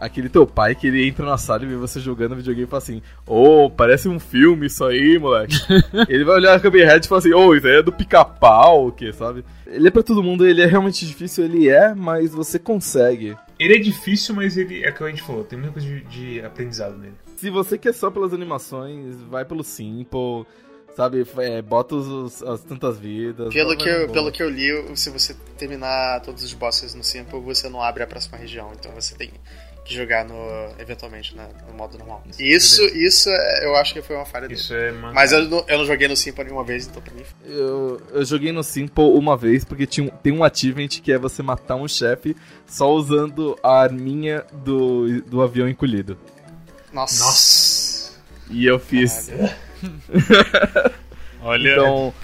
Aquele 0.01 0.29
teu 0.29 0.47
pai 0.47 0.75
que 0.75 0.87
ele 0.87 1.07
entra 1.07 1.27
na 1.27 1.37
sala 1.37 1.65
e 1.65 1.67
vê 1.67 1.75
você 1.75 1.99
jogando 1.99 2.37
videogame 2.37 2.67
e 2.67 2.71
fala 2.71 2.83
assim: 2.83 3.03
Ô, 3.27 3.69
parece 3.69 4.09
um 4.09 4.21
filme 4.21 4.67
isso 4.67 4.85
aí, 4.85 5.19
moleque. 5.19 5.57
ele 6.09 6.25
vai 6.25 6.37
olhar 6.37 6.55
a 6.55 6.61
Cuphead 6.61 7.05
e 7.05 7.09
fala 7.09 7.19
assim: 7.19 7.33
Ô, 7.33 7.55
isso 7.55 7.67
aí 7.67 7.79
é 7.79 7.83
do 7.83 7.93
pica-pau, 7.93 8.89
o 8.89 8.93
que, 8.93 9.13
sabe? 9.13 9.45
Ele 9.67 9.89
é 9.89 9.91
pra 9.91 10.03
todo 10.03 10.23
mundo, 10.23 10.47
ele 10.47 10.63
é 10.63 10.67
realmente 10.67 11.07
difícil, 11.07 11.45
ele 11.45 11.69
é, 11.69 11.95
mas 11.95 12.33
você 12.33 12.59
consegue. 12.59 13.37
Ele 13.59 13.75
é 13.75 13.79
difícil, 13.79 14.35
mas 14.35 14.57
ele 14.57 14.85
é 14.85 14.91
o 14.91 14.95
que 14.95 15.03
a 15.03 15.09
gente 15.09 15.23
falou, 15.23 15.45
tem 15.45 15.59
muita 15.59 15.73
coisa 15.73 15.89
de, 15.89 16.01
de 16.05 16.41
aprendizado 16.41 16.97
nele. 16.97 17.15
Se 17.37 17.51
você 17.51 17.77
quer 17.77 17.93
só 17.93 18.11
pelas 18.11 18.33
animações, 18.33 19.17
vai 19.23 19.45
pelo 19.45 19.63
Simple, 19.63 20.47
sabe? 20.99 21.25
É, 21.39 21.63
bota 21.63 21.95
os, 21.95 22.43
as 22.43 22.61
tantas 22.63 22.99
vidas. 22.99 23.55
Pelo 23.55 23.77
que, 23.77 23.89
eu, 23.89 24.09
pelo 24.11 24.33
que 24.33 24.43
eu 24.43 24.51
li, 24.51 24.97
se 24.97 25.11
você 25.11 25.35
terminar 25.57 26.21
todos 26.23 26.43
os 26.43 26.53
bosses 26.53 26.95
no 26.95 27.05
Simple, 27.05 27.41
você 27.41 27.69
não 27.69 27.81
abre 27.81 28.03
a 28.03 28.07
próxima 28.07 28.37
região. 28.37 28.73
Então 28.77 28.91
você 28.93 29.15
tem 29.15 29.31
que 29.89 29.95
jogar 29.95 30.25
no, 30.25 30.35
eventualmente 30.79 31.35
né, 31.35 31.49
no 31.69 31.75
modo 31.75 31.97
normal. 31.99 32.23
Isso, 32.39 32.83
isso 32.97 33.29
é- 33.31 33.65
eu 33.67 33.75
acho 33.77 33.95
que 33.95 34.03
foi 34.03 34.17
uma 34.17 34.27
falha 34.27 34.47
dele. 34.47 34.61
Isso 34.61 34.75
é 34.75 34.93
uma... 34.93 35.13
Mas 35.13 35.33
eu 35.33 35.45
não, 35.49 35.65
eu 35.67 35.79
não 35.79 35.87
joguei 35.87 36.07
no 36.09 36.17
Simple 36.17 36.45
nenhuma 36.45 36.65
vez, 36.65 36.87
então 36.87 37.01
pra 37.03 37.13
mim. 37.15 37.23
Eu, 37.47 38.01
eu 38.13 38.25
joguei 38.25 38.53
no 38.53 38.63
Simple 38.63 39.05
uma 39.05 39.37
vez 39.37 39.65
porque 39.65 39.87
tinha, 39.87 40.07
um- 40.07 40.11
tem 40.11 40.33
um 40.33 40.45
achievement 40.45 40.89
que 40.89 41.11
é 41.13 41.19
você 41.19 41.43
matar 41.43 41.77
um 41.77 41.89
chefe 41.89 42.37
só 42.67 42.91
usando 42.93 43.59
a 43.63 43.81
arminha 43.81 44.45
do, 44.53 45.23
do 45.23 45.41
avião 45.43 45.69
encolhido. 45.69 46.19
Nossa. 46.93 47.25
Nossa. 47.25 48.13
E 48.51 48.67
eu 48.67 48.79
fiz. 48.79 49.31
Olha, 51.43 51.73
Então, 51.73 52.15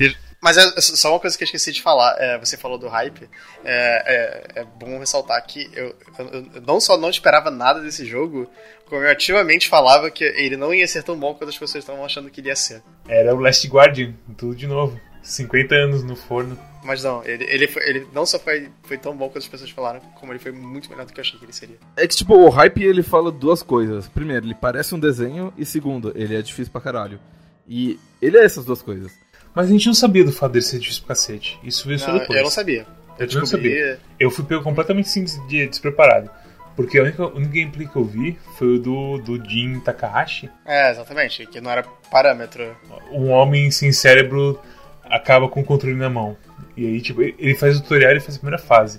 Mas 0.44 0.58
é 0.58 0.78
só 0.82 1.10
uma 1.12 1.18
coisa 1.20 1.38
que 1.38 1.42
eu 1.42 1.46
esqueci 1.46 1.72
de 1.72 1.80
falar. 1.80 2.14
é, 2.18 2.38
você 2.38 2.54
falou 2.58 2.76
do 2.76 2.86
hype. 2.86 3.28
É, 3.64 4.52
é- 4.56 4.60
é 4.60 4.64
bom 4.64 4.98
ressaltar 4.98 5.42
que 5.46 5.70
eu, 5.72 5.96
eu- 6.18 6.46
eu 6.54 6.60
não 6.66 6.78
só 6.78 6.98
não 6.98 7.08
esperava 7.08 7.50
nada 7.50 7.80
desse 7.80 8.04
jogo, 8.04 8.46
como 8.86 9.00
eu 9.02 9.10
ativamente 9.10 9.68
falava 9.70 10.10
que 10.10 10.22
ele 10.22 10.54
não 10.56 10.74
ia 10.74 10.86
ser 10.86 11.02
tão 11.02 11.18
bom 11.18 11.32
quanto 11.34 11.48
as 11.48 11.56
pessoas 11.56 11.82
estavam 11.82 12.04
achando 12.04 12.28
que 12.28 12.42
ele 12.42 12.48
ia 12.48 12.56
ser. 12.56 12.82
Era 13.08 13.34
o 13.34 13.38
Last 13.40 13.66
Guardian, 13.66 14.12
tudo 14.36 14.54
de 14.54 14.66
novo. 14.66 15.00
50 15.22 15.74
anos 15.74 16.04
no 16.04 16.14
forno. 16.14 16.58
Mas 16.84 17.02
não, 17.02 17.24
ele, 17.24 17.44
ele, 17.44 17.66
foi- 17.66 17.82
ele 17.88 18.06
não 18.12 18.26
só 18.26 18.38
foi, 18.38 18.68
foi 18.82 18.98
tão 18.98 19.16
bom 19.16 19.28
quanto 19.30 19.38
as 19.38 19.48
pessoas 19.48 19.70
falaram, 19.70 20.00
como 20.20 20.30
ele 20.30 20.38
foi 20.38 20.52
muito 20.52 20.90
melhor 20.90 21.06
do 21.06 21.12
que 21.14 21.18
eu 21.18 21.22
achei 21.22 21.38
que 21.38 21.46
ele 21.46 21.52
seria. 21.54 21.78
é 21.96 22.06
que 22.06 22.14
tipo, 22.14 22.34
o 22.34 22.50
hype 22.50 22.82
ele 22.84 23.02
fala 23.02 23.32
duas 23.32 23.62
coisas. 23.62 24.06
Primeiro, 24.08 24.44
ele 24.44 24.54
parece 24.54 24.94
um 24.94 25.00
desenho, 25.00 25.50
e 25.56 25.64
segundo, 25.64 26.12
ele 26.14 26.36
é 26.36 26.42
difícil 26.42 26.70
pra 26.70 26.82
caralho. 26.82 27.18
E 27.66 27.98
ele 28.20 28.36
é 28.36 28.44
essas 28.44 28.66
duas 28.66 28.82
coisas. 28.82 29.10
Mas 29.54 29.66
a 29.68 29.70
gente 29.70 29.86
não 29.86 29.94
sabia 29.94 30.24
do 30.24 30.32
fato 30.32 30.52
dele 30.52 30.64
ser 30.64 30.78
difícil 30.78 31.02
pra 31.02 31.08
cacete. 31.14 31.58
Isso 31.62 31.86
veio 31.86 31.98
só 31.98 32.08
Não, 32.12 32.18
depois. 32.18 32.36
eu 32.38 32.44
não 32.44 32.50
sabia. 32.50 32.86
Eu 33.18 33.26
Eu 33.28 33.38
não 33.38 33.46
sabia. 33.46 34.00
Eu 34.18 34.30
fui 34.30 34.44
pego 34.44 34.62
completamente 34.62 35.08
de- 35.48 35.66
despreparado. 35.68 36.28
Porque 36.74 36.98
a 36.98 37.02
única, 37.02 37.24
o 37.24 37.36
único 37.36 37.52
gameplay 37.54 37.86
que 37.86 37.94
eu 37.94 38.04
vi 38.04 38.36
foi 38.58 38.76
o 38.76 38.78
do, 38.80 39.18
do 39.18 39.48
Jin 39.48 39.78
Takahashi. 39.78 40.50
É, 40.66 40.90
exatamente, 40.90 41.46
que 41.46 41.60
não 41.60 41.70
era 41.70 41.84
parâmetro. 42.10 42.76
Um 43.12 43.30
homem 43.30 43.70
sem 43.70 43.92
cérebro 43.92 44.60
acaba 45.04 45.48
com 45.48 45.60
o 45.60 45.64
controle 45.64 45.94
na 45.94 46.10
mão. 46.10 46.36
E 46.76 46.84
aí, 46.84 47.00
tipo, 47.00 47.22
ele 47.22 47.36
ele 47.38 47.54
faz 47.54 47.76
o 47.78 47.80
tutorial 47.82 48.16
e 48.16 48.20
faz 48.20 48.34
a 48.34 48.40
primeira 48.40 48.58
fase. 48.60 48.98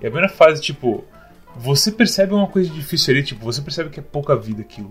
E 0.00 0.06
a 0.06 0.10
primeira 0.10 0.28
fase, 0.28 0.60
tipo, 0.60 1.04
você 1.54 1.92
percebe 1.92 2.34
uma 2.34 2.48
coisa 2.48 2.68
difícil 2.70 3.14
ali, 3.14 3.22
tipo, 3.22 3.44
você 3.44 3.62
percebe 3.62 3.90
que 3.90 4.00
é 4.00 4.02
pouca 4.02 4.34
vida 4.34 4.60
aquilo. 4.62 4.90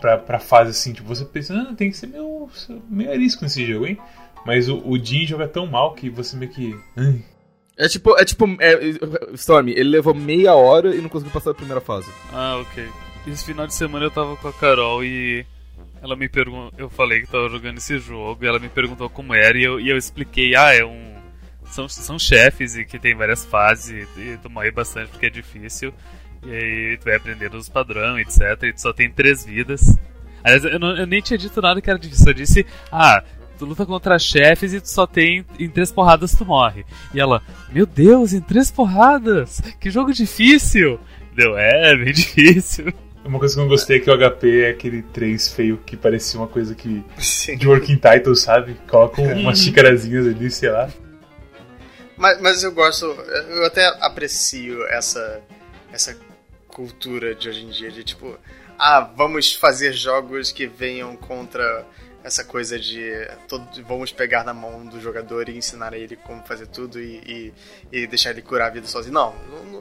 Pra, 0.00 0.16
pra 0.18 0.38
fase 0.38 0.70
assim, 0.70 0.92
tipo, 0.92 1.08
você 1.08 1.24
pensa, 1.24 1.54
ah, 1.54 1.74
tem 1.74 1.90
que 1.90 1.96
ser 1.96 2.06
meio, 2.06 2.48
meio 2.88 3.10
arisco 3.10 3.42
nesse 3.42 3.66
jogo, 3.66 3.86
hein? 3.86 3.98
Mas 4.46 4.68
o, 4.68 4.78
o 4.86 4.96
Jin 5.02 5.26
joga 5.26 5.48
tão 5.48 5.66
mal 5.66 5.94
que 5.94 6.08
você 6.08 6.36
meio 6.36 6.52
que. 6.52 6.78
"Ai, 6.96 7.20
É 7.76 7.88
tipo, 7.88 8.16
é 8.18 8.24
tipo, 8.24 8.44
é, 8.60 8.74
Storm, 9.34 9.68
ele 9.68 9.84
levou 9.90 10.14
meia 10.14 10.54
hora 10.54 10.94
e 10.94 11.00
não 11.00 11.08
conseguiu 11.08 11.32
passar 11.32 11.50
a 11.50 11.54
primeira 11.54 11.80
fase. 11.80 12.10
Ah, 12.32 12.56
ok. 12.60 12.86
Esse 13.26 13.44
final 13.44 13.66
de 13.66 13.74
semana 13.74 14.06
eu 14.06 14.10
tava 14.10 14.36
com 14.36 14.48
a 14.48 14.52
Carol 14.52 15.04
e 15.04 15.44
ela 16.00 16.16
me 16.16 16.28
perguntou, 16.28 16.72
eu 16.78 16.88
falei 16.88 17.20
que 17.20 17.26
tava 17.26 17.48
jogando 17.48 17.78
esse 17.78 17.98
jogo, 17.98 18.42
e 18.44 18.48
ela 18.48 18.58
me 18.58 18.68
perguntou 18.68 19.10
como 19.10 19.34
era 19.34 19.58
e 19.58 19.64
eu, 19.64 19.78
e 19.80 19.90
eu 19.90 19.96
expliquei, 19.98 20.54
ah, 20.54 20.72
é 20.72 20.84
um 20.84 21.18
são, 21.70 21.88
são 21.88 22.18
chefes 22.18 22.76
e 22.76 22.84
que 22.84 22.98
tem 22.98 23.14
várias 23.14 23.44
fases 23.44 24.06
e, 24.16 24.20
e 24.20 24.38
tu 24.42 24.48
morre 24.48 24.70
bastante 24.70 25.10
porque 25.10 25.26
é 25.26 25.30
difícil. 25.30 25.92
E 26.44 26.50
aí 26.50 26.98
tu 26.98 27.04
vai 27.04 27.16
aprendendo 27.16 27.56
os 27.56 27.68
padrões, 27.68 28.26
etc. 28.26 28.62
E 28.64 28.72
tu 28.72 28.80
só 28.80 28.92
tem 28.92 29.10
três 29.10 29.44
vidas. 29.44 29.96
Aliás, 30.42 30.64
eu, 30.64 30.78
não, 30.78 30.96
eu 30.96 31.06
nem 31.06 31.20
tinha 31.20 31.38
dito 31.38 31.60
nada 31.60 31.80
que 31.80 31.90
era 31.90 31.98
difícil. 31.98 32.28
Eu 32.28 32.34
disse, 32.34 32.66
ah, 32.92 33.22
tu 33.58 33.64
luta 33.64 33.84
contra 33.84 34.18
chefes 34.18 34.72
e 34.72 34.80
tu 34.80 34.88
só 34.88 35.06
tem. 35.06 35.44
Em 35.58 35.68
três 35.68 35.90
porradas 35.90 36.34
tu 36.34 36.44
morre. 36.44 36.84
E 37.12 37.20
ela, 37.20 37.42
meu 37.70 37.84
Deus, 37.84 38.32
em 38.32 38.40
três 38.40 38.70
porradas? 38.70 39.60
Que 39.80 39.90
jogo 39.90 40.12
difícil! 40.12 40.98
Deu, 41.34 41.56
é, 41.56 41.96
bem 41.96 42.12
difícil. 42.14 42.92
Uma 43.24 43.38
coisa 43.38 43.54
que 43.54 43.60
eu 43.60 43.64
não 43.64 43.68
gostei 43.68 43.98
é 43.98 44.00
que 44.00 44.10
o 44.10 44.16
HP 44.16 44.60
é 44.62 44.70
aquele 44.70 45.02
3 45.02 45.52
feio 45.52 45.76
que 45.84 45.96
parecia 45.96 46.40
uma 46.40 46.48
coisa 46.48 46.74
que. 46.74 47.04
Sim. 47.18 47.58
de 47.58 47.68
working 47.68 47.96
title, 47.96 48.34
sabe? 48.34 48.74
Coloca 48.88 49.20
umas 49.20 49.58
xicarazinhas 49.58 50.26
ali, 50.26 50.50
sei 50.50 50.70
lá. 50.70 50.88
Mas, 52.16 52.40
mas 52.40 52.62
eu 52.62 52.72
gosto, 52.72 53.04
eu 53.04 53.66
até 53.66 53.86
aprecio 54.00 54.82
essa, 54.86 55.40
essa 55.92 56.16
cultura 56.78 57.34
de 57.34 57.48
hoje 57.48 57.64
em 57.64 57.70
dia, 57.70 57.90
de 57.90 58.04
tipo, 58.04 58.38
ah, 58.78 59.00
vamos 59.00 59.52
fazer 59.52 59.92
jogos 59.92 60.52
que 60.52 60.68
venham 60.68 61.16
contra 61.16 61.84
essa 62.22 62.44
coisa 62.44 62.78
de 62.78 63.10
todo, 63.48 63.66
vamos 63.82 64.12
pegar 64.12 64.44
na 64.44 64.54
mão 64.54 64.86
do 64.86 65.00
jogador 65.00 65.48
e 65.48 65.56
ensinar 65.56 65.92
a 65.92 65.98
ele 65.98 66.14
como 66.14 66.40
fazer 66.44 66.68
tudo 66.68 67.00
e, 67.00 67.52
e, 67.92 68.00
e, 68.02 68.06
deixar 68.06 68.30
ele 68.30 68.42
curar 68.42 68.68
a 68.68 68.70
vida 68.70 68.86
sozinho. 68.86 69.12
Não, 69.12 69.34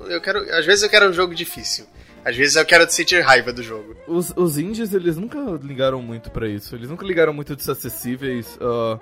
eu 0.08 0.20
quero. 0.20 0.40
Às 0.56 0.66
vezes 0.66 0.82
eu 0.82 0.90
quero 0.90 1.08
um 1.08 1.14
jogo 1.14 1.36
difícil. 1.36 1.86
Às 2.26 2.36
vezes 2.36 2.56
eu 2.56 2.66
quero 2.66 2.90
sentir 2.90 3.22
raiva 3.22 3.54
do 3.54 3.62
jogo. 3.62 3.96
Os, 4.08 4.34
os 4.36 4.58
indies, 4.58 4.92
eles 4.92 5.18
nunca 5.18 5.38
ligaram 5.62 6.02
muito 6.02 6.32
para 6.32 6.48
isso. 6.48 6.76
Eles 6.76 6.90
nunca 6.90 7.06
ligaram 7.06 7.32
muito 7.32 7.56
de 7.56 7.64
ser 7.64 7.72
acessíveis. 7.72 8.58
Uh, 8.58 9.00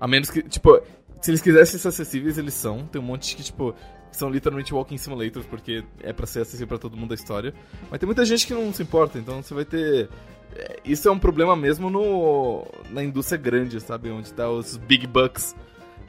a 0.00 0.08
menos 0.08 0.30
que, 0.30 0.42
tipo, 0.42 0.82
se 1.20 1.30
eles 1.30 1.40
quisessem 1.40 1.78
ser 1.78 1.88
acessíveis, 1.88 2.38
eles 2.38 2.54
são. 2.54 2.86
Tem 2.86 3.00
um 3.00 3.04
monte 3.04 3.36
que, 3.36 3.42
tipo, 3.42 3.74
são 4.16 4.30
literalmente 4.30 4.74
walking 4.74 4.98
simulators, 4.98 5.46
porque 5.46 5.84
é 6.02 6.12
para 6.12 6.26
ser 6.26 6.40
acessível 6.40 6.66
para 6.66 6.78
todo 6.78 6.96
mundo 6.96 7.12
a 7.12 7.14
história. 7.14 7.54
Mas 7.90 8.00
tem 8.00 8.06
muita 8.06 8.24
gente 8.24 8.46
que 8.46 8.54
não 8.54 8.72
se 8.72 8.82
importa, 8.82 9.18
então 9.18 9.42
você 9.42 9.54
vai 9.54 9.64
ter. 9.64 10.08
É, 10.54 10.76
isso 10.84 11.08
é 11.08 11.10
um 11.10 11.18
problema 11.18 11.54
mesmo 11.54 11.90
no 11.90 12.66
na 12.90 13.02
indústria 13.02 13.38
grande, 13.38 13.80
sabe? 13.80 14.10
Onde 14.10 14.32
tá 14.32 14.48
os 14.48 14.76
big 14.76 15.06
bucks. 15.06 15.54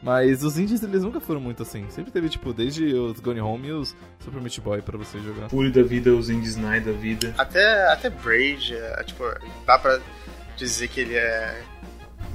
Mas 0.02 0.44
os 0.44 0.60
indies, 0.60 0.84
eles 0.84 1.02
nunca 1.02 1.20
foram 1.20 1.42
muito 1.42 1.64
assim. 1.64 1.86
Sempre 1.90 2.12
teve, 2.12 2.30
tipo, 2.30 2.54
desde 2.54 2.94
os 2.94 3.20
Gone 3.20 3.42
Home 3.42 3.68
e 3.68 3.72
os 3.72 3.96
Super 4.20 4.40
Meat 4.40 4.62
Boy 4.62 4.82
pra 4.82 4.98
você 4.98 5.20
jogar. 5.20 5.50
Pule 5.50 5.72
da 5.72 5.82
vida, 5.82 6.14
os 6.14 6.30
indies 6.30 6.56
Night 6.56 6.86
da 6.86 6.92
vida. 6.92 7.34
Até, 7.38 7.92
até 7.92 8.10
Braid, 8.10 8.76
é, 8.76 9.04
tipo, 9.04 9.24
dá 9.66 9.80
pra 9.80 10.00
dizer 10.56 10.88
que 10.88 11.02
ele 11.02 11.16
é 11.16 11.64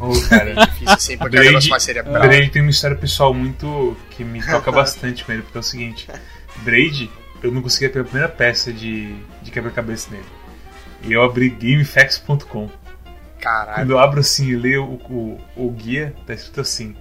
Oh, 0.03 0.29
cara. 0.29 0.51
É 0.51 0.67
difícil 0.67 0.89
assim, 0.89 1.17
porque 1.17 1.37
Braid, 1.37 1.69
mais 1.69 1.83
cerebral. 1.85 2.23
Braid 2.23 2.51
tem 2.51 2.61
uma 2.61 2.71
história 2.73 2.97
pessoal 2.97 3.33
muito. 3.33 3.97
que 4.11 4.25
me 4.25 4.45
toca 4.45 4.71
bastante 4.73 5.25
com 5.25 5.31
ele, 5.31 5.43
porque 5.43 5.59
é 5.59 5.61
o 5.61 5.63
seguinte: 5.63 6.09
Braid, 6.57 7.09
eu 7.41 7.53
não 7.53 7.63
conseguia 7.63 7.89
pegar 7.89 8.03
a 8.03 8.05
primeira 8.05 8.29
peça 8.29 8.73
de, 8.73 9.15
de 9.41 9.51
quebra-cabeça 9.53 10.11
nele. 10.11 10.27
E 11.05 11.13
eu 11.13 11.23
abri 11.23 11.49
GameFAQs.com. 11.51 12.69
Caralho. 13.41 13.77
Quando 13.77 13.91
eu 13.91 13.99
abro 13.99 14.21
assim 14.21 14.49
e 14.49 14.57
leio 14.57 14.85
o, 14.85 15.41
o, 15.57 15.67
o 15.67 15.71
guia, 15.71 16.15
tá 16.27 16.35
escrito 16.35 16.61
assim: 16.61 16.97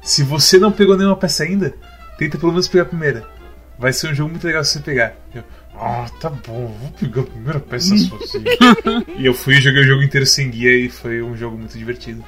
Se 0.00 0.22
você 0.22 0.56
não 0.56 0.70
pegou 0.70 0.96
nenhuma 0.96 1.16
peça 1.16 1.42
ainda, 1.42 1.74
tenta 2.16 2.38
pelo 2.38 2.52
menos 2.52 2.68
pegar 2.68 2.84
a 2.84 2.86
primeira. 2.86 3.28
Vai 3.76 3.92
ser 3.92 4.12
um 4.12 4.14
jogo 4.14 4.30
muito 4.30 4.46
legal 4.46 4.62
se 4.62 4.74
você 4.74 4.78
pegar. 4.78 5.16
Eu, 5.34 5.42
ah, 5.74 6.06
tá 6.20 6.30
bom, 6.30 6.68
vou 6.68 6.90
pegar 6.92 7.22
a 7.22 7.24
primeira 7.24 7.58
peça 7.58 7.96
sozinho. 7.96 8.44
e 9.18 9.26
eu 9.26 9.34
fui 9.34 9.56
e 9.56 9.60
joguei 9.60 9.82
o 9.82 9.86
jogo 9.86 10.02
inteiro 10.04 10.24
sem 10.24 10.48
guia 10.50 10.72
e 10.72 10.88
foi 10.88 11.20
um 11.20 11.36
jogo 11.36 11.58
muito 11.58 11.76
divertido. 11.76 12.24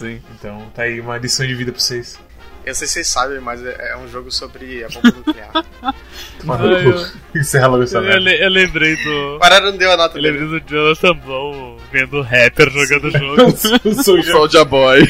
Sim. 0.00 0.18
Então 0.34 0.70
tá 0.74 0.84
aí 0.84 0.98
uma 0.98 1.18
lição 1.18 1.46
de 1.46 1.54
vida 1.54 1.70
pra 1.72 1.80
vocês. 1.80 2.18
Eu 2.64 2.74
sei 2.74 2.86
se 2.86 2.94
vocês 2.94 3.06
sabem, 3.06 3.38
mas 3.38 3.62
é, 3.62 3.90
é 3.92 3.96
um 3.98 4.08
jogo 4.08 4.30
sobre 4.30 4.82
a 4.82 4.88
bomba 4.88 5.10
nuclear. 5.10 5.50
Encerra 7.36 7.66
logo 7.66 7.82
essa 7.82 7.98
eu, 7.98 8.50
lembrei 8.50 8.96
do. 8.96 9.38
Para 9.38 9.60
não 9.60 9.76
deu 9.76 9.92
a 9.92 9.96
nota 9.98 10.16
Eu 10.16 10.22
lembrei 10.22 10.46
do 10.46 10.60
Jonathan 10.60 11.14
Blow 11.16 11.76
vendo 11.92 12.16
o 12.18 12.22
rapper 12.22 12.70
jogando 12.70 13.10
jogos. 13.10 13.64
eu 13.84 13.94
sou 14.02 14.18
o 14.18 14.22
Soulja 14.22 14.64
Boy. 14.64 15.06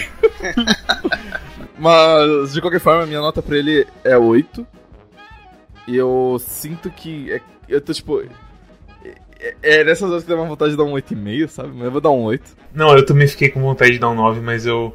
mas, 1.79 2.53
de 2.53 2.61
qualquer 2.61 2.81
forma, 2.81 3.07
minha 3.07 3.21
nota 3.21 3.41
pra 3.41 3.57
ele 3.57 3.87
é 4.03 4.19
8. 4.19 4.67
E 5.87 5.97
eu 5.97 6.37
sinto 6.45 6.91
que. 6.91 7.33
É, 7.33 7.41
eu 7.69 7.81
tô 7.81 7.93
tipo. 7.93 8.25
É, 9.41 9.81
é 9.81 9.85
nessas 9.85 10.11
horas 10.11 10.23
que 10.23 10.29
dá 10.29 10.37
uma 10.37 10.47
vontade 10.47 10.73
de 10.73 10.77
dar 10.77 10.85
um 10.85 10.93
8,5, 10.93 11.49
sabe? 11.49 11.71
Mas 11.75 11.85
eu 11.85 11.91
vou 11.91 12.01
dar 12.01 12.11
um 12.11 12.23
8. 12.23 12.57
Não, 12.75 12.97
eu 12.97 13.05
também 13.05 13.27
fiquei 13.27 13.49
com 13.49 13.61
vontade 13.61 13.93
de 13.93 13.99
dar 13.99 14.11
um 14.11 14.15
9, 14.15 14.41
mas 14.41 14.67
eu. 14.67 14.95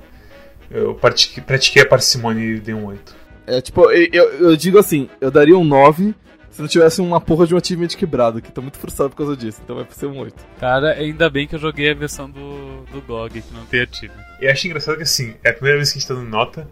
Eu 0.70 0.96
pratiquei, 0.96 1.44
pratiquei 1.44 1.84
a 1.84 1.86
parcimônia 1.86 2.44
e 2.44 2.60
dei 2.60 2.74
um 2.74 2.86
8. 2.86 3.16
É, 3.48 3.62
tipo, 3.62 3.92
eu, 3.92 4.32
eu 4.34 4.56
digo 4.56 4.80
assim, 4.80 5.08
eu 5.22 5.30
daria 5.30 5.56
um 5.56 5.64
9 5.64 6.16
se 6.56 6.62
não 6.62 6.70
tivesse 6.70 7.02
uma 7.02 7.20
porra 7.20 7.46
de 7.46 7.54
um 7.54 7.58
achievement 7.58 7.90
quebrado, 7.90 8.42
que 8.42 8.50
tô 8.50 8.62
muito 8.62 8.80
frustrado 8.80 9.10
por 9.10 9.18
causa 9.18 9.36
disso, 9.36 9.60
então 9.62 9.76
vai 9.76 9.86
ser 9.90 10.06
um 10.06 10.20
8. 10.20 10.34
Cara, 10.58 10.94
ainda 10.94 11.30
bem 11.30 11.46
que 11.46 11.56
eu 11.56 11.60
joguei 11.60 11.92
a 11.92 11.94
versão 11.94 12.30
do, 12.30 12.86
do 12.94 13.02
GOG, 13.02 13.42
que 13.42 13.54
não 13.54 13.66
tem 13.66 13.82
achievement. 13.82 14.24
E 14.40 14.48
acho 14.48 14.66
engraçado 14.66 14.96
que 14.96 15.04
assim, 15.04 15.36
é 15.44 15.50
a 15.50 15.54
primeira 15.54 15.78
vez 15.78 15.92
que 15.92 15.98
a 15.98 16.00
gente 16.00 16.08
tá 16.08 16.14
dando 16.14 16.30
nota, 16.30 16.66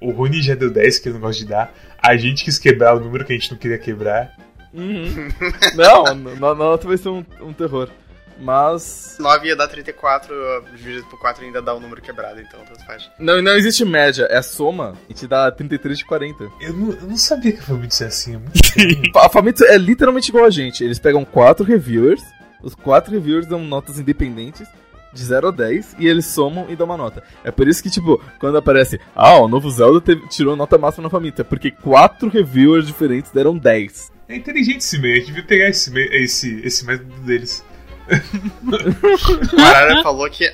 o 0.00 0.10
Rune 0.10 0.42
já 0.42 0.56
deu 0.56 0.72
10, 0.72 0.98
que 0.98 1.08
ele 1.08 1.14
não 1.14 1.20
gosta 1.20 1.40
de 1.40 1.48
dar, 1.48 1.72
a 2.02 2.16
gente 2.16 2.42
quis 2.42 2.58
quebrar 2.58 2.96
o 2.96 3.00
número 3.00 3.24
que 3.24 3.32
a 3.32 3.36
gente 3.36 3.52
não 3.52 3.58
queria 3.58 3.78
quebrar. 3.78 4.36
Uhum. 4.78 5.28
não, 5.74 6.14
na 6.36 6.54
nota 6.54 6.86
vai 6.86 6.96
ser 6.96 7.08
um, 7.08 7.24
um 7.40 7.52
terror. 7.52 7.88
Mas. 8.40 9.16
9 9.18 9.48
ia 9.48 9.56
dar 9.56 9.66
34, 9.66 10.34
dividido 10.76 11.06
por 11.06 11.18
4 11.18 11.44
ainda 11.44 11.60
dá 11.60 11.74
o 11.74 11.78
um 11.78 11.80
número 11.80 12.00
quebrado, 12.00 12.40
então 12.40 12.60
tanto 12.64 12.84
faz. 12.86 13.10
Não, 13.18 13.42
não 13.42 13.56
existe 13.56 13.84
média, 13.84 14.28
é 14.30 14.40
soma 14.40 14.94
e 15.08 15.14
te 15.14 15.26
dá 15.26 15.50
33 15.50 15.98
de 15.98 16.04
40. 16.04 16.44
Eu 16.60 16.72
não, 16.72 16.92
eu 16.92 17.08
não 17.08 17.16
sabia 17.16 17.52
que 17.52 17.58
a 17.58 17.62
Famitsu 17.62 18.04
é 18.04 18.06
assim, 18.06 18.34
é 18.36 18.38
muito 18.38 19.18
A 19.18 19.28
Famitsu 19.28 19.64
é 19.64 19.76
literalmente 19.76 20.30
igual 20.30 20.44
a 20.44 20.50
gente. 20.50 20.84
Eles 20.84 21.00
pegam 21.00 21.24
4 21.24 21.64
reviewers, 21.64 22.22
os 22.62 22.74
4 22.74 23.12
reviewers 23.12 23.46
dão 23.46 23.60
notas 23.60 23.98
independentes 23.98 24.68
de 25.12 25.24
0 25.24 25.48
a 25.48 25.50
10 25.50 25.96
e 25.98 26.06
eles 26.06 26.26
somam 26.26 26.66
e 26.68 26.76
dão 26.76 26.86
uma 26.86 26.96
nota. 26.96 27.24
É 27.42 27.50
por 27.50 27.66
isso 27.66 27.82
que, 27.82 27.90
tipo, 27.90 28.22
quando 28.38 28.58
aparece, 28.58 29.00
ah, 29.16 29.38
o 29.38 29.48
novo 29.48 29.68
Zelda 29.70 30.00
teve, 30.00 30.28
tirou 30.28 30.54
nota 30.54 30.78
máxima 30.78 31.04
na 31.04 31.10
Famitsu, 31.10 31.40
é 31.40 31.44
porque 31.44 31.72
4 31.72 32.28
reviewers 32.28 32.86
diferentes 32.86 33.32
deram 33.32 33.58
10. 33.58 34.17
É 34.28 34.36
inteligente 34.36 34.78
esse 34.78 34.98
meio, 34.98 35.14
a 35.14 35.18
gente 35.18 35.28
devia 35.28 35.44
pegar 35.44 35.68
esse, 35.68 35.90
meio, 35.90 36.12
esse, 36.12 36.60
esse 36.60 36.84
método 36.84 37.10
deles. 37.22 37.64
o 39.56 39.60
Arara 39.60 40.02
falou 40.02 40.28
que 40.28 40.52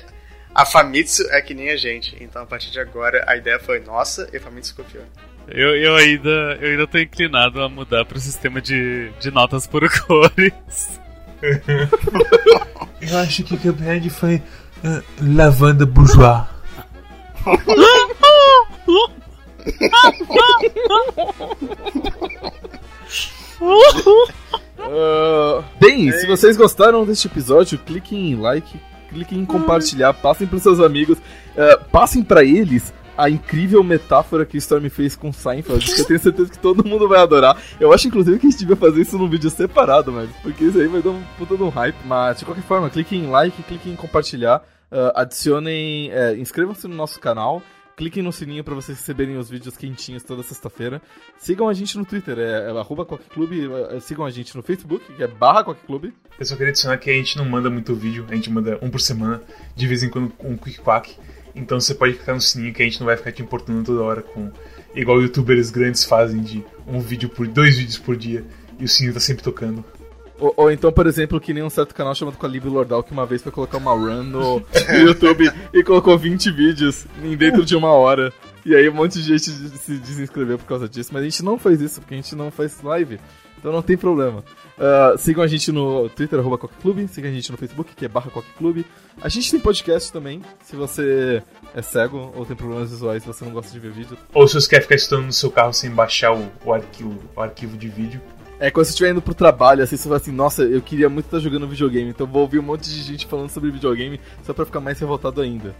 a 0.53 0.65
Famitsu 0.65 1.23
é 1.31 1.41
que 1.41 1.53
nem 1.53 1.69
a 1.69 1.75
gente. 1.75 2.15
Então 2.21 2.41
a 2.41 2.45
partir 2.45 2.71
de 2.71 2.79
agora 2.79 3.25
a 3.27 3.35
ideia 3.35 3.59
foi 3.59 3.81
nossa 3.81 4.29
e 4.31 4.37
a 4.37 4.39
Famitsu 4.39 4.75
copiou. 4.75 5.03
Eu, 5.49 5.75
eu, 5.75 5.95
ainda, 5.95 6.57
eu 6.61 6.71
ainda 6.71 6.87
tô 6.87 6.97
inclinado 6.97 7.61
a 7.61 7.67
mudar 7.67 8.05
pro 8.05 8.17
sistema 8.17 8.61
de, 8.61 9.11
de 9.19 9.29
notas 9.29 9.67
por 9.67 9.83
cores. 10.07 10.99
eu 13.01 13.17
acho 13.19 13.43
que 13.43 13.55
o 13.55 13.57
Cuphead 13.57 14.09
foi 14.09 14.35
uh, 14.35 15.03
lavanda 15.21 15.85
bourgeois. 15.85 16.45
Uh, 23.61 25.63
bem, 25.79 26.11
se 26.11 26.27
vocês 26.27 26.57
gostaram 26.57 27.05
deste 27.05 27.27
episódio, 27.27 27.79
cliquem 27.79 28.31
em 28.31 28.35
like, 28.35 28.79
cliquem 29.09 29.39
em 29.39 29.45
compartilhar, 29.45 30.13
passem 30.13 30.47
para 30.47 30.59
seus 30.59 30.79
amigos, 30.79 31.17
uh, 31.17 31.85
passem 31.91 32.23
para 32.23 32.43
eles 32.43 32.93
a 33.17 33.29
incrível 33.29 33.83
metáfora 33.83 34.45
que 34.45 34.57
o 34.57 34.59
Storm 34.59 34.89
fez 34.89 35.15
com 35.15 35.31
Seinfeld, 35.31 35.85
que 35.85 36.01
eu 36.01 36.05
tenho 36.05 36.19
certeza 36.19 36.51
que 36.51 36.59
todo 36.59 36.85
mundo 36.85 37.07
vai 37.07 37.19
adorar. 37.19 37.57
Eu 37.79 37.93
acho, 37.93 38.07
inclusive, 38.07 38.39
que 38.39 38.47
a 38.47 38.49
gente 38.49 38.59
devia 38.59 38.75
fazer 38.75 39.01
isso 39.01 39.17
num 39.17 39.29
vídeo 39.29 39.49
separado, 39.49 40.11
mas 40.11 40.29
porque 40.41 40.65
isso 40.65 40.77
aí 40.77 40.87
vai 40.87 41.01
dar 41.01 41.11
um 41.11 41.23
puta 41.37 41.55
de 41.55 41.63
um 41.63 41.69
hype. 41.69 41.95
Mas, 42.05 42.39
de 42.39 42.45
qualquer 42.45 42.63
forma, 42.63 42.89
cliquem 42.89 43.23
em 43.23 43.29
like, 43.29 43.63
cliquem 43.63 43.93
em 43.93 43.95
compartilhar, 43.95 44.61
uh, 44.91 45.11
adicionem, 45.15 46.11
uh, 46.11 46.35
inscrevam-se 46.37 46.87
no 46.87 46.95
nosso 46.95 47.19
canal 47.19 47.61
cliquem 47.95 48.21
no 48.21 48.31
sininho 48.31 48.63
para 48.63 48.75
vocês 48.75 48.97
receberem 48.97 49.37
os 49.37 49.49
vídeos 49.49 49.77
quentinhos 49.77 50.23
toda 50.23 50.43
sexta-feira. 50.43 51.01
Sigam 51.37 51.67
a 51.67 51.73
gente 51.73 51.97
no 51.97 52.05
Twitter, 52.05 52.37
é, 52.37 52.69
é 52.69 52.79
arroba 52.79 53.05
Clube. 53.05 53.69
É, 53.91 53.99
sigam 53.99 54.25
a 54.25 54.29
gente 54.29 54.55
no 54.55 54.61
Facebook, 54.61 55.13
que 55.13 55.23
é 55.23 55.27
barra 55.27 55.63
Clube. 55.73 56.13
Eu 56.37 56.45
só 56.45 56.55
queria 56.55 56.69
adicionar 56.69 56.97
que 56.97 57.09
a 57.09 57.13
gente 57.13 57.37
não 57.37 57.45
manda 57.45 57.69
muito 57.69 57.95
vídeo, 57.95 58.25
a 58.29 58.35
gente 58.35 58.49
manda 58.49 58.77
um 58.81 58.89
por 58.89 59.01
semana, 59.01 59.41
de 59.75 59.87
vez 59.87 60.03
em 60.03 60.09
quando 60.09 60.31
um 60.39 60.57
quick 60.57 60.79
quack. 60.79 61.15
Então 61.55 61.79
você 61.79 61.95
pode 61.95 62.15
clicar 62.15 62.35
no 62.35 62.41
sininho 62.41 62.73
que 62.73 62.81
a 62.81 62.85
gente 62.85 62.99
não 62.99 63.05
vai 63.05 63.15
ficar 63.15 63.31
te 63.31 63.41
importando 63.41 63.83
toda 63.83 64.03
hora 64.03 64.21
com. 64.21 64.51
Igual 64.93 65.21
youtubers 65.21 65.69
grandes 65.71 66.03
fazem 66.03 66.41
de 66.41 66.63
um 66.87 66.99
vídeo 66.99 67.29
por. 67.29 67.47
dois 67.47 67.77
vídeos 67.77 67.97
por 67.97 68.15
dia 68.15 68.45
e 68.77 68.83
o 68.83 68.87
sininho 68.87 69.13
tá 69.13 69.19
sempre 69.19 69.43
tocando. 69.43 69.83
Ou, 70.39 70.53
ou, 70.57 70.71
então, 70.71 70.91
por 70.91 71.07
exemplo, 71.07 71.39
que 71.39 71.53
nem 71.53 71.63
um 71.63 71.69
certo 71.69 71.95
canal 71.95 72.13
chamado 72.13 72.37
Calibre 72.37 72.69
Lordal 72.69 73.01
que 73.01 73.11
uma 73.11 73.25
vez 73.25 73.41
foi 73.41 73.51
colocar 73.51 73.77
uma 73.77 73.93
run 73.93 74.23
no, 74.23 74.61
YouTube 75.01 75.49
e 75.73 75.83
colocou 75.83 76.17
20 76.17 76.51
vídeos 76.51 77.05
em 77.23 77.35
dentro 77.37 77.65
de 77.65 77.75
uma 77.75 77.91
hora. 77.91 78.33
E 78.65 78.75
aí 78.75 78.89
um 78.89 78.93
monte 78.93 79.13
de 79.13 79.23
gente 79.23 79.43
se 79.43 79.97
desinscreveu 79.97 80.57
por 80.57 80.65
causa 80.65 80.89
disso, 80.89 81.11
mas 81.13 81.21
a 81.21 81.25
gente 81.25 81.43
não 81.43 81.57
faz 81.57 81.79
isso, 81.81 82.01
porque 82.01 82.15
a 82.15 82.17
gente 82.17 82.35
não 82.35 82.49
faz 82.49 82.81
live. 82.81 83.19
Então 83.57 83.71
não 83.71 83.81
tem 83.81 83.97
problema. 83.97 84.43
Uh, 84.77 85.17
sigam 85.17 85.43
a 85.43 85.47
gente 85.47 85.71
no 85.71 86.09
Twitter, 86.09 86.37
arroba 86.37 86.57
Clube. 86.57 87.07
Sigam 87.07 87.31
a 87.31 87.33
gente 87.33 87.51
no 87.51 87.57
Facebook, 87.57 87.95
que 87.95 88.05
é 88.05 88.07
barra 88.07 88.29
Clube. 88.57 88.85
A 89.21 89.29
gente 89.29 89.49
tem 89.49 89.59
podcast 89.59 90.11
também, 90.11 90.41
se 90.63 90.75
você 90.75 91.41
é 91.73 91.81
cego 91.81 92.31
ou 92.35 92.45
tem 92.45 92.55
problemas 92.55 92.91
visuais, 92.91 93.23
se 93.23 93.27
você 93.27 93.45
não 93.45 93.51
gosta 93.51 93.71
de 93.71 93.79
ver 93.79 93.91
vídeo. 93.91 94.17
Ou 94.33 94.47
se 94.47 94.53
você 94.53 94.69
quer 94.69 94.81
ficar 94.81 94.95
estudando 94.95 95.25
no 95.25 95.33
seu 95.33 95.49
carro 95.49 95.73
sem 95.73 95.89
baixar 95.89 96.33
o, 96.33 96.47
o, 96.63 96.73
arquivo, 96.73 97.19
o 97.35 97.41
arquivo 97.41 97.75
de 97.77 97.87
vídeo. 97.87 98.21
É, 98.65 98.71
quando 98.71 98.83
você 98.87 98.93
estiver 98.93 99.11
indo 99.11 99.21
pro 99.21 99.35
trabalho, 99.35 99.83
assim, 99.83 99.95
você 99.95 100.05
fala 100.05 100.15
assim, 100.15 100.31
nossa, 100.31 100.63
eu 100.63 100.81
queria 100.81 101.07
muito 101.07 101.25
estar 101.25 101.37
jogando 101.37 101.67
videogame, 101.67 102.09
então 102.09 102.25
vou 102.25 102.41
ouvir 102.41 102.57
um 102.57 102.63
monte 102.63 102.89
de 102.89 102.99
gente 103.03 103.27
falando 103.27 103.47
sobre 103.47 103.69
videogame 103.69 104.19
só 104.43 104.55
pra 104.55 104.65
ficar 104.65 104.79
mais 104.79 104.99
revoltado 104.99 105.39
ainda. 105.39 105.75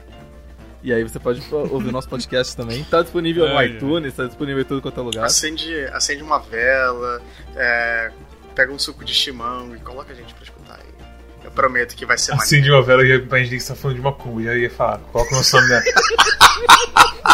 E 0.84 0.94
aí 0.94 1.02
você 1.02 1.20
pode 1.20 1.42
ouvir 1.52 1.90
o 1.90 1.92
nosso 1.92 2.08
podcast 2.08 2.56
também. 2.56 2.84
Tá 2.84 3.02
disponível 3.02 3.50
no 3.50 3.60
iTunes, 3.64 4.14
tá 4.14 4.26
disponível 4.26 4.62
em 4.62 4.66
tudo 4.66 4.84
quanto 4.84 5.00
é 5.00 5.04
lugar. 5.04 5.26
Acende, 5.26 5.74
acende 5.94 6.22
uma 6.22 6.38
vela, 6.38 7.24
é, 7.56 8.12
pega 8.54 8.72
um 8.72 8.78
suco 8.78 9.04
de 9.04 9.16
chimão 9.16 9.76
e 9.76 9.80
coloca 9.80 10.14
a 10.14 10.16
gente 10.16 10.32
pra 10.36 10.44
escutar 10.44 10.76
aí. 10.76 11.08
Eu 11.44 11.50
prometo 11.50 11.96
que 11.96 12.06
vai 12.06 12.20
ser 12.20 12.34
Acende 12.34 12.70
uma 12.70 12.84
vela 12.84 13.04
e 13.04 13.14
a 13.14 13.44
gente 13.44 13.66
tá 13.66 13.74
falando 13.74 13.96
de 13.96 14.02
uma 14.02 14.14
cuba. 14.14 14.44
Já 14.44 14.54
ia 14.54 14.70
falar, 14.70 15.00
coloca 15.12 15.34
o 15.34 15.38
nosso 15.38 15.56
nome 15.56 15.70
da. 15.70 15.84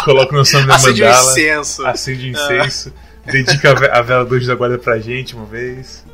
coloca 0.02 0.32
o 0.32 0.38
nosso 0.38 0.54
nome 0.54 0.68
da 0.68 0.76
acende 0.76 1.02
mandala. 1.02 1.20
Acende 1.20 1.40
incenso. 1.42 1.86
Acende 1.86 2.28
incenso. 2.30 2.94
Dedica 3.24 3.70
a 3.92 4.02
vela 4.02 4.24
do 4.24 4.46
da 4.46 4.54
guarda 4.54 4.78
pra 4.78 4.98
gente 4.98 5.34
uma 5.34 5.46
vez. 5.46 6.04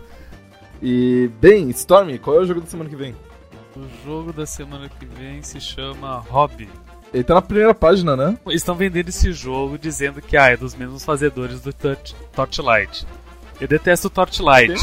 E, 0.83 1.31
bem, 1.41 1.71
Stormy, 1.71 2.19
qual 2.19 2.37
é 2.37 2.41
o 2.41 2.47
jogo 2.47 2.61
da 2.61 2.67
semana 2.67 2.89
que 2.89 2.97
vem? 2.97 3.15
O 3.77 3.87
jogo 4.05 4.33
da 4.33 4.47
semana 4.47 4.89
que 4.89 5.07
vem 5.07 5.43
se 5.43 5.61
chama 5.61 6.19
Hobby. 6.29 6.69
Ele 7.13 7.25
tá 7.25 7.35
na 7.35 7.43
primeira 7.43 7.75
página, 7.75 8.17
né? 8.17 8.39
Eles 8.47 8.61
estão 8.61 8.75
vendendo 8.75 9.09
esse 9.09 9.33
jogo 9.33 9.79
dizendo 9.79 10.21
que 10.21 10.37
ah, 10.37 10.49
é 10.49 10.57
dos 10.57 10.75
mesmos 10.75 11.05
fazedores 11.05 11.61
do 11.61 11.73
touch, 11.73 12.15
Torchlight. 12.33 13.07
Eu 13.61 13.67
detesto 13.67 14.11
Torchlight. 14.11 14.79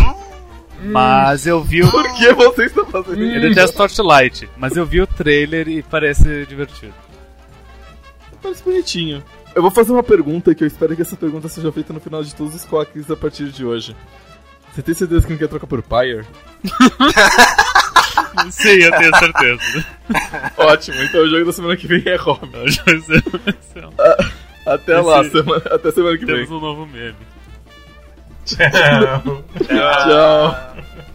Mas 0.81 1.47
eu 1.47 1.63
vi 1.63 1.83
o. 1.83 1.91
Por 1.91 2.03
que 2.15 2.33
você 2.33 2.65
está 2.65 2.83
fazendo 2.85 3.23
isso? 3.23 3.35
Eu 3.35 3.41
detesto 3.49 3.77
Torchlight, 3.77 4.49
mas 4.57 4.75
eu 4.75 4.85
vi 4.85 5.01
o 5.01 5.07
trailer 5.07 5.67
e 5.67 5.83
parece 5.83 6.45
divertido. 6.45 6.93
Parece 8.41 8.63
bonitinho. 8.63 9.23
Eu 9.55 9.61
vou 9.61 9.71
fazer 9.71 9.93
uma 9.93 10.03
pergunta 10.03 10.53
que 10.53 10.63
eu 10.63 10.67
espero 10.67 10.93
que 10.95 11.01
essa 11.01 11.15
pergunta 11.15 11.47
seja 11.47 11.71
feita 11.71 11.93
no 11.93 12.01
final 12.01 12.21
de 12.21 12.35
todos 12.35 12.53
os 12.53 12.65
quacks 12.65 13.09
a 13.09 13.15
partir 13.15 13.45
de 13.45 13.65
hoje. 13.65 13.95
Você 14.73 14.81
tem 14.81 14.93
certeza 14.93 15.25
que 15.25 15.31
não 15.31 15.39
quer 15.39 15.47
trocar 15.47 15.65
por 15.65 15.81
Pyre? 15.81 16.25
Sim, 18.51 18.81
eu 18.81 18.91
tenho 18.91 19.15
certeza. 19.17 19.85
Ótimo, 20.57 21.01
então 21.01 21.21
o 21.21 21.29
jogo 21.29 21.45
da 21.45 21.53
semana 21.53 21.77
que 21.77 21.87
vem 21.87 22.03
é 22.05 22.17
Robin. 22.17 22.51
Até 24.65 24.99
Esse... 24.99 25.07
lá, 25.07 25.23
semana, 25.23 25.63
até 25.71 25.91
semana 25.91 26.17
que 26.17 26.25
Temos 26.25 26.39
vem. 26.41 26.47
Temos 26.47 26.51
um 26.51 26.59
novo 26.59 26.85
meme. 26.85 27.15
Tchau. 28.43 29.45
Tchau. 29.65 30.75